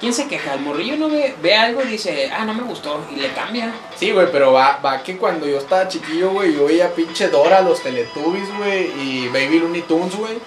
¿Quién 0.00 0.14
se 0.14 0.26
queja? 0.26 0.54
El 0.54 0.60
morrillo 0.60 0.96
no 0.96 1.10
ve, 1.10 1.34
ve 1.42 1.54
algo 1.54 1.82
y 1.82 1.88
dice, 1.88 2.30
ah, 2.32 2.46
no 2.46 2.54
me 2.54 2.62
gustó, 2.62 3.04
y 3.14 3.16
le 3.16 3.32
cambia. 3.32 3.70
Sí, 3.96 4.12
güey, 4.12 4.28
pero 4.32 4.50
va, 4.50 4.78
va 4.84 5.02
que 5.02 5.18
cuando 5.18 5.46
yo 5.46 5.58
estaba 5.58 5.88
chiquillo, 5.88 6.30
güey, 6.30 6.54
yo 6.54 6.64
veía 6.64 6.94
pinche 6.94 7.28
Dora, 7.28 7.60
los 7.60 7.82
Teletubbies, 7.82 8.48
güey, 8.56 8.90
y 8.98 9.28
Baby 9.28 9.58
Looney 9.58 9.82
Tunes, 9.82 10.16
güey. 10.16 10.38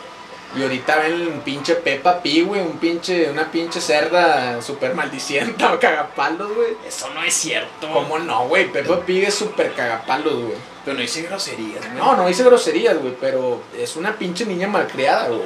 Y 0.55 0.61
ahorita 0.61 0.97
ven 0.97 1.41
pinche 1.43 1.75
Peppa 1.75 2.21
Pig, 2.21 2.45
güey, 2.45 2.61
un 2.61 2.77
pinche, 2.77 3.29
una 3.29 3.51
pinche 3.51 3.79
cerda 3.79 4.59
super 4.61 4.95
maldicienta, 4.95 5.77
cagapalos, 5.81 6.53
güey. 6.53 6.77
Eso 6.87 7.09
no 7.11 7.23
es 7.23 7.33
cierto. 7.33 7.91
¿Cómo 7.91 8.19
no, 8.19 8.47
güey? 8.47 8.71
Peppa 8.71 9.01
Pig 9.01 9.23
es 9.23 9.35
super 9.35 9.73
cagapalos, 9.73 10.33
güey. 10.33 10.57
Pero 10.83 10.95
no 10.95 11.01
dice 11.01 11.21
groserías, 11.23 11.85
güey. 11.85 11.97
No, 11.97 12.15
no 12.15 12.27
dice 12.27 12.43
groserías, 12.43 12.97
güey, 12.97 13.15
pero 13.19 13.61
es 13.77 13.95
una 13.95 14.13
pinche 14.15 14.45
niña 14.45 14.67
malcriada, 14.67 15.27
güey. 15.27 15.41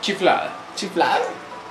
Chiflada. 0.00 0.52
Chiflada. 0.76 1.20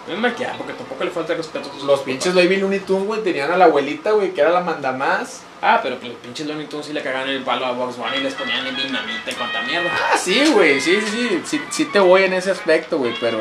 Es 0.08 0.18
malcriada, 0.18 0.58
porque 0.58 0.74
tampoco 0.74 1.04
le 1.04 1.12
falta 1.12 1.36
respeto 1.36 1.70
a 1.70 1.74
Los 1.74 1.84
papás. 1.84 2.00
pinches 2.02 2.34
Baby 2.34 2.58
Looney 2.58 2.80
Tunes, 2.80 3.06
güey, 3.06 3.24
tenían 3.24 3.52
a 3.52 3.58
la 3.58 3.66
abuelita, 3.66 4.12
güey, 4.12 4.34
que 4.34 4.42
era 4.42 4.50
la 4.50 4.62
mandamás. 4.62 5.42
Ah, 5.62 5.80
pero 5.84 5.98
pues 5.98 6.14
los 6.14 6.22
pinches 6.22 6.48
Looney 6.48 6.68
Tunes 6.68 6.88
sí 6.88 6.94
le 6.94 7.04
cagaban 7.04 7.30
el 7.30 7.44
palo 7.44 7.66
a 7.66 7.72
Box 7.74 7.98
Bunny 7.98 8.18
y 8.18 8.22
les 8.22 8.34
ponían 8.34 8.66
en 8.66 8.76
dinamita 8.76 9.30
y 9.30 9.34
cuanta 9.36 9.62
mierda. 9.62 9.92
Ah, 9.94 10.18
sí, 10.18 10.52
güey, 10.54 10.80
sí, 10.80 11.00
sí, 11.02 11.12
sí, 11.12 11.42
sí, 11.46 11.62
sí 11.70 11.86
te 11.86 12.00
voy 12.00 12.24
en 12.24 12.34
ese 12.34 12.52
aspecto, 12.52 12.98
güey, 12.98 13.14
pero... 13.20 13.40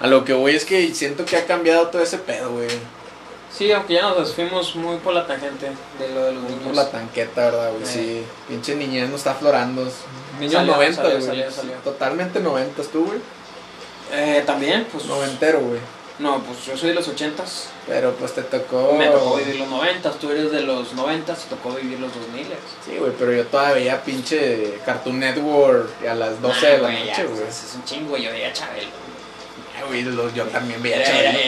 A 0.00 0.06
lo 0.06 0.24
que 0.24 0.32
voy 0.32 0.54
es 0.56 0.64
que 0.64 0.92
siento 0.94 1.24
que 1.24 1.36
ha 1.36 1.46
cambiado 1.46 1.88
todo 1.88 2.02
ese 2.02 2.18
pedo, 2.18 2.50
güey. 2.50 2.68
Sí, 3.52 3.70
aunque 3.70 3.94
ya 3.94 4.02
nos 4.02 4.34
fuimos 4.34 4.74
muy 4.76 4.96
por 4.96 5.12
la 5.12 5.26
tangente 5.26 5.70
de 5.98 6.14
lo 6.14 6.24
de 6.24 6.32
los 6.32 6.42
niños. 6.44 6.62
Por 6.64 6.74
la 6.74 6.90
tanqueta, 6.90 7.42
¿verdad, 7.42 7.70
güey? 7.70 7.82
Eh. 7.82 7.86
Sí, 7.86 8.24
pinche 8.48 8.74
niñez 8.74 9.10
no 9.10 9.16
está 9.16 9.32
aflorando. 9.32 9.86
Niños 10.40 10.54
Salió, 10.54 10.74
90, 10.74 11.02
salió, 11.02 11.44
güey. 11.44 11.44
Totalmente 11.84 12.40
90, 12.40 12.82
tú, 12.84 13.04
güey. 13.04 13.18
Eh, 14.12 14.42
también, 14.46 14.86
pues. 14.92 15.04
Noventero, 15.06 15.60
güey. 15.60 15.80
No, 16.18 16.40
pues 16.44 16.64
yo 16.66 16.76
soy 16.76 16.90
de 16.90 16.94
los 16.94 17.08
ochentas. 17.08 17.68
Pero 17.86 18.12
pues 18.12 18.34
te 18.34 18.42
tocó... 18.42 18.94
Me 18.96 19.08
tocó 19.08 19.36
vivir 19.36 19.56
los 19.56 19.68
noventas. 19.68 20.18
Tú 20.18 20.30
eres 20.30 20.52
de 20.52 20.60
los 20.60 20.92
noventas 20.92 21.44
y 21.46 21.48
tocó 21.48 21.70
vivir 21.70 21.98
los 21.98 22.14
dos 22.14 22.28
miles. 22.28 22.58
Sí, 22.84 22.96
güey, 22.98 23.12
pero 23.18 23.32
yo 23.32 23.44
todavía 23.46 23.74
veía 23.74 24.02
pinche 24.04 24.74
Cartoon 24.84 25.18
Network 25.18 25.90
a 26.08 26.14
las 26.14 26.40
12 26.40 26.66
de 26.66 26.78
la 26.78 26.88
Ah, 26.88 26.90
güey, 26.92 27.06
noche, 27.08 27.24
pues, 27.24 27.38
güey. 27.40 27.48
Es 27.50 27.72
un 27.74 27.84
chingo, 27.84 28.16
yo 28.16 28.30
veía 28.30 28.52
Chabelo. 28.52 28.88
Ay, 29.76 29.82
güey, 29.88 30.02
los- 30.02 30.34
yo 30.34 30.44
también 30.44 30.80
veía 30.82 30.96
Era, 30.96 31.06
Chabelo, 31.06 31.38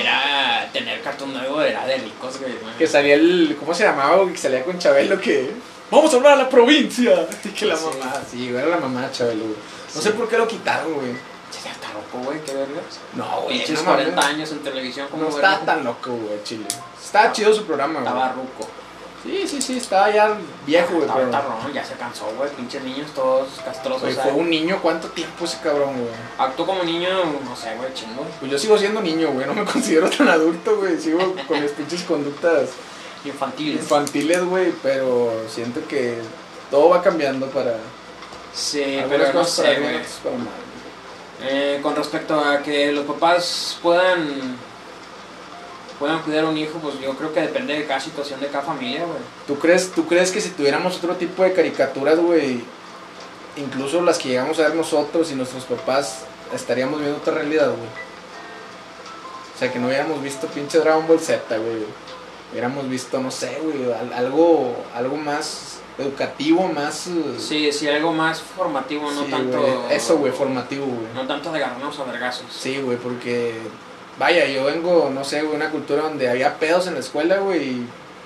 era, 0.00 0.68
tener 0.72 1.00
cartón 1.00 1.32
nuevo 1.32 1.62
era 1.62 1.86
de 1.86 1.96
ricos, 1.98 2.38
güey. 2.40 2.52
Que 2.76 2.86
salía 2.86 3.14
el. 3.14 3.56
¿Cómo 3.58 3.72
se 3.72 3.84
llamaba? 3.84 4.16
güey? 4.16 4.32
Que 4.32 4.38
salía 4.38 4.64
con 4.64 4.78
Chabelo 4.78 5.18
que. 5.20 5.52
¡Vamos 5.90 6.12
a 6.12 6.16
hablar 6.18 6.32
a 6.34 6.36
la 6.42 6.48
provincia! 6.50 7.26
Y 7.44 7.48
que 7.50 7.64
la 7.64 7.76
Sí. 7.76 7.84
mamá. 7.86 8.20
Sí, 8.30 8.50
güey, 8.50 8.62
era 8.62 8.72
la 8.72 8.76
mamá 8.80 9.06
de 9.06 9.12
Chabelo, 9.12 9.44
güey. 9.44 9.56
No 9.94 10.00
sé 10.02 10.10
por 10.10 10.28
qué 10.28 10.36
lo 10.36 10.46
quitaron, 10.46 10.92
güey. 10.92 11.12
Ya 11.64 11.72
está 11.72 11.88
loco, 11.92 12.24
güey, 12.24 12.40
qué 12.44 12.54
vergas. 12.54 13.00
No, 13.14 13.42
güey. 13.42 13.64
No 13.68 13.84
40 13.84 14.14
mames. 14.16 14.24
años 14.34 14.52
en 14.52 14.58
televisión 14.60 15.08
como 15.08 15.24
No 15.24 15.28
estaba 15.30 15.60
tan 15.60 15.84
loco, 15.84 16.10
güey, 16.10 16.42
Chile. 16.44 16.66
Estaba 17.02 17.32
chido 17.32 17.52
su 17.54 17.64
programa, 17.64 18.00
güey. 18.00 18.06
Estaba 18.06 18.32
ruco. 18.32 18.68
Sí, 19.24 19.48
sí, 19.48 19.60
sí, 19.60 19.78
estaba 19.78 20.10
ya 20.10 20.38
viejo, 20.64 20.90
güey. 20.94 21.02
Estaba 21.06 21.30
tarrón, 21.30 21.72
ya 21.72 21.84
se 21.84 21.94
cansó, 21.94 22.26
güey. 22.36 22.48
Pinches 22.50 22.82
niños 22.84 23.10
todos 23.14 23.48
castrosos. 23.64 24.02
güey, 24.02 24.14
fue 24.14 24.32
un 24.32 24.48
niño, 24.48 24.78
¿cuánto 24.80 25.08
tiempo 25.08 25.44
ese 25.44 25.58
cabrón, 25.58 25.94
güey? 25.94 26.12
Actuó 26.38 26.66
como 26.66 26.84
niño, 26.84 27.08
no 27.44 27.56
sé, 27.56 27.74
güey, 27.76 27.92
chingo. 27.94 28.24
Pues 28.38 28.52
yo 28.52 28.58
sigo 28.58 28.78
siendo 28.78 29.00
niño, 29.00 29.32
güey, 29.32 29.46
no 29.46 29.54
me 29.54 29.64
considero 29.72 30.08
tan 30.08 30.28
adulto, 30.28 30.76
güey. 30.76 30.98
Sigo 31.00 31.34
con 31.48 31.60
mis 31.60 31.72
pinches 31.72 32.02
conductas 32.04 32.70
Infantiles. 33.24 33.80
infantiles, 33.82 34.44
güey, 34.44 34.72
pero 34.82 35.32
siento 35.52 35.80
que 35.88 36.18
todo 36.70 36.88
va 36.90 37.02
cambiando 37.02 37.46
para 37.48 37.76
Sí, 38.54 39.00
pero 39.08 39.32
no 39.32 39.44
sé, 39.44 39.80
güey. 39.80 39.96
Eh, 41.42 41.78
con 41.82 41.94
respecto 41.94 42.38
a 42.40 42.62
que 42.62 42.90
los 42.92 43.04
papás 43.06 43.78
puedan 43.82 44.56
puedan 45.98 46.20
cuidar 46.22 46.44
a 46.44 46.48
un 46.48 46.56
hijo, 46.56 46.78
pues 46.78 47.00
yo 47.00 47.16
creo 47.16 47.32
que 47.32 47.40
depende 47.40 47.74
de 47.74 47.84
cada 47.84 47.98
situación 48.00 48.38
de 48.40 48.46
cada 48.48 48.62
familia, 48.64 49.04
güey. 49.04 49.18
¿Tú 49.48 49.58
crees, 49.58 49.90
¿Tú 49.92 50.06
crees 50.06 50.30
que 50.30 50.40
si 50.40 50.50
tuviéramos 50.50 50.96
otro 50.98 51.16
tipo 51.16 51.42
de 51.42 51.52
caricaturas, 51.52 52.18
güey, 52.20 52.60
incluso 53.56 54.00
las 54.02 54.18
que 54.18 54.28
llegamos 54.28 54.58
a 54.60 54.62
ver 54.62 54.74
nosotros 54.76 55.30
y 55.32 55.34
nuestros 55.34 55.64
papás, 55.64 56.20
estaríamos 56.54 57.00
viendo 57.00 57.18
otra 57.18 57.34
realidad, 57.34 57.66
güey? 57.68 57.88
O 59.54 59.58
sea, 59.58 59.72
que 59.72 59.80
no 59.80 59.88
hubiéramos 59.88 60.22
visto 60.22 60.46
pinche 60.46 60.78
Dragon 60.78 61.04
Ball 61.08 61.18
Z, 61.18 61.56
güey. 61.58 61.84
Hubiéramos 62.52 62.88
visto, 62.88 63.18
no 63.18 63.32
sé, 63.32 63.58
güey, 63.60 63.92
al- 63.92 64.12
algo, 64.12 64.76
algo 64.94 65.16
más 65.16 65.77
educativo, 65.98 66.68
más... 66.68 67.08
eh, 67.08 67.36
Sí, 67.38 67.72
sí, 67.72 67.88
algo 67.88 68.12
más 68.12 68.40
formativo, 68.40 69.10
no 69.10 69.24
sí, 69.24 69.30
tanto... 69.30 69.88
Eso, 69.90 70.16
güey, 70.18 70.32
formativo, 70.32 70.86
güey. 70.86 71.08
No 71.14 71.26
tanto 71.26 71.50
de 71.52 71.58
agarrarnos 71.58 71.98
a 71.98 72.04
vergazos. 72.04 72.46
Sí, 72.50 72.80
güey, 72.80 72.96
porque... 72.98 73.54
Vaya, 74.18 74.46
yo 74.46 74.64
vengo, 74.64 75.10
no 75.12 75.22
sé, 75.24 75.42
güey, 75.42 75.56
una 75.56 75.70
cultura 75.70 76.02
donde 76.02 76.28
había 76.28 76.58
pedos 76.58 76.86
en 76.86 76.94
la 76.94 77.00
escuela, 77.00 77.38
güey, 77.38 77.82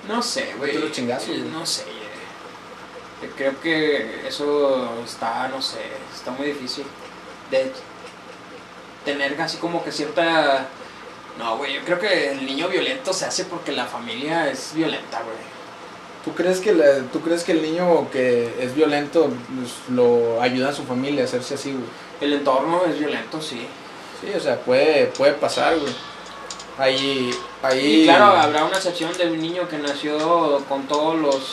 No 0.07 0.21
sé, 0.23 0.53
güey. 0.57 0.73
Tú 0.73 0.79
los 0.79 0.91
chingazos, 0.91 1.27
güey. 1.29 1.41
No 1.41 1.65
sé, 1.65 1.83
eh. 1.83 3.29
Creo 3.37 3.59
que 3.61 4.27
eso 4.27 4.89
está, 5.05 5.47
no 5.47 5.61
sé, 5.61 5.79
está 6.13 6.31
muy 6.31 6.47
difícil. 6.47 6.85
De 7.51 7.71
tener 9.05 9.39
así 9.41 9.57
como 9.57 9.83
que 9.83 9.91
cierta... 9.91 10.67
No, 11.37 11.57
güey, 11.57 11.73
yo 11.73 11.81
creo 11.83 11.99
que 11.99 12.31
el 12.31 12.45
niño 12.45 12.67
violento 12.67 13.11
se 13.11 13.25
hace 13.25 13.45
porque 13.45 13.71
la 13.71 13.85
familia 13.85 14.49
es 14.49 14.71
violenta, 14.75 15.21
güey. 15.23 15.52
¿Tú 16.25 16.33
crees 16.33 16.59
que 16.59 16.73
la- 16.73 16.99
tú 17.11 17.19
crees 17.21 17.43
que 17.43 17.51
el 17.51 17.61
niño 17.61 18.09
que 18.11 18.53
es 18.59 18.73
violento 18.75 19.29
pues, 19.59 19.71
lo 19.89 20.41
ayuda 20.41 20.69
a 20.69 20.73
su 20.73 20.83
familia 20.83 21.23
a 21.23 21.25
hacerse 21.25 21.55
así, 21.55 21.71
güey? 21.71 21.83
El 22.21 22.33
entorno 22.33 22.81
es 22.87 22.97
violento, 22.97 23.41
sí. 23.41 23.67
Sí, 24.21 24.31
o 24.35 24.39
sea, 24.39 24.57
puede, 24.59 25.07
puede 25.07 25.33
pasar, 25.33 25.77
güey. 25.77 25.93
Ahí, 26.77 27.29
ahí. 27.61 28.01
Y 28.01 28.05
claro, 28.05 28.25
habrá 28.37 28.63
una 28.63 28.77
excepción 28.77 29.11
de 29.17 29.27
un 29.27 29.39
niño 29.39 29.67
que 29.67 29.77
nació 29.77 30.63
con 30.69 30.87
todos 30.87 31.19
los... 31.19 31.43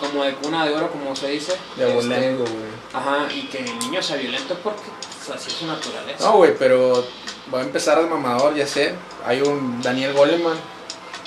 como 0.00 0.22
de 0.24 0.34
cuna 0.34 0.64
de 0.64 0.74
oro, 0.74 0.90
como 0.90 1.14
se 1.16 1.28
dice. 1.28 1.52
De 1.76 1.82
Este, 1.84 1.92
abolengo, 1.92 2.44
güey. 2.44 2.78
Ajá, 2.94 3.26
y 3.34 3.42
que 3.48 3.58
el 3.58 3.78
niño 3.80 4.00
sea 4.02 4.16
violento 4.16 4.56
porque 4.62 4.82
pues, 5.26 5.36
así 5.36 5.48
es 5.50 5.56
su 5.56 5.66
naturaleza. 5.66 6.24
No, 6.24 6.36
güey, 6.36 6.54
pero 6.56 7.04
voy 7.50 7.60
a 7.60 7.64
empezar 7.64 8.00
de 8.00 8.06
mamador, 8.06 8.54
ya 8.54 8.66
sé. 8.66 8.94
Hay 9.26 9.42
un 9.42 9.82
Daniel 9.82 10.12
Goleman, 10.14 10.56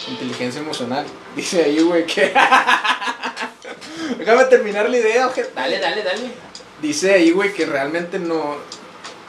inteligencia 0.07 0.61
emocional. 0.61 1.05
Dice 1.35 1.63
ahí, 1.63 1.79
güey, 1.81 2.05
que. 2.05 2.33
Déjame 4.17 4.45
terminar 4.45 4.89
la 4.89 4.97
idea, 4.97 5.27
ojete. 5.27 5.51
Dale, 5.55 5.79
dale, 5.79 6.03
dale. 6.03 6.31
Dice 6.81 7.13
ahí, 7.13 7.31
güey, 7.31 7.53
que 7.53 7.65
realmente 7.65 8.19
no. 8.19 8.55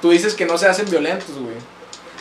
Tú 0.01 0.11
dices 0.11 0.35
que 0.35 0.47
no 0.47 0.59
se 0.59 0.66
hacen 0.66 0.89
violentos, 0.91 1.37
güey. 1.39 1.55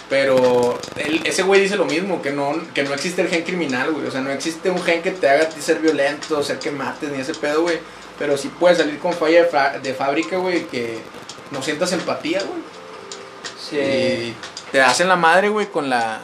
Pero 0.09 0.77
él- 0.97 1.21
ese 1.23 1.43
güey 1.43 1.61
dice 1.61 1.77
lo 1.77 1.85
mismo, 1.85 2.21
que 2.21 2.31
no, 2.31 2.53
que 2.73 2.83
no 2.83 2.93
existe 2.93 3.21
el 3.21 3.29
gen 3.29 3.43
criminal, 3.43 3.91
güey. 3.91 4.05
O 4.07 4.11
sea, 4.11 4.21
no 4.21 4.29
existe 4.29 4.69
un 4.69 4.81
gen 4.83 5.01
que 5.01 5.11
te 5.11 5.29
haga 5.29 5.43
a 5.43 5.49
ti 5.49 5.61
ser 5.61 5.79
violento, 5.79 6.43
ser 6.43 6.59
que 6.59 6.69
mates, 6.69 7.09
ni 7.11 7.19
ese 7.21 7.33
pedo, 7.33 7.61
güey. 7.63 7.79
Pero 8.19 8.37
sí 8.37 8.49
puede 8.49 8.75
salir 8.75 8.99
con 8.99 9.13
falla 9.13 9.43
de, 9.43 9.49
fa- 9.49 9.79
de 9.79 9.93
fábrica, 9.93 10.37
güey, 10.37 10.65
que 10.67 10.99
no 11.51 11.63
sientas 11.63 11.91
empatía, 11.93 12.39
güey. 12.43 12.61
Sí. 13.69 13.77
Y 13.77 14.35
te 14.71 14.81
hacen 14.81 15.07
la 15.07 15.15
madre, 15.15 15.47
güey, 15.49 15.67
con 15.67 15.89
la. 15.89 16.19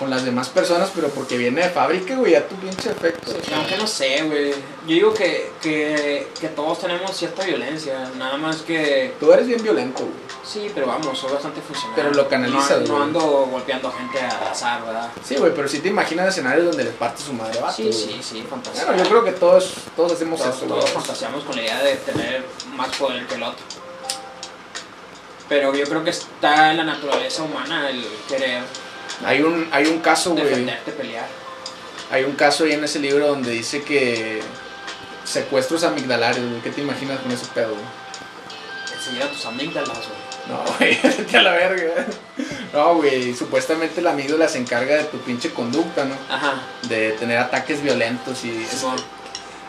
Con 0.00 0.08
las 0.08 0.24
demás 0.24 0.48
personas, 0.48 0.90
pero 0.94 1.08
porque 1.08 1.36
viene 1.36 1.60
de 1.62 1.68
fábrica, 1.68 2.16
güey, 2.16 2.32
ya 2.32 2.48
tu 2.48 2.54
pinche 2.56 2.90
efecto. 2.90 3.32
Sí, 3.32 3.52
aunque 3.54 3.76
no 3.76 3.86
sé, 3.86 4.22
güey. 4.22 4.50
Yo 4.52 4.94
digo 4.94 5.12
que, 5.14 5.52
que, 5.60 6.26
que 6.40 6.48
todos 6.48 6.80
tenemos 6.80 7.14
cierta 7.14 7.44
violencia. 7.44 8.10
Nada 8.16 8.38
más 8.38 8.62
que. 8.62 9.14
Tú 9.20 9.30
eres 9.30 9.46
bien 9.46 9.62
violento, 9.62 10.00
güey. 10.00 10.14
Sí, 10.42 10.70
pero 10.74 10.86
vamos, 10.86 11.18
soy 11.18 11.30
bastante 11.34 11.60
funcional. 11.60 11.92
Pero 11.96 12.14
lo 12.14 12.26
canalizas, 12.30 12.80
No, 12.88 12.96
no 12.96 13.02
ando 13.04 13.20
golpeando 13.50 13.92
gente 13.92 14.18
al 14.22 14.48
azar, 14.48 14.82
¿verdad? 14.86 15.10
Sí, 15.22 15.36
güey, 15.36 15.54
pero 15.54 15.68
si 15.68 15.80
te 15.80 15.88
imaginas 15.88 16.28
escenarios 16.28 16.64
donde 16.64 16.84
le 16.84 16.90
parte 16.92 17.22
su 17.22 17.34
madre 17.34 17.58
a 17.58 17.62
vato, 17.64 17.76
Sí, 17.76 17.82
güey. 17.82 17.92
sí, 17.92 18.20
sí, 18.22 18.46
fantasía. 18.48 18.86
Bueno, 18.86 19.02
yo 19.04 19.08
creo 19.10 19.22
que 19.24 19.32
todos, 19.32 19.74
todos 19.94 20.12
hacemos 20.12 20.40
todos, 20.40 20.56
eso, 20.56 20.64
todos 20.66 20.80
güey. 20.80 20.94
fantaseamos 20.94 21.44
con 21.44 21.54
la 21.56 21.62
idea 21.62 21.82
de 21.82 21.94
tener 21.96 22.42
más 22.74 22.88
poder 22.96 23.26
que 23.26 23.34
el 23.34 23.42
otro. 23.42 23.64
Pero 25.48 25.74
yo 25.74 25.84
creo 25.84 26.02
que 26.04 26.10
está 26.10 26.70
en 26.70 26.78
la 26.78 26.84
naturaleza 26.84 27.42
humana 27.42 27.90
el 27.90 28.02
querer 28.28 28.62
Hay 29.24 29.42
un, 29.42 29.68
hay 29.72 29.86
un 29.86 30.00
caso, 30.00 30.32
güey. 30.32 30.44
defenderte, 30.44 30.92
pelear. 30.92 31.26
Hay 32.10 32.24
un 32.24 32.32
caso 32.32 32.64
ahí 32.64 32.72
en 32.72 32.84
ese 32.84 32.98
libro 32.98 33.28
donde 33.28 33.52
dice 33.52 33.82
que 33.82 34.40
secuestros 35.24 35.84
amigdalares, 35.84 36.42
güey. 36.42 36.60
¿Qué 36.62 36.70
te 36.70 36.80
imaginas 36.80 37.20
con 37.20 37.30
ese 37.30 37.46
pedo, 37.54 37.70
güey? 37.70 38.96
Enseñar 38.96 39.28
a 39.28 39.30
tus 39.32 39.44
amígdalas, 39.46 39.98
güey. 39.98 40.30
No, 40.48 40.64
güey, 40.78 40.98
vete 41.02 41.36
a 41.36 41.42
la 41.42 41.52
verga. 41.52 42.06
No, 42.72 42.94
güey, 42.96 43.34
supuestamente 43.34 44.00
el 44.00 44.06
amígdala 44.06 44.48
se 44.48 44.58
encarga 44.58 44.96
de 44.96 45.04
tu 45.04 45.18
pinche 45.18 45.50
conducta, 45.50 46.04
¿no? 46.04 46.16
Ajá. 46.28 46.62
De 46.88 47.12
tener 47.12 47.38
ataques 47.38 47.82
violentos 47.82 48.44
y... 48.44 48.64
Simón. 48.64 48.96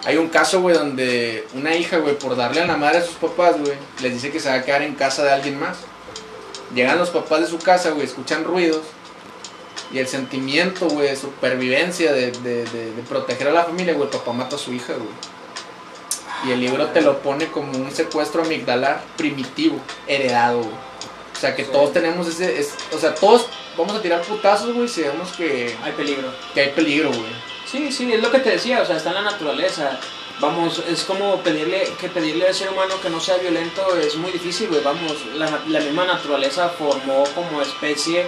Hay 0.04 0.18
un 0.18 0.30
caso, 0.30 0.62
güey, 0.62 0.76
donde 0.76 1.46
una 1.54 1.76
hija, 1.76 1.98
güey, 1.98 2.18
por 2.18 2.36
darle 2.36 2.62
a 2.62 2.66
la 2.66 2.76
madre 2.76 3.00
a 3.00 3.02
sus 3.02 3.16
papás, 3.16 3.60
güey, 3.60 3.74
les 4.02 4.14
dice 4.14 4.32
que 4.32 4.40
se 4.40 4.50
va 4.50 4.56
a 4.56 4.64
quedar 4.64 4.82
en 4.82 4.96
casa 4.96 5.24
de 5.24 5.32
alguien 5.32 5.60
más. 5.60 5.78
Llegan 6.74 6.98
los 6.98 7.12
papás 7.12 7.42
de 7.42 7.48
su 7.48 7.60
casa, 7.60 7.92
güey, 7.92 8.08
escuchan 8.08 8.44
ruidos. 8.44 8.82
Y 9.94 10.00
el 10.00 10.08
sentimiento, 10.08 10.88
güey, 10.88 11.10
de 11.10 11.16
supervivencia, 11.16 12.14
de, 12.14 12.32
de, 12.32 12.64
de, 12.66 12.92
de 12.94 13.02
proteger 13.04 13.50
a 13.50 13.52
la 13.52 13.64
familia, 13.66 13.94
güey, 13.94 14.06
el 14.06 14.10
papá 14.18 14.32
mata 14.34 14.56
a 14.56 14.60
su 14.60 14.72
hija, 14.74 14.94
güey. 14.94 15.10
Y 16.48 16.52
el 16.52 16.60
libro 16.62 16.88
te 16.88 17.02
lo 17.02 17.20
pone 17.20 17.48
como 17.48 17.72
un 17.74 17.92
secuestro 17.92 18.42
amigdalar 18.44 19.04
primitivo, 19.18 19.80
heredado, 20.08 20.60
güey. 20.60 20.70
O 21.36 21.40
sea, 21.42 21.56
que 21.56 21.66
Sí. 21.66 21.72
todos 21.72 21.92
tenemos 21.94 22.28
ese... 22.28 22.60
es- 22.60 22.74
o 22.94 22.98
sea, 23.00 23.14
todos 23.16 23.48
vamos 23.78 23.96
a 23.96 24.02
tirar 24.02 24.22
putazos, 24.22 24.74
güey, 24.74 24.88
si 24.88 25.02
vemos 25.02 25.32
que, 25.34 25.76
Hay 25.84 25.92
peligro. 25.94 26.30
que 26.54 26.62
hay 26.62 26.70
peligro, 26.70 27.10
güey. 27.10 27.52
Sí, 27.70 27.92
sí, 27.92 28.12
es 28.12 28.22
lo 28.22 28.32
que 28.32 28.40
te 28.40 28.52
decía, 28.52 28.82
o 28.82 28.86
sea, 28.86 28.98
está 28.98 29.10
en 29.10 29.16
la 29.16 29.22
naturaleza. 29.24 30.00
Vamos, 30.40 30.82
es 30.90 31.04
como 31.04 31.38
pedirle 31.42 31.84
que 32.00 32.10
pedirle 32.10 32.48
al 32.48 32.54
ser 32.56 32.70
humano 32.70 32.96
que 33.02 33.10
no 33.10 33.20
sea 33.20 33.38
violento 33.38 33.96
es 33.98 34.16
muy 34.16 34.32
difícil, 34.32 34.70
güey. 34.70 34.82
Vamos, 34.84 35.14
la, 35.36 35.60
la 35.68 35.80
misma 35.80 36.06
naturaleza 36.06 36.70
formó 36.70 37.24
como 37.36 37.62
especie, 37.62 38.26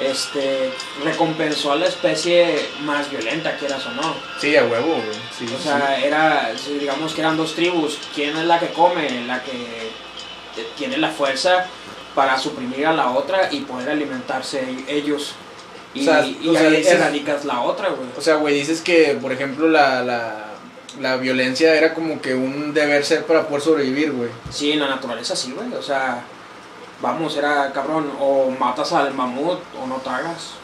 este, 0.00 0.70
recompensó 1.04 1.72
a 1.72 1.76
la 1.76 1.86
especie 1.86 2.68
más 2.82 3.10
violenta, 3.10 3.56
quieras 3.56 3.84
o 3.86 3.90
no. 3.92 4.14
Sí, 4.40 4.56
a 4.56 4.64
huevo, 4.64 4.94
güey. 4.94 5.18
Sí, 5.38 5.44
O 5.46 5.56
sí. 5.58 5.64
sea, 5.64 5.98
era, 6.04 6.52
digamos 6.78 7.12
que 7.14 7.20
eran 7.20 7.36
dos 7.36 7.54
tribus. 7.54 7.98
¿Quién 8.14 8.36
es 8.36 8.44
la 8.46 8.58
que 8.58 8.68
come? 8.68 9.26
La 9.26 9.42
que 9.42 9.90
tiene 10.76 10.96
la 10.98 11.08
fuerza 11.10 11.66
para 12.14 12.38
suprimir 12.38 12.86
a 12.86 12.92
la 12.92 13.10
otra 13.10 13.48
y 13.52 13.60
poder 13.60 13.90
alimentarse 13.90 14.62
ellos. 14.88 15.32
Y, 15.94 16.02
O 16.02 16.04
sea, 16.12 16.24
y 16.26 16.48
o 16.48 16.52
sea, 16.52 16.62
ahí 16.68 16.76
dices- 16.76 16.92
erradicas 16.94 17.44
la 17.44 17.60
otra, 17.62 17.88
güey. 17.90 18.08
O 18.16 18.20
sea, 18.20 18.36
güey, 18.36 18.54
dices 18.54 18.80
que, 18.80 19.18
por 19.20 19.32
ejemplo, 19.32 19.68
la, 19.68 20.02
la, 20.02 20.46
la 21.00 21.16
violencia 21.16 21.74
era 21.74 21.94
como 21.94 22.20
que 22.20 22.34
un 22.34 22.72
deber 22.74 23.04
ser 23.04 23.24
para 23.24 23.46
poder 23.48 23.62
sobrevivir, 23.62 24.12
güey. 24.12 24.30
Sí, 24.50 24.72
en 24.72 24.80
la 24.80 24.88
naturaleza 24.88 25.34
sí, 25.36 25.52
güey. 25.52 25.72
O 25.74 25.82
sea, 25.82 26.22
vamos, 27.00 27.36
era 27.36 27.72
cabrón. 27.72 28.10
O 28.20 28.50
matas 28.58 28.92
al 28.92 29.14
mamut 29.14 29.60
o 29.82 29.86
no 29.86 29.96
tragas. 29.96 30.54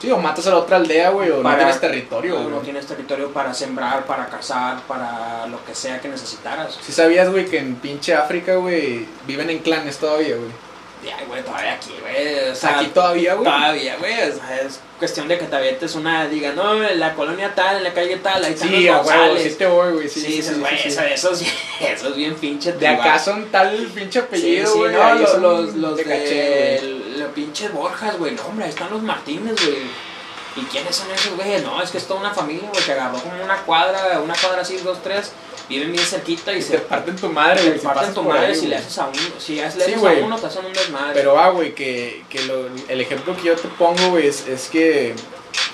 Sí, 0.00 0.10
o 0.10 0.16
matas 0.16 0.46
a 0.46 0.50
la 0.50 0.56
otra 0.56 0.78
aldea, 0.78 1.10
güey, 1.10 1.30
o 1.30 1.42
no 1.42 1.56
tienes 1.56 1.78
territorio, 1.78 2.40
O 2.40 2.48
no 2.48 2.60
tienes 2.60 2.86
territorio 2.86 3.30
para 3.32 3.52
sembrar, 3.52 4.06
para 4.06 4.28
cazar, 4.28 4.80
para 4.88 5.46
lo 5.46 5.62
que 5.66 5.74
sea 5.74 6.00
que 6.00 6.08
necesitaras. 6.08 6.78
Si 6.80 6.90
sabías, 6.90 7.30
güey, 7.30 7.44
que 7.44 7.58
en 7.58 7.74
pinche 7.74 8.14
África, 8.14 8.54
güey, 8.54 9.06
viven 9.26 9.50
en 9.50 9.58
clanes 9.58 9.98
todavía, 9.98 10.36
güey. 10.36 10.69
Ay, 11.02 11.24
güey, 11.26 11.42
todavía 11.42 11.72
aquí, 11.74 11.94
güey. 12.00 12.50
O 12.50 12.54
sea, 12.54 12.78
aquí 12.78 12.86
todavía, 12.88 13.34
güey. 13.34 13.44
Todavía, 13.44 13.96
güey, 13.96 14.12
o 14.30 14.34
sea, 14.34 14.60
es 14.60 14.80
cuestión 14.98 15.28
de 15.28 15.38
que 15.38 15.46
te 15.46 15.56
avientes 15.56 15.94
una, 15.94 16.26
diga, 16.28 16.52
no, 16.52 16.84
en 16.84 17.00
la 17.00 17.14
colonia 17.14 17.54
tal, 17.54 17.78
en 17.78 17.84
la 17.84 17.94
calle 17.94 18.16
tal, 18.18 18.44
ahí 18.44 18.52
están 18.52 18.68
Sí, 18.68 18.84
los 18.84 18.96
González. 18.98 19.42
sí 19.44 19.54
te 19.58 19.66
voy, 19.66 19.92
güey. 19.94 20.08
Sí, 20.08 20.20
Sí, 20.20 20.26
sí, 20.26 20.32
dices, 20.36 20.54
sí, 20.54 20.60
güey, 20.60 20.76
sí, 20.76 20.82
sí. 20.82 20.88
eso, 20.90 21.02
eso, 21.02 21.32
es, 21.32 21.42
eso 21.80 22.08
es 22.08 22.16
bien 22.16 22.34
pinche 22.34 22.72
De 22.72 22.78
tribal". 22.78 23.00
acá 23.00 23.18
son 23.18 23.46
tal 23.46 23.74
pinche 23.94 24.20
Sí, 24.20 24.26
apellido, 24.26 24.72
sí, 24.72 24.78
güey. 24.78 24.92
no, 24.92 25.14
los, 25.14 25.38
los, 25.38 25.74
los 25.74 25.96
de, 25.96 27.14
los 27.16 27.28
pinches 27.32 27.72
Borjas, 27.72 28.18
güey, 28.18 28.32
no, 28.34 28.42
hombre, 28.46 28.64
ahí 28.66 28.70
están 28.70 28.90
los 28.90 29.02
Martínez, 29.02 29.54
güey. 29.64 30.10
¿Y 30.56 30.62
quiénes 30.64 30.96
son 30.96 31.10
esos, 31.12 31.34
güey? 31.36 31.60
No, 31.62 31.80
es 31.80 31.90
que 31.90 31.98
es 31.98 32.06
toda 32.06 32.20
una 32.20 32.34
familia, 32.34 32.68
güey, 32.70 32.84
que 32.84 32.92
agarró 32.92 33.18
como 33.20 33.42
una 33.42 33.56
cuadra, 33.62 34.20
una 34.20 34.34
cuadra 34.34 34.62
así, 34.62 34.76
dos, 34.78 34.98
tres, 35.02 35.30
viven 35.70 35.92
bien 35.92 36.04
cerquita 36.04 36.52
y, 36.52 36.58
Y 36.58 36.62
se 36.62 36.72
te 36.72 36.78
parten 36.80 37.16
tu 37.16 37.28
madre, 37.30 37.62
te 37.70 37.78
parten 37.78 38.12
tu 38.12 38.22
madre 38.22 38.48
ahí, 38.48 38.54
si 38.54 38.66
le 38.66 38.76
haces 38.76 38.98
a 38.98 39.06
uno. 39.06 39.18
Si 39.38 39.54
le 39.54 39.64
haces 39.64 39.84
Sí, 39.84 39.94
a 39.94 39.98
güey. 39.98 40.20
uno, 40.20 40.36
te 40.38 40.46
hacen 40.46 40.66
un 40.66 40.72
desmadre. 40.74 41.12
Pero, 41.14 41.38
ah, 41.38 41.48
güey, 41.50 41.74
que, 41.74 42.22
que 42.28 42.42
lo- 42.42 42.68
el 42.88 43.00
ejemplo 43.00 43.34
que 43.34 43.44
yo 43.44 43.56
te 43.56 43.68
pongo, 43.68 44.10
güey, 44.10 44.26
es, 44.26 44.46
es 44.46 44.68
que 44.68 45.14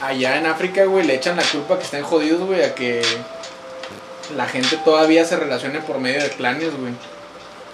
allá 0.00 0.36
en 0.36 0.46
África, 0.46 0.84
güey, 0.84 1.04
le 1.06 1.14
echan 1.16 1.36
la 1.36 1.42
culpa 1.42 1.76
que 1.78 1.84
estén 1.84 2.04
jodidos, 2.04 2.40
güey, 2.46 2.62
a 2.62 2.74
que 2.74 3.02
la 4.36 4.46
gente 4.46 4.76
todavía 4.84 5.24
se 5.24 5.36
relacione 5.36 5.80
por 5.80 5.98
medio 5.98 6.22
de 6.22 6.30
clanes, 6.30 6.76
güey. 6.78 6.92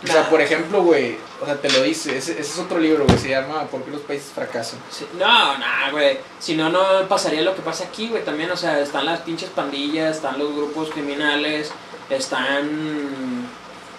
O 0.05 0.07
sea, 0.07 0.29
por 0.29 0.41
ejemplo, 0.41 0.83
güey, 0.83 1.17
o 1.41 1.47
sea, 1.47 1.55
te 1.61 1.71
lo 1.71 1.81
dice, 1.83 2.19
ese, 2.19 2.33
ese 2.33 2.41
es 2.41 2.59
otro 2.59 2.79
libro, 2.81 3.05
güey, 3.07 3.19
se 3.19 3.29
llama 3.29 3.63
¿Por 3.71 3.85
qué 3.85 3.93
los 3.93 4.01
países 4.01 4.33
fracasan? 4.35 4.81
Sí, 4.91 5.07
No, 5.17 5.57
no, 5.59 5.67
güey. 5.93 6.19
Si 6.41 6.57
no, 6.57 6.71
no 6.71 7.07
pasaría 7.09 7.43
lo 7.43 7.55
que 7.55 7.63
pasa 7.63 7.85
aquí, 7.85 8.09
güey. 8.09 8.25
También, 8.25 8.51
o 8.51 8.57
sea, 8.57 8.81
están 8.81 9.07
las 9.07 9.21
pinches 9.21 9.51
pandillas, 9.51 10.17
están 10.17 10.41
los 10.41 10.53
grupos 10.57 10.91
criminales, 10.91 11.71
están, 12.11 13.49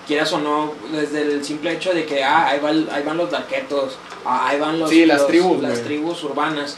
quieras 0.07 0.31
o 0.33 0.39
no, 0.39 0.73
desde 0.91 1.21
el 1.21 1.43
simple 1.45 1.71
hecho 1.73 1.93
de 1.93 2.05
que, 2.05 2.23
ah, 2.23 2.47
ahí, 2.47 2.59
va 2.59 2.69
ahí 2.69 3.03
van 3.03 3.17
los 3.17 3.31
darquetos, 3.31 3.97
ah, 4.25 4.47
ahí 4.47 4.59
van 4.59 4.79
los, 4.79 4.89
Sí, 4.89 5.05
las 5.05 5.19
los- 5.19 5.27
tribus, 5.27 5.61
las 5.61 5.81
tribus 5.83 6.23
urbanas. 6.23 6.77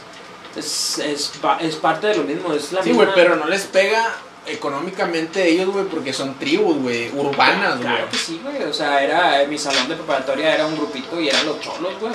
Es, 0.54 0.98
es, 0.98 1.32
es 1.60 1.76
parte 1.76 2.06
de 2.06 2.16
lo 2.16 2.22
mismo, 2.22 2.52
es 2.54 2.72
la 2.72 2.82
Sí, 2.82 2.88
misma... 2.90 3.12
pero 3.14 3.36
no 3.36 3.46
les 3.46 3.64
pega 3.64 4.02
económicamente 4.46 5.46
ellos, 5.46 5.68
güey, 5.70 5.84
porque 5.86 6.12
son 6.12 6.38
tribus, 6.38 6.78
güey, 6.78 7.10
urbanas, 7.14 7.76
güey. 7.76 7.88
Claro 7.88 8.08
que 8.10 8.16
sí, 8.16 8.40
güey. 8.42 8.62
O 8.62 8.72
sea, 8.72 9.02
era 9.02 9.44
mi 9.46 9.58
salón 9.58 9.88
de 9.88 9.96
preparatoria 9.96 10.54
era 10.54 10.66
un 10.66 10.76
grupito 10.76 11.20
y 11.20 11.28
eran 11.28 11.44
los 11.46 11.60
cholos, 11.60 11.92
güey. 12.00 12.12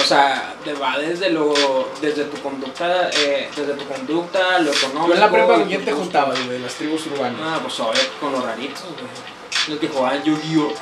O 0.00 0.04
sea, 0.04 0.54
te 0.64 0.72
va 0.74 0.98
desde 0.98 1.30
lo 1.30 1.52
desde 2.00 2.24
tu 2.24 2.40
conducta, 2.40 3.10
eh, 3.10 3.50
desde 3.54 3.74
tu 3.74 3.86
conducta, 3.86 4.58
lo 4.60 4.72
económico. 4.72 5.06
Tú 5.06 5.12
en 5.12 5.20
la 5.20 5.30
prepa, 5.30 5.54
¿con 5.54 5.64
quién 5.66 5.84
te 5.84 5.92
juntabas, 5.92 6.46
güey? 6.46 6.58
Las 6.60 6.74
tribus 6.74 7.06
urbanas. 7.06 7.40
Ah, 7.42 7.58
pues 7.62 7.78
obvio, 7.80 8.00
con 8.20 8.32
los 8.32 8.44
raritos, 8.44 8.84
güey. 8.84 9.68
Los 9.68 9.78
que 9.78 9.88
jugaban 9.88 10.22
Yu-Gi-Oh! 10.22 10.72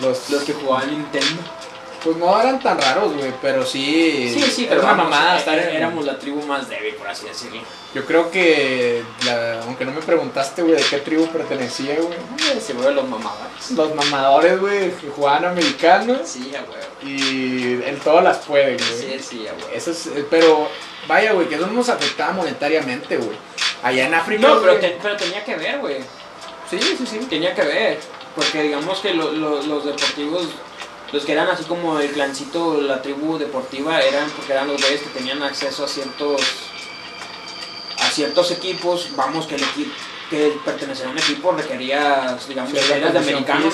Los, 0.00 0.30
Los 0.30 0.42
que 0.42 0.52
jugaban 0.52 0.90
Nintendo. 0.90 1.42
Pues 2.04 2.16
no 2.18 2.38
eran 2.38 2.60
tan 2.60 2.78
raros, 2.78 3.14
güey, 3.16 3.32
pero 3.40 3.64
sí. 3.64 4.30
Sí, 4.32 4.42
sí, 4.50 4.64
era 4.66 4.74
pero 4.76 4.84
una 4.84 4.94
mamada 4.94 5.36
eh, 5.36 5.38
estar 5.38 5.58
en- 5.58 5.74
éramos 5.76 6.04
la 6.04 6.18
tribu 6.18 6.42
más 6.42 6.68
débil, 6.68 6.94
por 6.96 7.08
así 7.08 7.26
decirlo. 7.26 7.62
Yo 7.94 8.04
creo 8.04 8.30
que, 8.30 9.02
la- 9.24 9.62
aunque 9.62 9.84
no 9.86 9.92
me 9.92 10.02
preguntaste, 10.02 10.60
güey, 10.62 10.74
de 10.74 10.82
qué 10.82 10.98
tribu 10.98 11.26
pertenecía, 11.28 11.96
güey. 11.96 12.12
Eh, 12.52 12.60
Se 12.60 12.74
vuelven 12.74 12.96
los 12.96 13.08
mamadores. 13.08 13.70
Los 13.70 13.94
mamadores, 13.94 14.60
güey, 14.60 14.92
jugaban 15.16 15.46
americanos 15.46 16.18
Sí, 16.28 16.52
huevo. 16.52 16.66
y 17.02 17.82
en 17.84 17.98
todas 18.00 18.22
las 18.22 18.38
pueden, 18.38 18.76
güey. 18.76 19.00
Sí, 19.00 19.18
sí, 19.26 19.38
huevo. 19.46 19.70
Eso 19.74 19.90
es, 19.92 20.06
eh, 20.08 20.26
pero, 20.28 20.68
vaya, 21.08 21.32
güey, 21.32 21.48
que 21.48 21.54
eso 21.54 21.66
no 21.66 21.72
nos 21.72 21.88
afectaba 21.88 22.32
monetariamente, 22.34 23.16
güey. 23.16 23.36
Allá 23.82 24.06
en 24.06 24.14
África, 24.14 24.46
No, 24.46 24.60
pero, 24.60 24.72
güey, 24.76 24.80
te- 24.80 24.98
pero 25.02 25.16
tenía 25.16 25.42
que 25.42 25.56
ver, 25.56 25.78
güey. 25.78 25.96
Sí, 26.68 26.78
sí, 26.80 27.06
sí. 27.06 27.18
Tenía 27.30 27.54
que 27.54 27.62
ver, 27.62 27.98
porque 28.34 28.62
digamos 28.62 28.98
que 29.00 29.14
lo- 29.14 29.32
lo- 29.32 29.62
los 29.62 29.84
deportivos, 29.84 30.48
los 31.14 31.24
que 31.24 31.32
eran 31.32 31.48
así 31.48 31.62
como 31.62 32.00
el 32.00 32.10
clancito, 32.10 32.80
la 32.80 33.00
tribu 33.00 33.38
deportiva, 33.38 34.00
eran 34.00 34.28
porque 34.30 34.52
eran 34.52 34.66
los 34.66 34.80
güeyes 34.80 35.00
que 35.00 35.10
tenían 35.10 35.40
acceso 35.44 35.84
a 35.84 35.88
ciertos 35.88 36.42
a 38.00 38.10
ciertos 38.10 38.50
equipos, 38.50 39.10
vamos 39.14 39.46
que 39.46 39.54
el 39.54 39.62
equipo 39.62 39.94
que 40.28 40.58
pertenecer 40.64 41.06
a 41.06 41.10
un 41.10 41.18
equipo 41.18 41.52
requerías, 41.52 42.48
digamos, 42.48 42.74
eras 42.74 43.12
de 43.12 43.18
americano, 43.18 43.66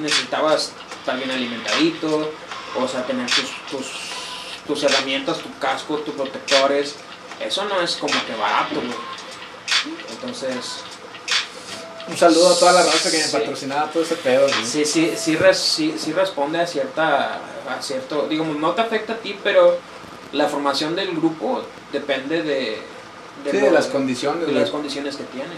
necesitabas 0.00 0.72
estar 0.98 1.16
bien 1.16 1.30
alimentadito, 1.30 2.30
o 2.78 2.86
sea, 2.86 3.06
tener 3.06 3.30
tus, 3.30 3.50
tus, 3.70 3.86
tus 4.66 4.82
herramientas, 4.82 5.38
tu 5.38 5.56
casco, 5.58 5.96
tus 5.98 6.14
protectores, 6.14 6.96
eso 7.40 7.64
no 7.64 7.80
es 7.80 7.96
como 7.96 8.12
que 8.26 8.34
barato, 8.34 8.74
güey. 8.74 9.96
Entonces, 10.10 10.82
Un 12.08 12.16
saludo 12.18 12.50
a 12.52 12.58
toda 12.58 12.72
la 12.72 12.82
raza 12.82 13.10
que 13.10 13.16
me 13.18 13.22
Sí. 13.24 13.32
patrocinaba 13.32 13.90
todo 13.90 14.02
ese 14.02 14.16
pedo, 14.16 14.42
güey. 14.48 14.64
Sí, 14.66 14.84
sí, 14.84 15.14
sí, 15.16 15.36
res- 15.36 15.56
sí, 15.58 15.94
sí 15.98 16.12
responde 16.12 16.60
a 16.60 16.66
cierta, 16.66 17.36
a 17.68 17.80
cierto, 17.82 18.26
digamos, 18.28 18.58
no 18.58 18.72
te 18.72 18.82
afecta 18.82 19.14
a 19.14 19.16
ti, 19.16 19.38
pero 19.42 19.78
la 20.32 20.46
formación 20.48 20.94
del 20.94 21.12
grupo 21.16 21.62
depende 21.92 22.42
de, 22.42 22.78
Sí, 23.50 23.56
de 23.56 23.70
las 23.70 23.86
condiciones, 23.86 24.46
de 24.46 24.52
las 24.52 24.70
condiciones 24.70 25.16
que 25.16 25.24
tienes. 25.24 25.50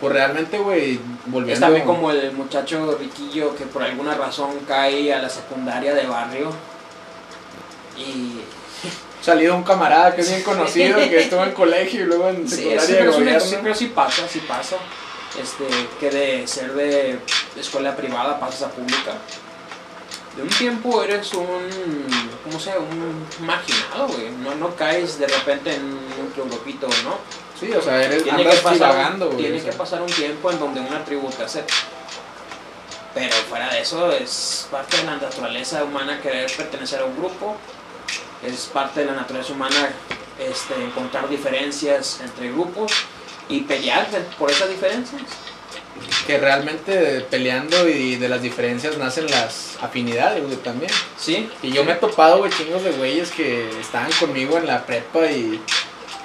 Pues 0.00 0.12
realmente, 0.12 0.58
güey, 0.58 0.94
Es 0.94 1.00
volviendo... 1.26 1.60
también 1.66 1.84
como 1.86 2.10
el 2.10 2.32
muchacho 2.32 2.96
riquillo 3.00 3.54
que 3.56 3.64
por 3.64 3.82
alguna 3.82 4.14
razón 4.14 4.50
cae 4.68 5.12
a 5.12 5.20
la 5.22 5.28
secundaria 5.30 5.94
de 5.94 6.06
barrio 6.06 6.50
y... 7.96 8.40
Salido 9.24 9.56
un 9.56 9.62
camarada 9.62 10.14
que 10.14 10.20
es 10.20 10.28
bien 10.28 10.42
conocido, 10.42 10.98
que 10.98 11.22
estuvo 11.22 11.42
en 11.44 11.52
colegio 11.52 12.02
y 12.02 12.04
luego 12.04 12.28
en 12.28 12.46
Sí, 12.48 12.56
secundaria 12.56 12.80
sí, 12.86 12.92
de 12.92 12.98
pero, 12.98 13.10
es 13.10 13.16
un- 13.16 13.22
gobierno. 13.24 13.48
sí, 13.48 13.56
pero 13.62 13.74
sí 13.74 13.86
pasa, 13.86 14.28
sí 14.28 14.40
pasa. 14.46 14.76
Este, 15.40 15.66
que 15.98 16.10
de 16.10 16.46
ser 16.46 16.72
de 16.74 17.18
escuela 17.56 17.96
privada 17.96 18.38
pasas 18.38 18.62
a 18.62 18.70
pública. 18.70 19.14
De 20.36 20.42
un 20.42 20.48
tiempo 20.48 21.02
eres 21.02 21.32
un, 21.34 21.46
¿cómo 22.44 22.58
se 22.58 22.70
llama? 22.70 22.86
Un 22.90 23.46
marginado, 23.46 24.08
güey. 24.08 24.30
No, 24.30 24.54
no 24.56 24.74
caes 24.74 25.18
de 25.18 25.26
repente 25.26 25.74
en 25.74 25.82
un 25.84 26.50
grupito, 26.50 26.88
¿no? 27.04 27.18
Sí, 27.58 27.72
o 27.72 27.80
sea, 27.80 28.02
eres, 28.02 28.24
Tiene, 28.24 28.44
que 28.44 28.56
pasar, 28.56 29.16
güey. 29.18 29.36
tiene 29.36 29.58
o 29.58 29.60
sea. 29.60 29.70
que 29.70 29.76
pasar 29.76 30.02
un 30.02 30.08
tiempo 30.08 30.50
en 30.50 30.58
donde 30.58 30.80
una 30.80 31.04
tribu 31.04 31.30
te 31.30 31.44
acepta. 31.44 31.74
Pero 33.14 33.34
fuera 33.48 33.72
de 33.72 33.80
eso, 33.80 34.10
es 34.10 34.66
parte 34.72 34.96
de 34.96 35.04
la 35.04 35.16
naturaleza 35.16 35.84
humana 35.84 36.20
querer 36.20 36.50
pertenecer 36.56 37.00
a 37.00 37.04
un 37.04 37.16
grupo. 37.16 37.56
Es 38.44 38.66
parte 38.66 39.00
de 39.00 39.06
la 39.06 39.12
naturaleza 39.12 39.52
humana 39.52 39.90
este, 40.38 40.74
encontrar 40.82 41.28
diferencias 41.28 42.20
entre 42.22 42.50
grupos 42.50 42.92
y 43.48 43.60
pelear 43.60 44.06
por 44.38 44.50
esas 44.50 44.68
diferencias. 44.68 45.22
Que 46.26 46.38
realmente 46.38 47.26
peleando 47.30 47.88
y 47.88 48.16
de 48.16 48.28
las 48.28 48.42
diferencias 48.42 48.98
nacen 48.98 49.30
las 49.30 49.78
afinidades, 49.80 50.42
güey, 50.42 50.56
también. 50.56 50.90
¿Sí? 51.18 51.48
Y 51.62 51.70
yo 51.70 51.84
me 51.84 51.92
he 51.92 51.96
topado, 51.96 52.38
güey, 52.38 52.50
chingos 52.50 52.82
de 52.82 52.92
güeyes 52.92 53.30
que 53.30 53.68
estaban 53.80 54.10
conmigo 54.12 54.58
en 54.58 54.66
la 54.66 54.84
prepa 54.84 55.26
y 55.26 55.60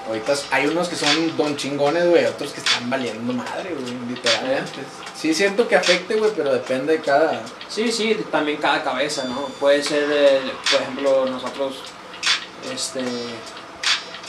ahorita 0.07 0.33
hay 0.51 0.65
unos 0.65 0.89
que 0.89 0.95
son 0.95 1.37
don 1.37 1.55
chingones, 1.55 2.07
güey, 2.07 2.25
otros 2.25 2.51
que 2.51 2.61
están 2.61 2.89
valiendo 2.89 3.31
madre, 3.31 3.75
güey, 3.75 3.93
literalmente. 4.09 4.79
Sí 5.15 5.33
siento 5.33 5.67
que 5.67 5.75
afecte, 5.75 6.15
güey, 6.15 6.31
pero 6.35 6.51
depende 6.51 6.93
de 6.93 7.01
cada... 7.01 7.43
Sí, 7.67 7.91
sí, 7.91 8.17
también 8.31 8.57
cada 8.57 8.83
cabeza, 8.83 9.25
¿no? 9.25 9.45
Puede 9.59 9.83
ser, 9.83 10.05
eh, 10.11 10.41
por 10.71 10.81
ejemplo, 10.81 11.25
nosotros, 11.27 11.75
este, 12.73 13.03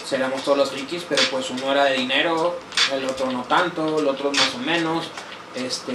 seríamos 0.06 0.42
todos 0.42 0.58
los 0.58 0.70
frikis, 0.70 1.04
pero 1.08 1.22
pues 1.30 1.48
uno 1.50 1.70
era 1.70 1.84
de 1.84 1.94
dinero, 1.94 2.58
el 2.92 3.04
otro 3.06 3.30
no 3.30 3.42
tanto, 3.44 3.98
el 4.00 4.08
otro 4.08 4.30
más 4.32 4.54
o 4.54 4.58
menos, 4.58 5.08
este, 5.54 5.92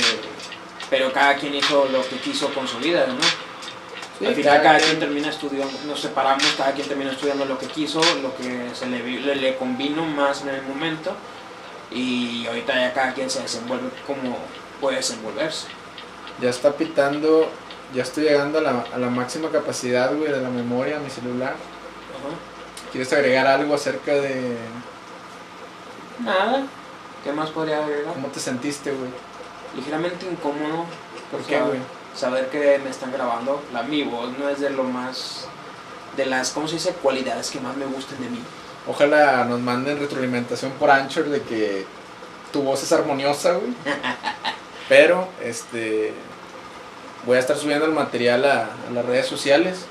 pero 0.90 1.12
cada 1.14 1.36
quien 1.36 1.56
hizo 1.56 1.86
lo 1.92 2.08
que 2.08 2.18
quiso 2.18 2.54
con 2.54 2.68
su 2.68 2.78
vida, 2.78 3.06
¿no? 3.08 3.22
Sí, 4.20 4.26
Al 4.28 4.36
final 4.36 4.62
cada 4.62 4.78
quien- 4.78 4.90
quien 4.92 5.00
termina 5.00 5.30
estudiando, 5.30 5.78
nos 5.88 6.00
separamos, 6.00 6.46
cada 6.58 6.72
quien 6.74 6.88
termina 6.88 7.12
estudiando 7.12 7.46
lo 7.46 7.58
que 7.60 7.68
quiso, 7.68 8.00
lo 8.22 8.36
que 8.38 8.70
se 8.74 8.86
le, 8.86 9.00
le, 9.04 9.36
le 9.36 9.56
convino 9.58 10.06
más 10.06 10.42
en 10.44 10.50
el 10.50 10.62
momento, 10.64 11.14
y 11.92 12.46
ahorita 12.48 12.74
ya 12.76 12.94
cada 12.94 13.14
quien 13.14 13.30
se 13.30 13.42
desenvuelve 13.42 13.90
como 14.08 14.38
puede 14.80 14.98
desenvolverse. 14.98 15.68
Ya 16.42 16.50
está 16.50 16.72
pitando, 16.74 17.50
ya 17.94 18.04
estoy 18.04 18.24
llegando 18.26 18.60
a 18.60 18.62
la, 18.62 18.86
a 18.94 18.98
la 18.98 19.10
máxima 19.10 19.50
capacidad, 19.50 20.14
güey, 20.14 20.32
de 20.32 20.42
la 20.42 20.50
memoria, 20.50 21.00
mi 21.00 21.10
celular. 21.10 21.56
¿Quieres 22.92 23.12
agregar 23.14 23.48
algo 23.48 23.76
acerca 23.76 24.14
de 24.14 24.56
Nada. 26.20 26.64
¿Qué 27.24 27.32
más 27.32 27.50
podría 27.50 27.84
agregar? 27.84 28.14
cómo 28.14 28.28
te 28.28 28.40
sentiste, 28.40 28.92
güey? 28.92 29.10
Ligeramente 29.76 30.26
incómodo. 30.26 30.86
¿Por 31.32 31.42
qué, 31.42 31.60
güey? 31.60 31.80
Saber 32.16 32.50
que 32.50 32.80
me 32.84 32.90
están 32.90 33.12
grabando. 33.12 33.62
La, 33.74 33.84
mi 33.84 34.04
voz 34.04 34.38
no 34.38 34.48
es 34.48 34.60
de 34.60 34.70
lo 34.70 34.84
más. 34.84 35.48
De 36.16 36.26
las, 36.26 36.52
¿cómo 36.52 36.68
se 36.68 36.76
dice? 36.76 36.94
Cualidades 37.02 37.50
que 37.50 37.60
más 37.60 37.76
me 37.76 37.86
gusten 37.86 38.22
de 38.22 38.30
mí. 38.30 38.40
Ojalá 38.88 39.44
nos 39.46 39.60
manden 39.60 40.00
retroalimentación 40.00 40.72
por 40.74 40.92
Anchor 40.92 41.26
de 41.26 41.42
que 41.42 41.86
tu 42.54 42.62
voz 42.62 42.84
es 42.84 42.92
armoniosa, 42.92 43.54
güey. 43.54 43.74
Pero, 44.88 45.28
este. 45.44 46.14
Voy 47.26 47.38
a 47.38 47.40
estar 47.40 47.58
subiendo 47.58 47.86
el 47.86 47.92
material 47.92 48.46
a, 48.46 48.70
a 48.88 48.92
las 48.94 49.04
redes 49.04 49.26
sociales. 49.26 49.86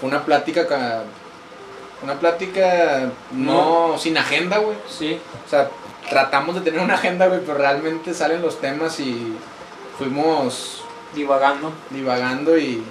Fue 0.00 0.08
una 0.08 0.24
plática. 0.24 0.66
Una 2.02 2.18
plática 2.18 3.10
no 3.32 3.96
sin 3.98 4.16
agenda, 4.18 4.58
güey. 4.58 4.76
Sí. 4.88 5.20
O 5.46 5.48
sea, 5.48 5.70
tratamos 6.10 6.56
de 6.56 6.60
tener 6.62 6.80
una 6.80 6.94
agenda, 6.94 7.26
güey, 7.28 7.40
pero 7.40 7.58
realmente 7.58 8.12
salen 8.14 8.42
los 8.42 8.60
temas 8.60 8.98
y 9.00 9.36
fuimos 9.98 10.82
Divagando. 11.14 11.72
divagando 11.90 12.56
y, 12.58 12.82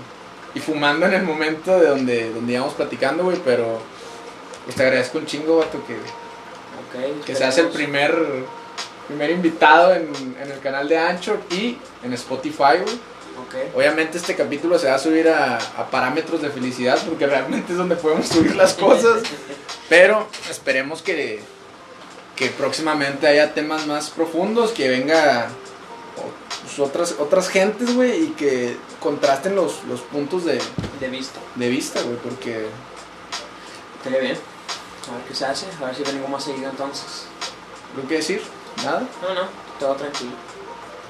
y 0.54 0.60
fumando 0.60 1.08
en 1.08 1.14
el 1.14 1.24
momento 1.24 1.80
de 1.80 1.88
donde, 1.88 2.32
donde 2.32 2.54
íbamos 2.54 2.74
platicando, 2.76 3.24
güey, 3.24 3.38
pero 3.44 3.80
pues 4.64 4.76
te 4.76 4.84
agradezco 4.84 5.18
un 5.18 5.26
chingo, 5.26 5.58
vato, 5.58 5.80
que, 5.88 5.98
que 7.26 7.36
seas 7.36 7.58
el 7.58 7.70
primer, 7.70 8.16
primer 9.08 9.32
invitado 9.32 9.94
en, 9.96 10.12
en 10.40 10.52
el 10.52 10.60
canal 10.60 10.88
de 10.88 10.98
Anchor 11.00 11.40
y 11.50 11.78
en 12.04 12.14
Spotify, 12.14 12.78
güey. 12.84 13.11
Obviamente 13.76 14.18
este 14.18 14.36
capítulo 14.36 14.80
se 14.80 14.88
va 14.88 14.96
a 14.96 15.00
subir 15.00 15.30
a, 15.30 15.58
a 15.58 15.90
parámetros 15.90 16.42
de 16.42 16.50
felicidad 16.50 17.00
porque 17.08 17.28
realmente 17.28 17.74
es 17.74 17.78
donde 17.78 17.96
podemos 17.96 18.28
subir 18.28 18.56
las 18.56 18.74
cosas, 18.74 19.22
pero 19.90 20.28
esperemos 20.50 21.02
que, 21.02 21.42
que 22.36 22.50
próximamente 22.50 23.28
haya 23.28 23.54
temas 23.54 23.88
más 23.88 24.10
profundos, 24.10 24.72
que 24.72 24.90
venga 24.90 25.50
pues, 26.64 26.80
otras, 26.80 27.16
otras 27.20 27.50
gentes, 27.50 27.96
güey, 27.96 28.26
y 28.26 28.28
que 28.30 28.78
contrasten 29.00 29.56
los, 29.56 29.84
los 29.86 30.02
puntos 30.02 30.46
de, 30.46 30.60
De 31.00 31.10
vista. 31.10 31.40
de 31.56 31.70
vista, 31.70 32.02
güey, 32.02 32.18
porque 32.18 32.68
Estaría 34.02 34.20
bien. 34.20 34.38
A 35.12 35.16
ver 35.16 35.26
qué 35.28 35.36
se 35.36 35.46
hace. 35.46 35.68
A 35.80 35.86
ver 35.86 35.96
si 35.96 36.02
vengo 36.02 36.28
más 36.28 36.44
seguido 36.44 36.72
entonces. 36.72 37.26
¿lo 37.96 38.08
que 38.08 38.16
decir? 38.16 38.42
Nada. 38.84 39.08
No, 39.22 39.34
no. 39.36 39.42
Todo 39.80 39.94
tranquilo. 39.96 40.32